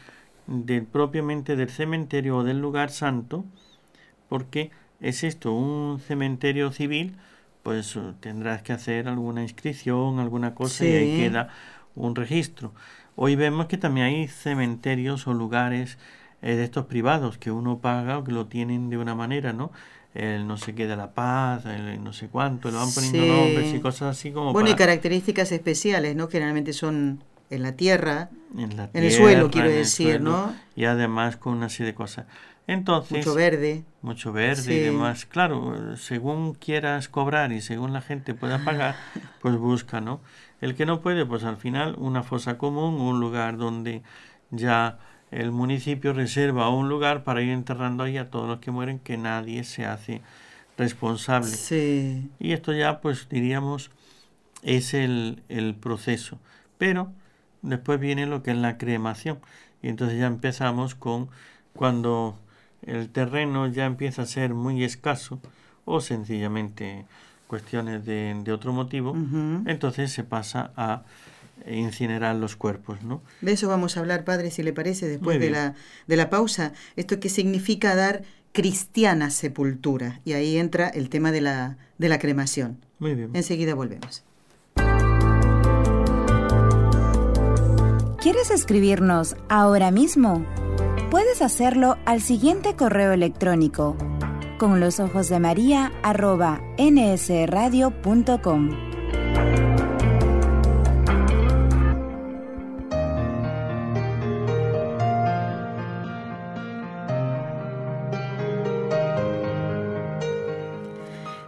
del 0.47 0.83
propiamente 0.83 1.55
del 1.55 1.69
cementerio 1.69 2.37
o 2.37 2.43
del 2.43 2.59
lugar 2.59 2.89
santo, 2.89 3.45
porque 4.29 4.71
es 4.99 5.23
esto, 5.23 5.53
un 5.53 5.99
cementerio 5.99 6.71
civil, 6.71 7.15
pues 7.63 7.97
tendrás 8.19 8.61
que 8.61 8.73
hacer 8.73 9.07
alguna 9.07 9.41
inscripción, 9.41 10.19
alguna 10.19 10.53
cosa 10.53 10.85
y 10.85 10.93
ahí 10.93 11.17
queda 11.17 11.49
un 11.95 12.15
registro. 12.15 12.73
Hoy 13.15 13.35
vemos 13.35 13.67
que 13.67 13.77
también 13.77 14.07
hay 14.07 14.27
cementerios 14.27 15.27
o 15.27 15.33
lugares 15.33 15.97
eh, 16.41 16.55
de 16.55 16.63
estos 16.63 16.85
privados 16.85 17.37
que 17.37 17.51
uno 17.51 17.79
paga 17.79 18.17
o 18.17 18.23
que 18.23 18.31
lo 18.31 18.47
tienen 18.47 18.89
de 18.89 18.97
una 18.97 19.15
manera, 19.15 19.53
¿no? 19.53 19.71
El 20.13 20.47
no 20.47 20.57
sé 20.57 20.75
qué 20.75 20.87
de 20.87 20.95
la 20.95 21.13
paz, 21.13 21.65
el 21.65 22.03
no 22.03 22.13
sé 22.13 22.27
cuánto, 22.27 22.69
le 22.69 22.77
van 22.77 22.93
poniendo 22.93 23.25
nombres 23.25 23.73
y 23.73 23.79
cosas 23.79 24.17
así 24.17 24.31
como. 24.31 24.53
Bueno, 24.53 24.69
y 24.69 24.75
características 24.75 25.51
especiales, 25.51 26.15
¿no? 26.15 26.27
Generalmente 26.27 26.71
son 26.71 27.23
en 27.49 27.63
la 27.63 27.73
tierra, 27.73 28.29
en, 28.57 28.71
el 28.93 29.11
suelo, 29.11 29.51
quiero 29.51 29.69
decir, 29.69 30.21
¿no? 30.21 30.55
Y 30.75 30.85
además 30.85 31.37
con 31.37 31.53
una 31.53 31.69
serie 31.69 31.87
de 31.87 31.95
cosas. 31.95 32.25
Entonces, 32.67 33.17
mucho 33.17 33.35
verde. 33.35 33.83
Mucho 34.01 34.31
verde 34.31 34.73
y 34.73 34.79
demás. 34.79 35.25
Claro, 35.25 35.97
según 35.97 36.53
quieras 36.53 37.09
cobrar 37.09 37.51
y 37.51 37.61
según 37.61 37.93
la 37.93 38.01
gente 38.01 38.33
pueda 38.33 38.63
pagar, 38.63 38.95
pues 39.41 39.55
busca, 39.57 40.01
¿no? 40.01 40.21
El 40.65 40.73
que 40.73 40.87
no 40.87 40.99
puede, 40.99 41.27
pues 41.27 41.43
al 41.43 41.57
final 41.57 41.93
una 41.99 42.23
fosa 42.23 42.57
común, 42.57 42.99
un 42.99 43.19
lugar 43.19 43.55
donde 43.55 44.01
ya 44.49 44.97
el 45.29 45.51
municipio 45.51 46.11
reserva 46.11 46.69
un 46.69 46.89
lugar 46.89 47.23
para 47.23 47.43
ir 47.43 47.51
enterrando 47.51 48.03
ahí 48.03 48.17
a 48.17 48.31
todos 48.31 48.47
los 48.47 48.57
que 48.61 48.71
mueren, 48.71 48.97
que 48.97 49.15
nadie 49.15 49.63
se 49.63 49.85
hace 49.85 50.23
responsable. 50.75 51.51
Sí. 51.51 52.31
Y 52.39 52.53
esto 52.53 52.73
ya, 52.73 52.99
pues 52.99 53.29
diríamos, 53.29 53.91
es 54.63 54.95
el, 54.95 55.43
el 55.49 55.75
proceso. 55.75 56.39
Pero 56.79 57.11
después 57.61 57.99
viene 57.99 58.25
lo 58.25 58.41
que 58.41 58.49
es 58.49 58.57
la 58.57 58.79
cremación. 58.79 59.37
Y 59.83 59.89
entonces 59.89 60.17
ya 60.17 60.25
empezamos 60.25 60.95
con 60.95 61.29
cuando 61.75 62.39
el 62.81 63.09
terreno 63.09 63.67
ya 63.67 63.85
empieza 63.85 64.23
a 64.23 64.25
ser 64.25 64.55
muy 64.55 64.83
escaso 64.83 65.39
o 65.85 66.01
sencillamente 66.01 67.05
cuestiones 67.47 68.05
de, 68.05 68.35
de 68.43 68.51
otro 68.51 68.73
motivo, 68.73 69.15
entonces 69.65 70.11
se 70.11 70.23
pasa 70.23 70.71
a 70.75 71.03
incinerar 71.67 72.35
los 72.35 72.55
cuerpos, 72.55 73.01
¿no? 73.03 73.21
De 73.41 73.53
eso 73.53 73.67
vamos 73.67 73.97
a 73.97 74.01
hablar, 74.01 74.23
padre, 74.23 74.51
si 74.51 74.63
le 74.63 74.73
parece, 74.73 75.07
después 75.07 75.39
de 75.39 75.49
la, 75.49 75.73
de 76.07 76.15
la 76.15 76.29
pausa. 76.29 76.73
Esto 76.95 77.19
que 77.19 77.29
significa 77.29 77.95
dar 77.95 78.23
cristiana 78.51 79.29
sepultura. 79.29 80.21
Y 80.25 80.33
ahí 80.33 80.57
entra 80.57 80.87
el 80.87 81.09
tema 81.09 81.31
de 81.31 81.41
la, 81.41 81.77
de 81.97 82.09
la 82.09 82.19
cremación. 82.19 82.79
Muy 82.99 83.15
bien. 83.15 83.31
Enseguida 83.33 83.75
volvemos. 83.75 84.23
¿Quieres 88.21 88.49
escribirnos 88.49 89.35
ahora 89.49 89.91
mismo? 89.91 90.45
Puedes 91.11 91.41
hacerlo 91.41 91.97
al 92.05 92.21
siguiente 92.21 92.75
correo 92.75 93.11
electrónico 93.11 93.95
con 94.57 94.79
los 94.79 94.99
ojos 94.99 95.29
de 95.29 95.39
María 95.39 95.91
arroba 96.03 96.61
nsradio.com. 96.77 98.69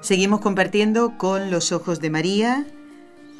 Seguimos 0.01 0.39
compartiendo 0.39 1.17
con 1.17 1.51
los 1.51 1.73
ojos 1.73 1.99
de 1.99 2.09
María 2.09 2.65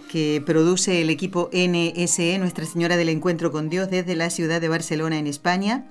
que 0.07 0.41
produce 0.45 1.01
el 1.01 1.09
equipo 1.09 1.49
NSE, 1.53 2.38
Nuestra 2.39 2.65
Señora 2.65 2.97
del 2.97 3.09
Encuentro 3.09 3.51
con 3.51 3.70
Dios, 3.70 3.89
desde 3.89 4.15
la 4.15 4.30
ciudad 4.30 4.59
de 4.59 4.68
Barcelona, 4.70 5.18
en 5.18 5.28
España, 5.28 5.86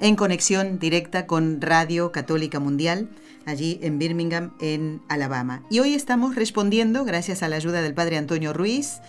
en 0.00 0.16
conexión 0.16 0.78
directa 0.78 1.26
con 1.26 1.60
Radio 1.60 2.12
Católica 2.12 2.60
Mundial, 2.60 3.08
allí 3.46 3.78
en 3.82 3.98
Birmingham, 3.98 4.52
en 4.60 5.02
Alabama. 5.08 5.62
Y 5.70 5.80
hoy 5.80 5.94
estamos 5.94 6.36
respondiendo, 6.36 7.04
gracias 7.04 7.42
a 7.42 7.48
la 7.48 7.56
ayuda 7.56 7.82
del 7.82 7.94
Padre 7.94 8.16
Antonio 8.16 8.52
Ruiz, 8.52 9.00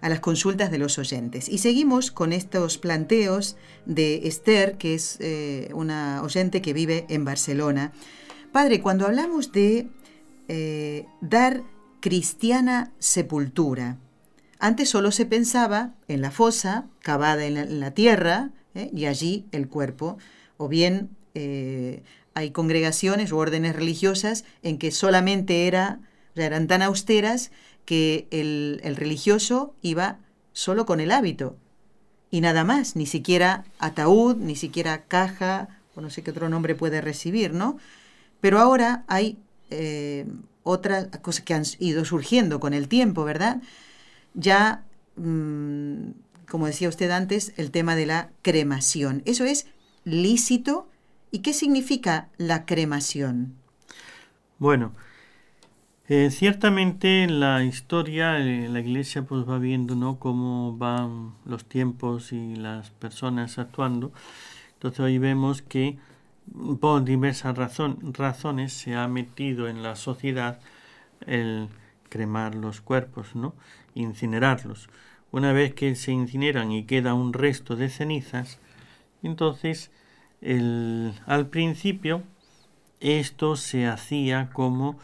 a 0.00 0.08
las 0.08 0.20
consultas 0.20 0.70
de 0.70 0.78
los 0.78 0.98
oyentes. 0.98 1.48
Y 1.48 1.58
seguimos 1.58 2.10
con 2.10 2.32
estos 2.32 2.78
planteos 2.78 3.56
de 3.86 4.28
Esther, 4.28 4.78
que 4.78 4.94
es 4.94 5.16
eh, 5.20 5.70
una 5.74 6.22
oyente 6.22 6.62
que 6.62 6.72
vive 6.72 7.06
en 7.08 7.24
Barcelona. 7.24 7.92
Padre, 8.52 8.80
cuando 8.80 9.06
hablamos 9.06 9.52
de 9.52 9.88
eh, 10.48 11.06
dar 11.20 11.62
cristiana 12.00 12.92
sepultura. 12.98 13.98
Antes 14.58 14.88
solo 14.88 15.12
se 15.12 15.26
pensaba 15.26 15.94
en 16.08 16.20
la 16.20 16.30
fosa 16.30 16.86
cavada 17.00 17.44
en 17.44 17.80
la, 17.80 17.90
tierra 17.92 18.50
¿eh? 18.74 18.90
y 18.94 19.06
allí 19.06 19.46
el 19.52 19.68
cuerpo, 19.68 20.18
o 20.56 20.68
bien 20.68 21.10
eh, 21.34 22.02
hay 22.34 22.50
congregaciones 22.50 23.32
o 23.32 23.38
órdenes 23.38 23.76
religiosas 23.76 24.44
en 24.62 24.78
que 24.78 24.90
solamente 24.90 25.66
era, 25.66 26.00
eran 26.34 26.66
tan 26.66 26.82
austeras 26.82 27.50
que 27.84 28.26
el, 28.30 28.80
el 28.84 28.96
religioso 28.96 29.74
iba 29.82 30.18
solo 30.52 30.86
con 30.86 31.00
el 31.00 31.10
hábito 31.10 31.56
y 32.30 32.40
nada 32.40 32.64
más, 32.64 32.96
ni 32.96 33.06
siquiera 33.06 33.64
ataúd, 33.78 34.36
ni 34.36 34.54
siquiera 34.54 35.04
caja, 35.04 35.68
o 35.94 36.00
no 36.00 36.10
sé 36.10 36.22
qué 36.22 36.30
otro 36.30 36.48
nombre 36.48 36.74
puede 36.74 37.00
recibir, 37.00 37.54
¿no? 37.54 37.78
Pero 38.40 38.58
ahora 38.58 39.04
hay 39.08 39.38
eh, 39.70 40.26
otras 40.62 41.06
cosas 41.22 41.44
que 41.44 41.54
han 41.54 41.64
ido 41.78 42.04
surgiendo 42.04 42.60
con 42.60 42.74
el 42.74 42.88
tiempo, 42.88 43.24
¿verdad? 43.24 43.62
Ya, 44.34 44.84
mm, 45.16 46.10
como 46.48 46.66
decía 46.66 46.88
usted 46.88 47.10
antes, 47.10 47.52
el 47.56 47.70
tema 47.70 47.96
de 47.96 48.06
la 48.06 48.30
cremación. 48.42 49.22
¿Eso 49.24 49.44
es 49.44 49.66
lícito? 50.04 50.88
¿Y 51.30 51.40
qué 51.40 51.52
significa 51.52 52.28
la 52.38 52.64
cremación? 52.64 53.54
Bueno, 54.58 54.92
eh, 56.08 56.30
ciertamente 56.30 57.22
en 57.22 57.38
la 57.38 57.62
historia, 57.64 58.38
eh, 58.38 58.68
la 58.68 58.80
iglesia 58.80 59.22
pues 59.22 59.46
va 59.46 59.58
viendo 59.58 59.94
¿no? 59.94 60.18
cómo 60.18 60.76
van 60.76 61.34
los 61.44 61.66
tiempos 61.66 62.32
y 62.32 62.56
las 62.56 62.90
personas 62.90 63.58
actuando. 63.58 64.12
Entonces 64.74 65.00
hoy 65.00 65.18
vemos 65.18 65.60
que 65.60 65.98
por 66.80 67.04
diversas 67.04 67.54
razones 67.58 68.72
se 68.72 68.94
ha 68.94 69.06
metido 69.06 69.68
en 69.68 69.82
la 69.82 69.96
sociedad 69.96 70.60
el 71.26 71.68
cremar 72.08 72.54
los 72.54 72.80
cuerpos, 72.80 73.36
¿no? 73.36 73.54
incinerarlos. 73.94 74.88
Una 75.30 75.52
vez 75.52 75.74
que 75.74 75.94
se 75.94 76.12
incineran 76.12 76.72
y 76.72 76.84
queda 76.84 77.14
un 77.14 77.32
resto 77.32 77.76
de 77.76 77.88
cenizas, 77.88 78.58
entonces 79.22 79.90
el, 80.40 81.12
al 81.26 81.48
principio 81.48 82.22
esto 83.00 83.56
se 83.56 83.86
hacía 83.86 84.50
como 84.52 84.98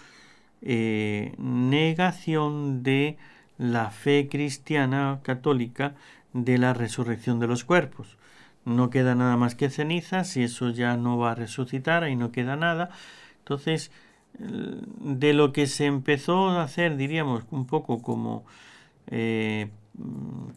eh, 0.62 1.34
negación 1.38 2.82
de 2.82 3.16
la 3.58 3.90
fe 3.90 4.28
cristiana 4.30 5.20
católica 5.22 5.94
de 6.32 6.58
la 6.58 6.74
resurrección 6.74 7.38
de 7.38 7.46
los 7.46 7.64
cuerpos 7.64 8.16
no 8.64 8.90
queda 8.90 9.14
nada 9.14 9.36
más 9.36 9.54
que 9.54 9.70
cenizas 9.70 10.36
y 10.36 10.42
eso 10.42 10.70
ya 10.70 10.96
no 10.96 11.18
va 11.18 11.32
a 11.32 11.34
resucitar, 11.34 12.02
ahí 12.02 12.16
no 12.16 12.32
queda 12.32 12.56
nada. 12.56 12.90
Entonces, 13.38 13.90
de 14.38 15.34
lo 15.34 15.52
que 15.52 15.66
se 15.66 15.86
empezó 15.86 16.50
a 16.50 16.62
hacer, 16.62 16.96
diríamos, 16.96 17.44
un 17.50 17.66
poco 17.66 18.02
como 18.02 18.44
eh, 19.08 19.68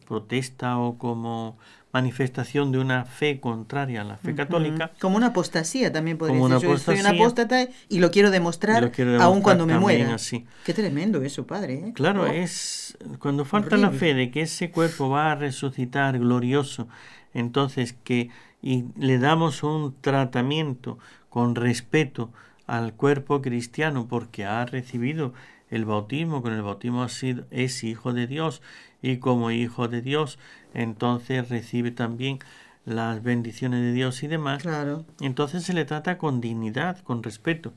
protesta 0.07 0.77
o 0.77 0.97
como 0.97 1.57
manifestación 1.93 2.71
de 2.71 2.79
una 2.79 3.05
fe 3.05 3.39
contraria 3.39 4.01
a 4.01 4.03
la 4.03 4.17
fe 4.17 4.35
católica. 4.35 4.91
Como 4.99 5.17
una 5.17 5.27
apostasía 5.27 5.91
también 5.91 6.17
podría 6.17 6.41
decir. 6.41 6.69
Yo 6.69 6.77
soy 6.77 6.99
una 6.99 7.09
apóstata 7.09 7.67
y 7.89 7.99
lo 7.99 8.11
quiero 8.11 8.29
demostrar, 8.29 8.91
aún 9.19 9.41
cuando 9.41 9.65
me 9.65 9.77
muera. 9.79 10.15
Así. 10.15 10.45
Qué 10.65 10.73
tremendo 10.73 11.21
eso, 11.21 11.47
padre. 11.47 11.73
¿eh? 11.73 11.93
Claro, 11.93 12.23
oh. 12.23 12.27
es 12.27 12.97
cuando 13.19 13.45
falta 13.45 13.77
la 13.77 13.91
fe 13.91 14.13
de 14.13 14.31
que 14.31 14.41
ese 14.41 14.71
cuerpo 14.71 15.09
va 15.09 15.31
a 15.31 15.35
resucitar 15.35 16.19
glorioso 16.19 16.87
entonces 17.33 17.93
que 18.03 18.29
y 18.61 18.85
le 18.97 19.19
damos 19.19 19.63
un 19.63 19.95
tratamiento 20.01 20.97
con 21.29 21.55
respeto 21.55 22.31
al 22.65 22.93
cuerpo 22.93 23.41
cristiano 23.41 24.07
porque 24.09 24.45
ha 24.45 24.65
recibido 24.65 25.33
el 25.69 25.85
bautismo, 25.85 26.41
con 26.41 26.53
el 26.53 26.61
bautismo 26.61 27.03
ha 27.03 27.09
sido, 27.09 27.45
es 27.51 27.83
hijo 27.83 28.13
de 28.13 28.25
Dios 28.25 28.61
y 29.01 29.17
como 29.17 29.51
hijo 29.51 29.87
de 29.87 30.01
Dios 30.01 30.39
entonces 30.73 31.49
recibe 31.49 31.91
también 31.91 32.39
las 32.85 33.21
bendiciones 33.21 33.81
de 33.81 33.93
Dios 33.93 34.23
y 34.23 34.27
demás. 34.27 34.61
Claro. 34.61 35.05
Entonces 35.19 35.63
se 35.63 35.73
le 35.73 35.85
trata 35.85 36.17
con 36.17 36.39
dignidad, 36.39 36.99
con 36.99 37.23
respeto. 37.23 37.73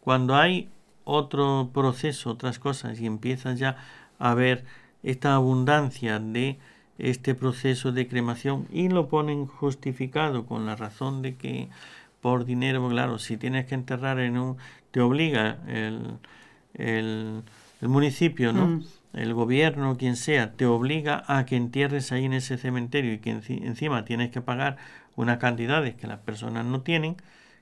Cuando 0.00 0.36
hay 0.36 0.68
otro 1.04 1.70
proceso, 1.74 2.30
otras 2.30 2.58
cosas 2.58 3.00
y 3.00 3.06
empieza 3.06 3.54
ya 3.54 3.76
a 4.18 4.34
ver 4.34 4.64
esta 5.02 5.34
abundancia 5.34 6.18
de 6.18 6.58
este 6.98 7.34
proceso 7.34 7.92
de 7.92 8.08
cremación 8.08 8.66
y 8.72 8.88
lo 8.88 9.08
ponen 9.08 9.46
justificado 9.46 10.46
con 10.46 10.66
la 10.66 10.76
razón 10.76 11.22
de 11.22 11.36
que 11.36 11.68
por 12.20 12.44
dinero, 12.44 12.88
claro, 12.88 13.18
si 13.18 13.36
tienes 13.36 13.66
que 13.66 13.74
enterrar 13.74 14.18
en 14.18 14.38
un, 14.38 14.56
te 14.90 15.00
obliga 15.00 15.58
el, 15.68 16.18
el, 16.74 17.42
municipio, 17.80 18.52
¿no? 18.52 18.66
Mm. 18.66 18.84
El 19.12 19.34
gobierno, 19.34 19.96
quien 19.96 20.16
sea, 20.16 20.52
te 20.52 20.66
obliga 20.66 21.24
a 21.26 21.46
que 21.46 21.56
entierres 21.56 22.12
ahí 22.12 22.26
en 22.26 22.34
ese 22.34 22.58
cementerio 22.58 23.14
y 23.14 23.18
que 23.18 23.30
encima 23.30 24.04
tienes 24.04 24.30
que 24.30 24.40
pagar 24.40 24.76
unas 25.16 25.38
cantidades 25.38 25.94
que 25.96 26.06
las 26.06 26.18
personas 26.20 26.64
no 26.64 26.82
tienen, 26.82 27.16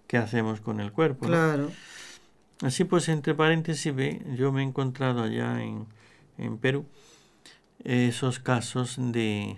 ¿qué 0.06 0.18
hacemos 0.18 0.60
con 0.60 0.80
el 0.80 0.92
cuerpo? 0.92 1.26
Claro. 1.26 1.70
Así 2.62 2.84
pues, 2.84 3.08
entre 3.08 3.34
paréntesis, 3.34 3.94
ve, 3.94 4.22
yo 4.36 4.52
me 4.52 4.62
he 4.62 4.64
encontrado 4.64 5.22
allá 5.22 5.62
en, 5.62 5.86
en 6.38 6.58
Perú 6.58 6.86
esos 7.84 8.38
casos 8.38 8.96
de 8.98 9.56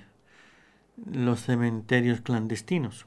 los 1.11 1.41
cementerios 1.43 2.21
clandestinos. 2.21 3.07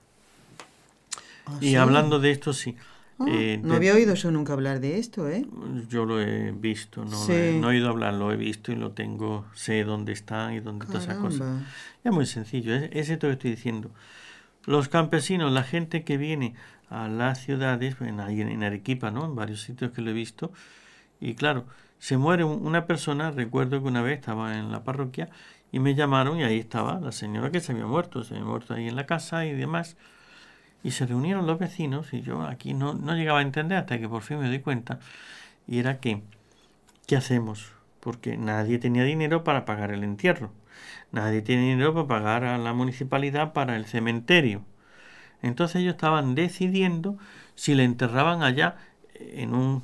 ¿Ah, 1.46 1.58
y 1.62 1.76
hablando 1.76 2.20
de 2.20 2.32
esto, 2.32 2.54
sí. 2.54 2.76
Ah, 3.22 3.26
eh, 3.30 3.60
no 3.64 3.76
había 3.76 3.94
oído 3.94 4.14
yo 4.16 4.32
nunca 4.32 4.54
hablar 4.54 4.80
de 4.80 4.98
esto, 4.98 5.30
¿eh? 5.30 5.46
Yo 5.90 6.06
lo 6.06 6.22
he 6.22 6.52
visto, 6.52 7.06
no, 7.06 7.30
he, 7.30 7.64
oído 7.64 7.90
hablar, 7.90 8.14
lo 8.14 8.32
he 8.32 8.36
visto 8.36 8.72
y 8.72 8.76
lo 8.76 8.92
tengo, 8.92 9.46
sé 9.54 9.84
dónde 9.84 10.14
están 10.14 10.54
y 10.54 10.60
dónde 10.60 10.86
todas 10.86 11.04
esas 11.04 11.18
cosas. 11.18 11.62
Es 12.04 12.12
muy 12.12 12.26
sencillo, 12.26 12.74
es, 12.74 12.90
es 12.92 13.10
esto 13.10 13.28
que 13.28 13.34
estoy 13.34 13.52
diciendo. 13.52 13.92
Los 14.66 14.90
campesinos, 14.90 15.52
la 15.52 15.64
gente 15.64 16.04
que 16.04 16.18
viene 16.18 16.56
a 16.90 17.08
las 17.08 17.40
ciudades, 17.44 17.96
en, 18.02 18.20
en 18.20 18.64
Arequipa, 18.64 19.12
¿no? 19.12 19.26
En 19.26 19.36
varios 19.36 19.62
sitios 19.62 19.92
que 19.92 20.02
lo 20.02 20.12
he 20.12 20.14
visto, 20.14 20.52
y 21.20 21.36
claro, 21.36 21.66
se 22.00 22.18
muere 22.18 22.44
una 22.44 22.88
persona, 22.88 23.30
recuerdo 23.30 23.82
que 23.82 23.88
una 23.88 24.02
vez 24.02 24.20
estaba 24.20 24.58
en 24.58 24.72
la 24.72 24.84
parroquia 24.84 25.30
y 25.72 25.80
me 25.80 25.94
llamaron 25.94 26.40
y 26.40 26.44
ahí 26.44 26.58
estaba 26.58 27.00
la 27.00 27.12
señora 27.12 27.52
que 27.52 27.60
se 27.60 27.72
había 27.72 27.86
muerto, 27.86 28.24
se 28.24 28.34
había 28.34 28.46
muerto 28.46 28.74
ahí 28.74 28.88
en 28.88 28.96
la 28.96 29.06
casa 29.06 29.46
y 29.46 29.54
demás. 29.54 29.98
Y 30.84 30.92
se 30.92 31.06
reunieron 31.06 31.46
los 31.46 31.60
vecinos 31.60 32.14
y 32.14 32.22
yo 32.22 32.42
aquí 32.44 32.74
no, 32.74 32.94
no 32.94 33.16
llegaba 33.16 33.40
a 33.40 33.44
entender 33.44 33.78
hasta 33.78 34.00
que 34.00 34.10
por 34.10 34.24
fin 34.24 34.40
me 34.40 34.50
di 34.50 34.60
cuenta. 34.60 35.00
Y 35.68 35.80
era 35.80 36.00
que, 36.00 36.24
¿qué 37.08 37.16
hacemos? 37.16 37.74
Porque 38.00 38.38
nadie 38.38 38.80
tenía 38.80 39.04
dinero 39.04 39.44
para 39.44 39.66
pagar 39.66 39.92
el 39.92 40.04
entierro. 40.04 40.52
Nadie 41.12 41.42
tenía 41.42 41.72
dinero 41.72 41.94
para 41.94 42.08
pagar 42.08 42.44
a 42.46 42.58
la 42.58 42.74
municipalidad 42.74 43.54
para 43.54 43.76
el 43.76 43.86
cementerio. 43.86 44.64
Entonces 45.42 45.82
ellos 45.82 45.94
estaban 45.94 46.36
decidiendo 46.36 47.18
si 47.56 47.76
le 47.76 47.84
enterraban 47.84 48.44
allá 48.44 48.78
en 49.16 49.54
un, 49.54 49.84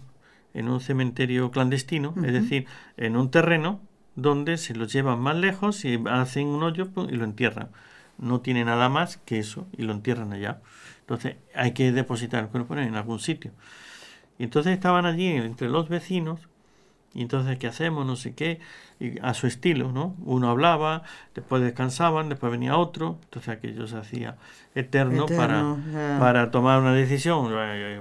en 0.54 0.70
un 0.70 0.80
cementerio 0.80 1.52
clandestino, 1.52 2.14
es 2.24 2.34
decir, 2.34 2.66
en 2.98 3.16
un 3.16 3.30
terreno 3.32 3.82
donde 4.16 4.58
se 4.58 4.76
los 4.76 4.92
llevan 4.92 5.20
más 5.20 5.36
lejos 5.36 5.86
y 5.86 6.02
hacen 6.10 6.48
un 6.48 6.64
hoyo 6.64 6.90
y 7.10 7.16
lo 7.16 7.24
entierran. 7.24 7.70
No 8.18 8.42
tiene 8.42 8.66
nada 8.66 8.90
más 8.90 9.18
que 9.18 9.40
eso 9.40 9.68
y 9.78 9.84
lo 9.84 9.94
entierran 9.94 10.34
allá. 10.34 10.60
Entonces 11.08 11.38
hay 11.56 11.72
que 11.72 11.94
depositar 11.94 12.44
el 12.44 12.50
cuerpo 12.50 12.76
en 12.76 12.96
algún 12.96 13.20
sitio. 13.20 13.52
Y 14.38 14.44
entonces 14.44 14.74
estaban 14.74 15.06
allí 15.06 15.28
entre 15.28 15.70
los 15.70 15.88
vecinos 15.88 16.42
y 17.14 17.22
entonces, 17.22 17.58
¿qué 17.58 17.66
hacemos? 17.66 18.06
No 18.06 18.16
sé 18.16 18.36
qué, 18.36 18.60
y 19.00 19.18
a 19.24 19.34
su 19.34 19.48
estilo, 19.48 19.92
¿no? 19.92 20.16
Uno 20.24 20.50
hablaba, 20.50 21.02
después 21.34 21.64
descansaban, 21.64 22.30
después 22.30 22.52
venía 22.52 22.78
otro, 22.78 23.18
entonces 23.24 23.50
aquello 23.50 23.88
se 23.88 23.98
hacía 23.98 24.36
eterno, 24.76 25.26
para, 25.26 25.78
para 26.20 26.52
tomar 26.52 26.80
una 26.80 26.94
decisión. 26.94 27.52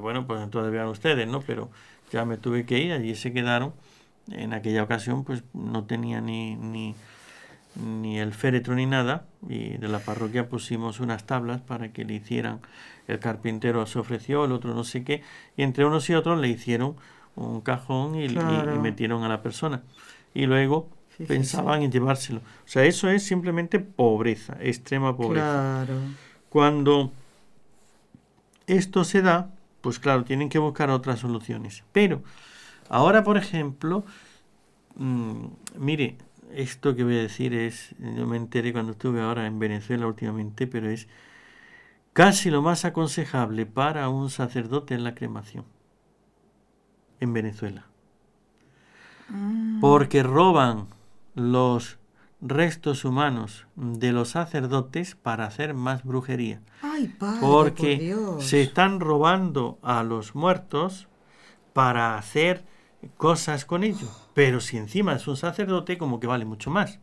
Bueno, 0.02 0.26
pues 0.26 0.42
entonces 0.42 0.70
vean 0.70 0.88
ustedes, 0.88 1.26
¿no? 1.26 1.40
Pero 1.40 1.70
ya 2.12 2.26
me 2.26 2.36
tuve 2.36 2.66
que 2.66 2.78
ir, 2.78 2.92
allí 2.92 3.14
se 3.14 3.32
quedaron. 3.32 3.72
En 4.30 4.52
aquella 4.52 4.82
ocasión, 4.82 5.24
pues 5.24 5.44
no 5.54 5.84
tenía 5.84 6.20
ni, 6.20 6.56
ni, 6.56 6.94
ni 7.76 8.18
el 8.18 8.34
féretro 8.34 8.74
ni 8.74 8.84
nada, 8.84 9.24
y 9.48 9.78
de 9.78 9.88
la 9.88 10.00
parroquia 10.00 10.48
pusimos 10.48 11.00
unas 11.00 11.24
tablas 11.24 11.62
para 11.62 11.88
que 11.90 12.04
le 12.04 12.14
hicieran 12.14 12.60
el 13.08 13.18
carpintero 13.18 13.86
se 13.86 13.98
ofreció, 13.98 14.44
el 14.44 14.52
otro 14.52 14.74
no 14.74 14.84
sé 14.84 15.04
qué, 15.04 15.22
y 15.56 15.62
entre 15.62 15.84
unos 15.84 16.08
y 16.10 16.14
otros 16.14 16.40
le 16.40 16.48
hicieron 16.48 16.96
un 17.36 17.60
cajón 17.60 18.16
y, 18.16 18.28
metieron 18.80 19.22
a 19.22 19.28
la 19.28 19.42
persona. 19.42 19.82
Y 20.34 20.46
luego 20.46 20.88
pensaban 21.28 21.82
en 21.82 21.92
llevárselo. 21.92 22.40
O 22.40 22.68
sea, 22.68 22.84
eso 22.84 23.08
es 23.10 23.22
simplemente 23.22 23.78
pobreza, 23.78 24.56
extrema 24.60 25.16
pobreza. 25.16 25.86
Cuando 26.48 27.12
esto 28.66 29.04
se 29.04 29.22
da, 29.22 29.50
pues 29.80 29.98
claro, 29.98 30.24
tienen 30.24 30.48
que 30.48 30.58
buscar 30.58 30.90
otras 30.90 31.20
soluciones. 31.20 31.84
Pero 31.92 32.22
ahora, 32.88 33.22
por 33.22 33.36
ejemplo, 33.36 34.04
mm, 34.96 35.46
mire, 35.78 36.16
esto 36.54 36.94
que 36.94 37.04
voy 37.04 37.18
a 37.18 37.22
decir 37.22 37.54
es, 37.54 37.94
yo 37.98 38.26
me 38.26 38.36
enteré 38.36 38.72
cuando 38.72 38.92
estuve 38.92 39.20
ahora 39.20 39.46
en 39.46 39.58
Venezuela 39.58 40.06
últimamente, 40.06 40.66
pero 40.66 40.88
es 40.88 41.08
Casi 42.16 42.48
lo 42.48 42.62
más 42.62 42.86
aconsejable 42.86 43.66
para 43.66 44.08
un 44.08 44.30
sacerdote 44.30 44.94
es 44.94 45.02
la 45.02 45.14
cremación 45.14 45.66
en 47.20 47.34
Venezuela. 47.34 47.88
Mm. 49.28 49.80
Porque 49.80 50.22
roban 50.22 50.86
los 51.34 51.98
restos 52.40 53.04
humanos 53.04 53.66
de 53.74 54.12
los 54.12 54.30
sacerdotes 54.30 55.14
para 55.14 55.44
hacer 55.44 55.74
más 55.74 56.04
brujería. 56.04 56.62
Ay, 56.80 57.08
padre, 57.08 57.38
porque 57.42 58.16
se 58.40 58.62
están 58.62 59.00
robando 59.00 59.78
a 59.82 60.02
los 60.02 60.34
muertos 60.34 61.08
para 61.74 62.16
hacer 62.16 62.64
cosas 63.18 63.66
con 63.66 63.84
ellos. 63.84 64.30
Pero 64.32 64.60
si 64.60 64.78
encima 64.78 65.12
es 65.12 65.28
un 65.28 65.36
sacerdote, 65.36 65.98
como 65.98 66.18
que 66.18 66.26
vale 66.26 66.46
mucho 66.46 66.70
más. 66.70 66.98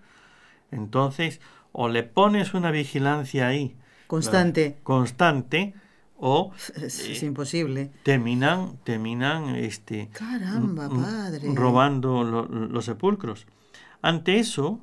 Entonces, 0.71 1.39
o 1.71 1.87
le 1.87 2.01
pones 2.01 2.55
una 2.55 2.71
vigilancia 2.71 3.45
ahí 3.45 3.77
Constante. 4.07 4.77
constante 4.83 5.73
o 6.17 6.51
es, 6.75 7.23
imposible. 7.23 7.91
terminan 8.03 8.77
terminan 8.83 9.55
este 9.55 10.09
caramba 10.13 10.87
padre. 10.89 11.49
robando 11.53 12.23
los 12.23 12.85
sepulcros. 12.85 13.45
Ante 14.01 14.39
eso 14.39 14.79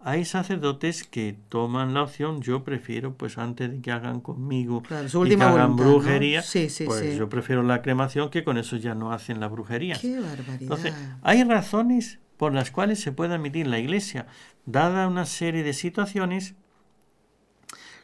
hay 0.00 0.24
sacerdotes 0.24 1.02
que 1.02 1.36
toman 1.48 1.92
la 1.94 2.02
opción 2.02 2.40
yo 2.40 2.62
prefiero 2.62 3.14
pues 3.14 3.38
antes 3.38 3.70
de 3.72 3.80
que 3.80 3.90
hagan 3.90 4.20
conmigo 4.20 4.84
su 5.08 5.20
última 5.20 5.48
hagan 5.48 5.74
brujería 5.74 6.42
sí, 6.42 6.68
sí, 6.68 6.84
pues 6.84 7.16
yo 7.16 7.28
prefiero 7.28 7.64
la 7.64 7.82
cremación 7.82 8.30
que 8.30 8.44
con 8.44 8.56
eso 8.56 8.76
ya 8.76 8.94
no 8.94 9.10
hacen 9.12 9.40
la 9.40 9.48
brujería. 9.48 9.96
Qué 10.00 10.20
barbaridad. 10.20 10.60
Entonces 10.60 10.94
hay 11.22 11.42
razones 11.42 12.20
por 12.36 12.52
las 12.52 12.70
cuales 12.70 13.00
se 13.00 13.12
puede 13.12 13.34
admitir 13.34 13.66
la 13.66 13.78
iglesia. 13.78 14.26
Dada 14.66 15.08
una 15.08 15.26
serie 15.26 15.62
de 15.62 15.72
situaciones 15.72 16.54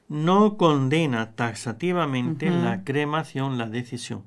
no 0.09 0.57
condena 0.57 1.33
taxativamente 1.33 2.51
la 2.51 2.85
cremación, 2.85 3.59
la 3.59 3.67
decisión. 3.67 4.25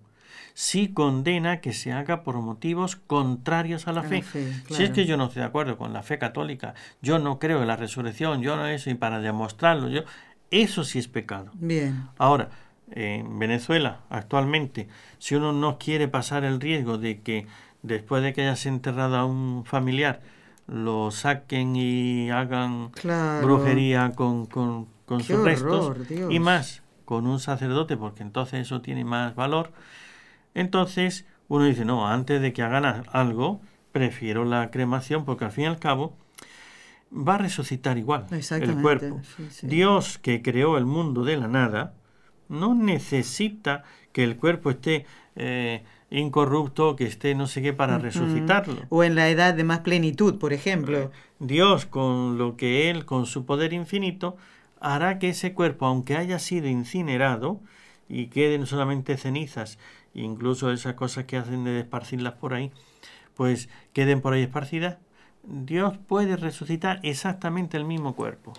Sí 0.53 0.87
condena 0.87 1.59
que 1.59 1.73
se 1.73 1.91
haga 1.91 2.23
por 2.23 2.35
motivos 2.37 2.95
contrarios 2.95 3.87
a 3.87 3.91
la 3.91 4.03
fe. 4.03 4.23
Si 4.69 4.83
es 4.83 4.91
que 4.91 5.05
yo 5.05 5.17
no 5.17 5.25
estoy 5.25 5.41
de 5.41 5.47
acuerdo 5.47 5.77
con 5.77 5.91
la 5.91 6.01
fe 6.01 6.17
católica, 6.17 6.73
yo 7.01 7.19
no 7.19 7.39
creo 7.39 7.61
en 7.61 7.67
la 7.67 7.75
resurrección, 7.75 8.41
yo 8.41 8.55
no 8.55 8.65
eso, 8.67 8.89
y 8.89 8.95
para 8.95 9.19
demostrarlo, 9.19 9.89
yo, 9.89 10.03
eso 10.51 10.83
sí 10.83 10.97
es 10.99 11.09
pecado. 11.09 11.51
Bien. 11.55 12.07
Ahora, 12.17 12.49
en 12.91 13.37
Venezuela, 13.37 13.99
actualmente, 14.09 14.87
si 15.17 15.35
uno 15.35 15.51
no 15.51 15.77
quiere 15.77 16.07
pasar 16.07 16.45
el 16.45 16.61
riesgo 16.61 16.97
de 16.97 17.21
que 17.21 17.47
después 17.81 18.23
de 18.23 18.33
que 18.33 18.41
hayas 18.41 18.65
enterrado 18.65 19.17
a 19.17 19.25
un 19.25 19.65
familiar, 19.65 20.21
lo 20.67 21.11
saquen 21.11 21.75
y 21.75 22.29
hagan 22.31 22.91
brujería 23.41 24.11
con, 24.15 24.45
con, 24.45 24.87
con 25.05 25.21
sus 25.21 25.43
restos 25.43 25.97
y 26.29 26.39
más 26.39 26.81
con 27.05 27.27
un 27.27 27.39
sacerdote, 27.39 27.97
porque 27.97 28.23
entonces 28.23 28.61
eso 28.61 28.81
tiene 28.81 29.05
más 29.05 29.35
valor. 29.35 29.71
Entonces 30.53 31.25
uno 31.47 31.65
dice, 31.65 31.85
no, 31.85 32.07
antes 32.07 32.41
de 32.41 32.53
que 32.53 32.63
hagan 32.63 33.03
algo, 33.11 33.61
prefiero 33.91 34.45
la 34.45 34.71
cremación, 34.71 35.25
porque 35.25 35.45
al 35.45 35.51
fin 35.51 35.65
y 35.65 35.67
al 35.67 35.79
cabo 35.79 36.17
va 37.15 37.35
a 37.35 37.37
resucitar 37.37 37.97
igual 37.97 38.25
el 38.31 38.81
cuerpo. 38.81 39.21
Dios 39.61 40.17
que 40.17 40.41
creó 40.41 40.77
el 40.77 40.85
mundo 40.85 41.23
de 41.23 41.37
la 41.37 41.47
nada, 41.47 41.93
no 42.49 42.75
necesita 42.75 43.83
que 44.11 44.23
el 44.23 44.37
cuerpo 44.37 44.71
esté 44.71 45.05
eh, 45.35 45.83
incorrupto, 46.09 46.95
que 46.95 47.05
esté 47.05 47.35
no 47.35 47.47
sé 47.47 47.61
qué 47.61 47.73
para 47.73 47.97
resucitarlo. 47.97 48.81
O 48.89 49.03
en 49.03 49.15
la 49.15 49.29
edad 49.29 49.53
de 49.53 49.63
más 49.63 49.79
plenitud, 49.79 50.37
por 50.37 50.53
ejemplo. 50.53 51.11
Dios, 51.39 51.85
con 51.85 52.37
lo 52.37 52.55
que 52.55 52.89
Él, 52.89 53.05
con 53.05 53.25
su 53.25 53.45
poder 53.45 53.73
infinito, 53.73 54.37
hará 54.85 55.17
que 55.17 55.29
ese 55.29 55.53
cuerpo, 55.53 55.87
aunque 55.87 56.15
haya 56.15 56.37
sido 56.37 56.67
incinerado 56.67 57.59
y 58.07 58.27
queden 58.27 58.67
solamente 58.67 59.17
cenizas, 59.17 59.79
incluso 60.13 60.71
esas 60.71 60.93
cosas 60.93 61.25
que 61.25 61.37
hacen 61.37 61.63
de 61.63 61.79
esparcirlas 61.79 62.35
por 62.35 62.53
ahí, 62.53 62.71
pues 63.33 63.67
queden 63.93 64.21
por 64.21 64.33
ahí 64.33 64.43
esparcidas, 64.43 64.97
Dios 65.43 65.97
puede 65.97 66.37
resucitar 66.37 66.99
exactamente 67.01 67.77
el 67.77 67.85
mismo 67.85 68.15
cuerpo. 68.15 68.53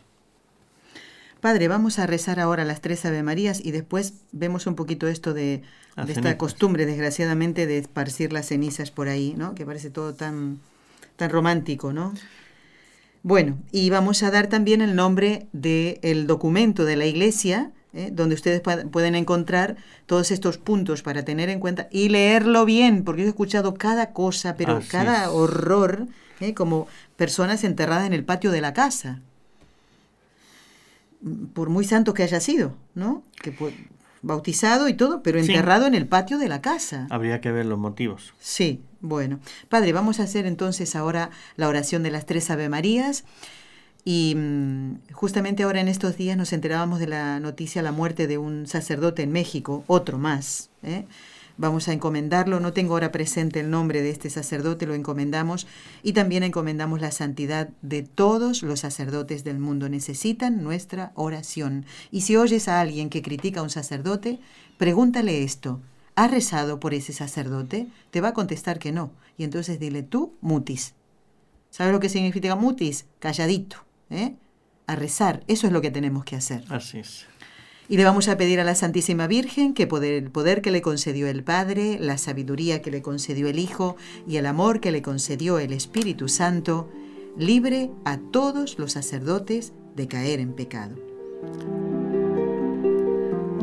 Padre, 1.41 1.69
vamos 1.69 2.01
a 2.01 2.07
rezar 2.09 2.41
ahora 2.41 2.65
las 2.65 2.81
tres 2.81 3.05
Ave 3.07 3.23
Marías 3.23 3.65
y 3.65 3.71
después 3.71 4.15
vemos 4.33 4.67
un 4.67 4.75
poquito 4.75 5.07
esto 5.07 5.33
de, 5.33 5.63
esta 6.09 6.37
costumbre, 6.37 6.87
desgraciadamente, 6.87 7.69
de 7.69 7.79
esparcir 7.79 8.33
las 8.33 8.47
cenizas 8.47 8.91
por 8.91 9.07
ahí, 9.09 9.35
¿no? 9.37 9.55
Que 9.55 9.65
parece 9.65 9.91
todo 9.91 10.15
tan, 10.15 10.59
tan 11.15 11.31
romántico, 11.31 11.93
¿no? 11.93 12.15
Bueno, 13.27 13.59
y 13.73 13.91
vamos 13.91 14.23
a 14.23 14.31
dar 14.31 14.47
también 14.47 14.81
el 14.81 14.95
nombre 14.95 15.49
del 15.51 16.29
documento 16.29 16.85
de 16.85 16.95
la 16.95 17.07
Iglesia, 17.07 17.73
¿eh? 17.93 18.11
donde 18.13 18.37
ustedes 18.37 18.61
pueden 18.61 19.17
encontrar 19.17 19.79
todos 20.07 20.31
estos 20.31 20.59
puntos 20.59 21.03
para 21.03 21.25
tener 21.25 21.49
en 21.49 21.59
cuenta 21.59 21.89
y 21.91 22.09
leerlo 22.09 22.65
bien, 22.65 23.03
porque 23.03 23.23
yo 23.23 23.27
he 23.27 23.31
escuchado 23.31 23.75
cada 23.75 24.13
cosa, 24.13 24.55
pero 24.55 24.81
cada 24.89 25.29
horror, 25.33 26.07
¿eh? 26.39 26.55
como 26.55 26.87
personas 27.17 27.65
enterradas 27.65 28.07
en 28.07 28.13
el 28.13 28.23
patio 28.23 28.53
de 28.53 28.61
la 28.61 28.73
casa. 28.73 29.19
Por 31.53 31.69
muy 31.69 31.85
santo 31.85 32.15
que 32.15 32.23
haya 32.23 32.39
sido, 32.39 32.77
¿no? 32.95 33.25
Que 33.43 33.51
bautizado 34.23 34.89
y 34.89 34.95
todo, 34.95 35.25
pero 35.25 35.41
enterrado 35.41 35.87
en 35.87 35.97
el 35.97 36.07
patio 36.07 36.39
de 36.39 36.49
la 36.49 36.61
casa. 36.61 37.09
Habría 37.11 37.41
que 37.41 37.51
ver 37.51 37.67
los 37.67 37.79
motivos. 37.79 38.35
Sí, 38.39 38.83
bueno. 39.09 39.41
Padre, 39.69 39.93
vamos 39.93 40.21
a 40.21 40.25
hacer 40.25 40.47
entonces 40.47 40.97
ahora 40.97 41.31
la 41.57 41.69
oración 41.69 42.03
de 42.03 42.11
las 42.11 42.27
tres 42.27 42.51
Ave 42.51 42.69
Marías. 42.69 43.25
Y 44.05 44.35
mm, 44.37 45.13
justamente 45.13 45.65
ahora 45.65 45.81
en 45.81 45.89
estos 45.89 46.17
días 46.17 46.37
nos 46.37 46.53
enterábamos 46.53 47.01
de 47.01 47.09
la 47.09 47.41
noticia, 47.41 47.83
la 47.83 47.91
muerte 47.91 48.29
de 48.29 48.39
un 48.39 48.67
sacerdote 48.69 49.23
en 49.23 49.33
México, 49.33 49.83
otro 49.89 50.17
más, 50.17 50.71
¿eh? 50.85 51.07
Vamos 51.59 51.89
a 51.89 51.95
encomendarlo, 51.95 52.61
no 52.61 52.75
tengo 52.75 52.93
ahora 52.93 53.13
presente 53.13 53.61
el 53.61 53.71
nombre 53.71 54.03
de 54.03 54.11
este 54.11 54.29
sacerdote, 54.29 54.87
lo 54.87 54.95
encomendamos 54.95 55.67
y 56.03 56.13
también 56.13 56.43
encomendamos 56.43 57.01
la 57.01 57.11
santidad 57.11 57.71
de 57.81 58.03
todos 58.03 58.63
los 58.63 58.81
sacerdotes 58.81 59.43
del 59.43 59.59
mundo. 59.59 59.89
Necesitan 59.89 60.63
nuestra 60.63 61.13
oración. 61.15 61.87
Y 62.11 62.21
si 62.21 62.37
oyes 62.37 62.69
a 62.69 62.81
alguien 62.81 63.09
que 63.09 63.23
critica 63.23 63.61
a 63.61 63.63
un 63.63 63.71
sacerdote, 63.71 64.39
pregúntale 64.77 65.45
esto. 65.45 65.81
¿Has 66.17 66.31
rezado 66.31 66.81
por 66.81 66.95
ese 66.95 67.13
sacerdote? 67.13 67.89
Te 68.11 68.23
va 68.23 68.29
a 68.29 68.35
contestar 68.35 68.79
que 68.79 68.91
no. 68.91 69.13
Y 69.37 69.45
entonces 69.45 69.79
dile 69.79 70.03
tú, 70.03 70.33
mutis. 70.41 70.95
¿Sabes 71.71 71.93
lo 71.93 72.01
que 72.01 72.09
significa 72.09 72.57
mutis? 72.57 73.05
Calladito. 73.19 73.77
¿eh? 74.09 74.35
A 74.87 74.97
rezar. 74.97 75.45
Eso 75.47 75.67
es 75.67 75.75
lo 75.75 75.83
que 75.83 75.91
tenemos 75.91 76.25
que 76.25 76.37
hacer. 76.37 76.65
Así 76.71 77.01
es. 77.01 77.27
Y 77.89 77.99
le 77.99 78.05
vamos 78.05 78.29
a 78.29 78.37
pedir 78.39 78.59
a 78.61 78.65
la 78.65 78.75
Santísima 78.75 79.27
Virgen 79.27 79.75
que 79.75 79.87
poder, 79.87 80.15
el 80.15 80.31
poder 80.31 80.63
que 80.63 80.71
le 80.71 80.81
concedió 80.81 81.29
el 81.29 81.45
Padre, 81.45 81.99
la 82.01 82.17
sabiduría 82.17 82.81
que 82.81 82.91
le 82.91 83.03
concedió 83.03 83.47
el 83.47 83.59
Hijo 83.59 83.97
y 84.27 84.39
el 84.39 84.47
amor 84.47 84.81
que 84.81 84.93
le 84.93 85.03
concedió 85.03 85.59
el 85.59 85.73
Espíritu 85.73 86.29
Santo, 86.29 86.91
libre 87.37 87.91
a 88.05 88.17
todos 88.17 88.79
los 88.79 88.93
sacerdotes 88.93 89.73
de 89.95 90.09
caer 90.09 90.41
en 90.41 90.55
pecado. 90.55 90.97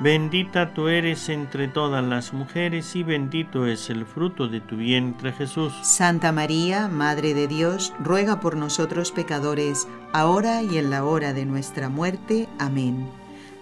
Bendita 0.00 0.74
tú 0.74 0.86
eres 0.86 1.28
entre 1.28 1.66
todas 1.66 2.04
las 2.04 2.32
mujeres 2.32 2.94
y 2.94 3.02
bendito 3.02 3.66
es 3.66 3.90
el 3.90 4.06
fruto 4.06 4.46
de 4.46 4.60
tu 4.60 4.76
vientre 4.76 5.32
Jesús. 5.32 5.72
Santa 5.82 6.30
María, 6.30 6.86
Madre 6.86 7.34
de 7.34 7.48
Dios, 7.48 7.92
ruega 7.98 8.38
por 8.38 8.56
nosotros 8.56 9.10
pecadores, 9.10 9.88
ahora 10.12 10.62
y 10.62 10.78
en 10.78 10.90
la 10.90 11.04
hora 11.04 11.32
de 11.32 11.44
nuestra 11.46 11.88
muerte. 11.88 12.48
Amén. 12.60 13.08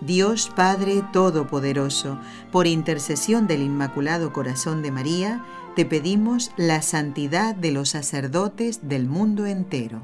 Dios 0.02 0.52
Padre 0.54 1.02
Todopoderoso, 1.10 2.18
por 2.52 2.66
intercesión 2.66 3.46
del 3.46 3.62
Inmaculado 3.62 4.34
Corazón 4.34 4.82
de 4.82 4.90
María, 4.90 5.42
te 5.74 5.86
pedimos 5.86 6.52
la 6.58 6.82
santidad 6.82 7.54
de 7.54 7.70
los 7.70 7.88
sacerdotes 7.88 8.86
del 8.86 9.06
mundo 9.06 9.46
entero. 9.46 10.02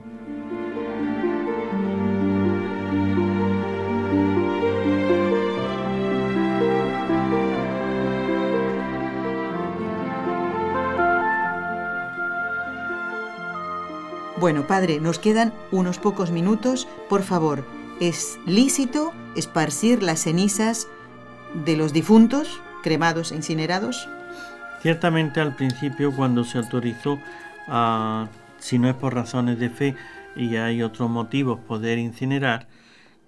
Bueno, 14.43 14.67
padre, 14.67 14.99
nos 14.99 15.21
quedan 15.21 15.53
unos 15.71 16.01
pocos 16.01 16.33
minutos. 16.33 16.89
Por 17.09 17.23
favor, 17.23 17.65
¿es 18.01 18.41
lícito 18.45 19.13
esparcir 19.37 20.03
las 20.03 20.25
cenizas 20.25 20.89
de 21.65 21.77
los 21.77 21.93
difuntos, 21.93 22.61
cremados 22.83 23.31
e 23.31 23.37
incinerados? 23.37 24.09
Ciertamente 24.81 25.41
al 25.41 25.55
principio 25.55 26.11
cuando 26.13 26.43
se 26.43 26.59
autorizó, 26.59 27.21
a, 27.69 28.27
si 28.59 28.81
no 28.81 28.89
es 28.89 28.97
por 28.97 29.15
razones 29.15 29.61
de 29.61 29.71
fe 29.71 29.95
y 30.35 30.57
hay 30.57 30.83
otros 30.83 31.09
motivos, 31.09 31.61
poder 31.61 31.99
incinerar, 31.99 32.67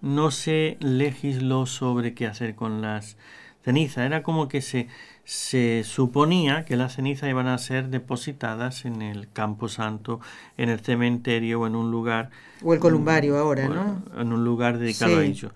no 0.01 0.33
se 0.33 0.79
legisló 0.81 1.67
sobre 1.67 2.15
qué 2.15 2.27
hacer 2.27 2.57
con 2.57 2.83
las 2.83 3.17
cenizas. 3.65 4.07
Era 4.07 4.23
como 4.23 4.49
que 4.49 4.61
se 4.61 4.89
se 5.25 5.85
suponía 5.85 6.65
que 6.65 6.77
las 6.77 6.95
cenizas 6.95 7.31
iban 7.31 7.49
a 7.49 7.57
ser 7.57 7.89
depositadas 7.89 8.85
en 8.85 9.01
el 9.01 9.31
campo 9.31 9.69
santo, 9.69 10.21
en 10.59 10.69
el 10.69 10.81
cementerio 10.81 11.61
o 11.61 11.67
en 11.67 11.77
un 11.77 11.91
lugar. 11.91 12.31
O 12.63 12.75
el 12.75 12.81
columbario 12.81 13.39
ahora, 13.39 13.69
¿no? 13.69 14.03
En 14.19 14.33
un 14.33 14.45
lugar 14.45 14.79
dedicado 14.79 15.19
a 15.19 15.25
ello. 15.25 15.51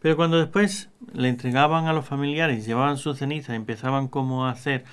Pero 0.00 0.16
cuando 0.16 0.38
después 0.38 0.90
le 1.12 1.28
entregaban 1.28 1.86
a 1.86 1.92
los 1.92 2.06
familiares, 2.06 2.64
llevaban 2.64 2.96
su 2.96 3.14
ceniza, 3.14 3.56
empezaban 3.56 4.06
como 4.06 4.46
a 4.46 4.52
hacer 4.52 4.84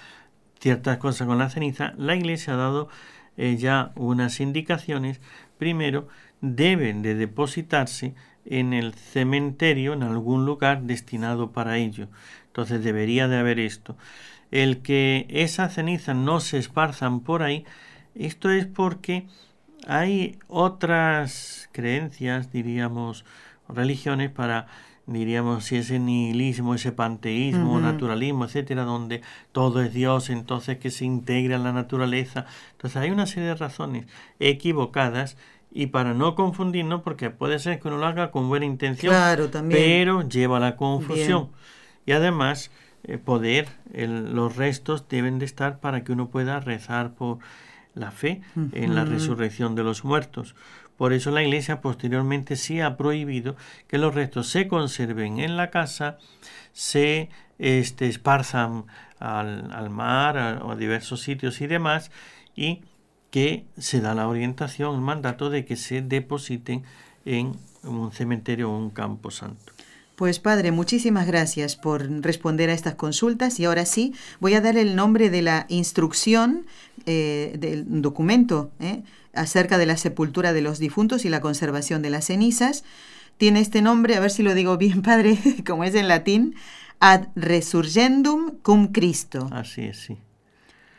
ciertas 0.59 0.97
cosas 0.97 1.27
con 1.27 1.37
la 1.37 1.49
ceniza, 1.51 1.93
la 1.97 2.15
iglesia 2.15 2.53
ha 2.53 2.57
dado 2.57 2.89
eh, 3.37 3.57
ya 3.57 3.91
unas 3.95 4.39
indicaciones. 4.39 5.21
Primero, 5.59 6.07
deben 6.41 7.03
de 7.03 7.13
depositarse 7.13 8.15
en 8.45 8.73
el 8.73 8.95
cementerio, 8.95 9.93
en 9.93 10.01
algún 10.01 10.45
lugar 10.45 10.81
destinado 10.83 11.51
para 11.51 11.77
ello. 11.77 12.07
Entonces 12.55 12.85
debería 12.85 13.27
de 13.27 13.37
haber 13.37 13.59
esto. 13.59 13.97
El 14.49 14.81
que 14.81 15.25
esas 15.29 15.73
cenizas 15.73 16.15
no 16.15 16.39
se 16.39 16.57
esparzan 16.57 17.19
por 17.19 17.43
ahí, 17.43 17.65
esto 18.15 18.49
es 18.49 18.65
porque 18.65 19.27
hay 19.87 20.39
otras 20.47 21.67
creencias, 21.73 22.53
diríamos, 22.53 23.25
religiones 23.67 24.31
para 24.31 24.67
diríamos 25.05 25.65
si 25.65 25.75
ese 25.75 25.99
nihilismo, 25.99 26.75
ese 26.75 26.93
panteísmo, 26.93 27.81
naturalismo, 27.81 28.45
etcétera, 28.45 28.83
donde 28.85 29.21
todo 29.51 29.81
es 29.83 29.93
Dios, 29.93 30.29
entonces 30.29 30.77
que 30.77 30.91
se 30.91 31.03
integra 31.03 31.57
en 31.57 31.63
la 31.63 31.73
naturaleza. 31.73 32.45
Entonces 32.71 33.01
hay 33.01 33.11
una 33.11 33.27
serie 33.27 33.49
de 33.49 33.55
razones 33.55 34.07
equivocadas 34.39 35.35
y 35.71 35.87
para 35.87 36.13
no 36.13 36.35
confundirnos, 36.35 37.01
porque 37.01 37.31
puede 37.31 37.59
ser 37.59 37.81
que 37.81 37.89
uno 37.89 37.97
lo 37.97 38.05
haga 38.05 38.31
con 38.31 38.47
buena 38.47 38.65
intención, 38.65 39.13
pero 39.69 40.27
lleva 40.27 40.55
a 40.55 40.61
la 40.61 40.77
confusión. 40.77 41.49
Y 42.05 42.11
además, 42.11 42.71
eh, 43.03 43.17
poder, 43.17 43.67
los 43.93 44.55
restos 44.55 45.07
deben 45.09 45.39
de 45.39 45.45
estar 45.45 45.79
para 45.79 46.03
que 46.03 46.11
uno 46.11 46.29
pueda 46.29 46.59
rezar 46.59 47.13
por 47.13 47.39
la 47.93 48.11
fe 48.11 48.41
en 48.73 48.93
la 48.93 49.05
resurrección 49.05 49.73
de 49.75 49.83
los 49.83 50.03
muertos. 50.03 50.53
Por 50.97 51.13
eso 51.13 51.31
la 51.31 51.43
Iglesia 51.43 51.81
posteriormente 51.81 52.55
sí 52.55 52.81
ha 52.81 52.97
prohibido 52.97 53.55
que 53.87 53.97
los 53.97 54.13
restos 54.13 54.47
se 54.47 54.67
conserven 54.67 55.39
en 55.39 55.55
la 55.55 55.69
casa, 55.69 56.17
se 56.73 57.29
este, 57.57 58.07
esparzan 58.07 58.85
al, 59.19 59.71
al 59.71 59.89
mar 59.89 60.61
o 60.61 60.71
a 60.71 60.75
diversos 60.75 61.21
sitios 61.21 61.61
y 61.61 61.67
demás, 61.67 62.11
y 62.55 62.81
que 63.29 63.65
se 63.77 63.99
da 63.99 64.13
la 64.15 64.27
orientación, 64.27 64.95
el 64.95 65.01
mandato 65.01 65.49
de 65.49 65.65
que 65.65 65.75
se 65.75 66.01
depositen 66.01 66.83
en 67.25 67.57
un 67.83 68.11
cementerio 68.11 68.71
o 68.71 68.77
un 68.77 68.89
campo 68.89 69.31
santo. 69.31 69.74
Pues 70.15 70.39
padre, 70.39 70.71
muchísimas 70.71 71.27
gracias 71.27 71.75
por 71.75 72.09
responder 72.21 72.69
a 72.69 72.73
estas 72.73 72.95
consultas 72.95 73.59
y 73.59 73.65
ahora 73.65 73.85
sí 73.85 74.13
voy 74.39 74.53
a 74.53 74.61
dar 74.61 74.77
el 74.77 74.95
nombre 74.95 75.29
de 75.29 75.41
la 75.41 75.65
instrucción 75.67 76.65
eh, 77.05 77.55
del 77.59 77.83
documento 78.01 78.71
eh, 78.79 79.03
acerca 79.33 79.77
de 79.77 79.85
la 79.85 79.97
sepultura 79.97 80.53
de 80.53 80.61
los 80.61 80.79
difuntos 80.79 81.25
y 81.25 81.29
la 81.29 81.41
conservación 81.41 82.01
de 82.01 82.11
las 82.11 82.27
cenizas. 82.27 82.85
Tiene 83.37 83.59
este 83.59 83.81
nombre, 83.81 84.15
a 84.15 84.21
ver 84.21 84.31
si 84.31 84.41
lo 84.41 84.53
digo 84.53 84.77
bien 84.85 85.01
padre, 85.01 85.37
como 85.67 85.83
es 85.83 85.93
en 85.95 86.07
latín, 86.07 86.55
ad 87.01 87.27
resurgendum 87.35 88.51
cum 88.61 88.93
Cristo. 88.93 89.49
Así 89.51 89.81
es, 89.81 89.97
sí. 89.97 90.17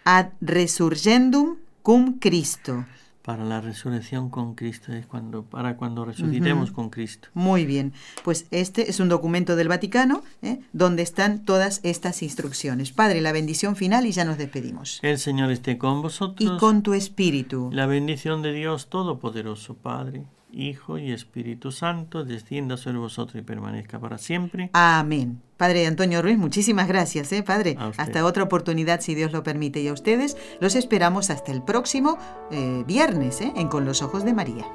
Ad 0.05 0.27
resurgendum 0.43 1.57
cum 1.83 2.19
Cristo. 2.19 2.85
Para 3.27 3.45
la 3.45 3.61
resurrección 3.61 4.31
con 4.31 4.55
Cristo 4.55 4.93
es 4.93 5.05
cuando 5.05 5.43
para 5.43 5.77
cuando 5.77 6.05
resucitemos 6.05 6.71
con 6.71 6.91
Cristo. 6.91 7.27
Muy 7.35 7.67
bien, 7.67 7.93
pues 8.23 8.47
este 8.53 8.89
es 8.89 9.01
un 9.01 9.09
documento 9.09 9.57
del 9.57 9.67
Vaticano 9.67 10.23
¿eh? 10.43 10.61
donde 10.73 11.03
están 11.03 11.45
todas 11.45 11.81
estas 11.83 12.23
instrucciones. 12.23 12.93
Padre, 12.93 13.21
la 13.21 13.33
bendición 13.33 13.75
final 13.75 14.07
y 14.07 14.13
ya 14.13 14.25
nos 14.25 14.39
despedimos. 14.39 15.01
El 15.03 15.19
Señor 15.19 15.51
esté 15.51 15.77
con 15.77 16.03
vosotros 16.03 16.49
y 16.49 16.57
con 16.57 16.85
tu 16.85 16.95
espíritu. 16.95 17.69
La 17.73 17.87
bendición 17.87 18.43
de 18.43 18.53
Dios 18.53 18.91
Todopoderoso, 18.91 19.75
Padre, 19.75 20.25
Hijo 20.57 20.97
y 20.97 21.13
Espíritu 21.13 21.71
Santo, 21.71 22.25
descienda 22.25 22.79
sobre 22.79 22.97
vosotros 22.97 23.37
y 23.37 23.45
permanezca 23.45 24.01
para 24.01 24.17
siempre. 24.17 24.71
Amén. 24.73 25.43
Padre 25.59 25.87
Antonio 25.87 26.23
Ruiz, 26.23 26.39
muchísimas 26.39 26.89
gracias, 26.89 27.31
¿eh, 27.33 27.43
Padre. 27.43 27.77
Hasta 27.99 28.25
otra 28.25 28.43
oportunidad, 28.43 29.01
si 29.01 29.15
Dios 29.15 29.33
lo 29.33 29.43
permite. 29.43 29.81
Y 29.81 29.89
a 29.89 29.93
ustedes 29.93 30.37
los 30.61 30.75
esperamos 30.75 31.29
hasta 31.29 31.53
el 31.53 31.63
próximo 31.63 32.19
eh, 32.51 32.85
viernes, 32.87 33.43
¿eh? 33.43 33.53
en 33.55 33.69
Con 33.69 33.85
los 33.85 34.01
Ojos 34.01 34.25
de 34.25 34.33
María. 34.33 34.67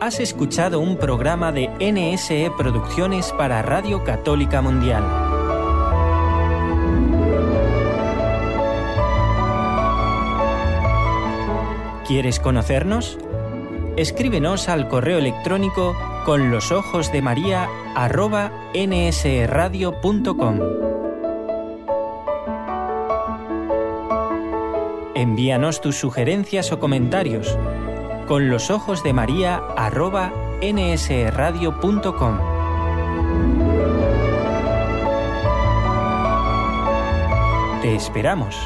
Has 0.00 0.20
escuchado 0.20 0.78
un 0.78 0.96
programa 0.96 1.50
de 1.50 1.68
NSE 1.80 2.52
Producciones 2.56 3.32
para 3.32 3.62
Radio 3.62 4.04
Católica 4.04 4.62
Mundial. 4.62 5.04
¿Quieres 12.06 12.38
conocernos? 12.40 13.18
Escríbenos 13.96 14.68
al 14.70 14.88
correo 14.88 15.18
electrónico 15.18 15.94
con 16.24 16.50
los 16.50 16.72
ojos 16.72 17.12
de 17.12 17.20
María 17.20 17.68
arroba 17.94 18.50
nsradio.com. 18.74 20.58
Envíanos 25.14 25.82
tus 25.82 25.96
sugerencias 25.96 26.72
o 26.72 26.80
comentarios 26.80 27.58
con 28.26 28.48
los 28.48 28.70
ojos 28.70 29.04
de 29.04 29.12
María 29.12 29.60
arroba 29.76 30.32
nsradio.com. 30.62 32.38
Te 37.82 37.94
esperamos. 37.94 38.56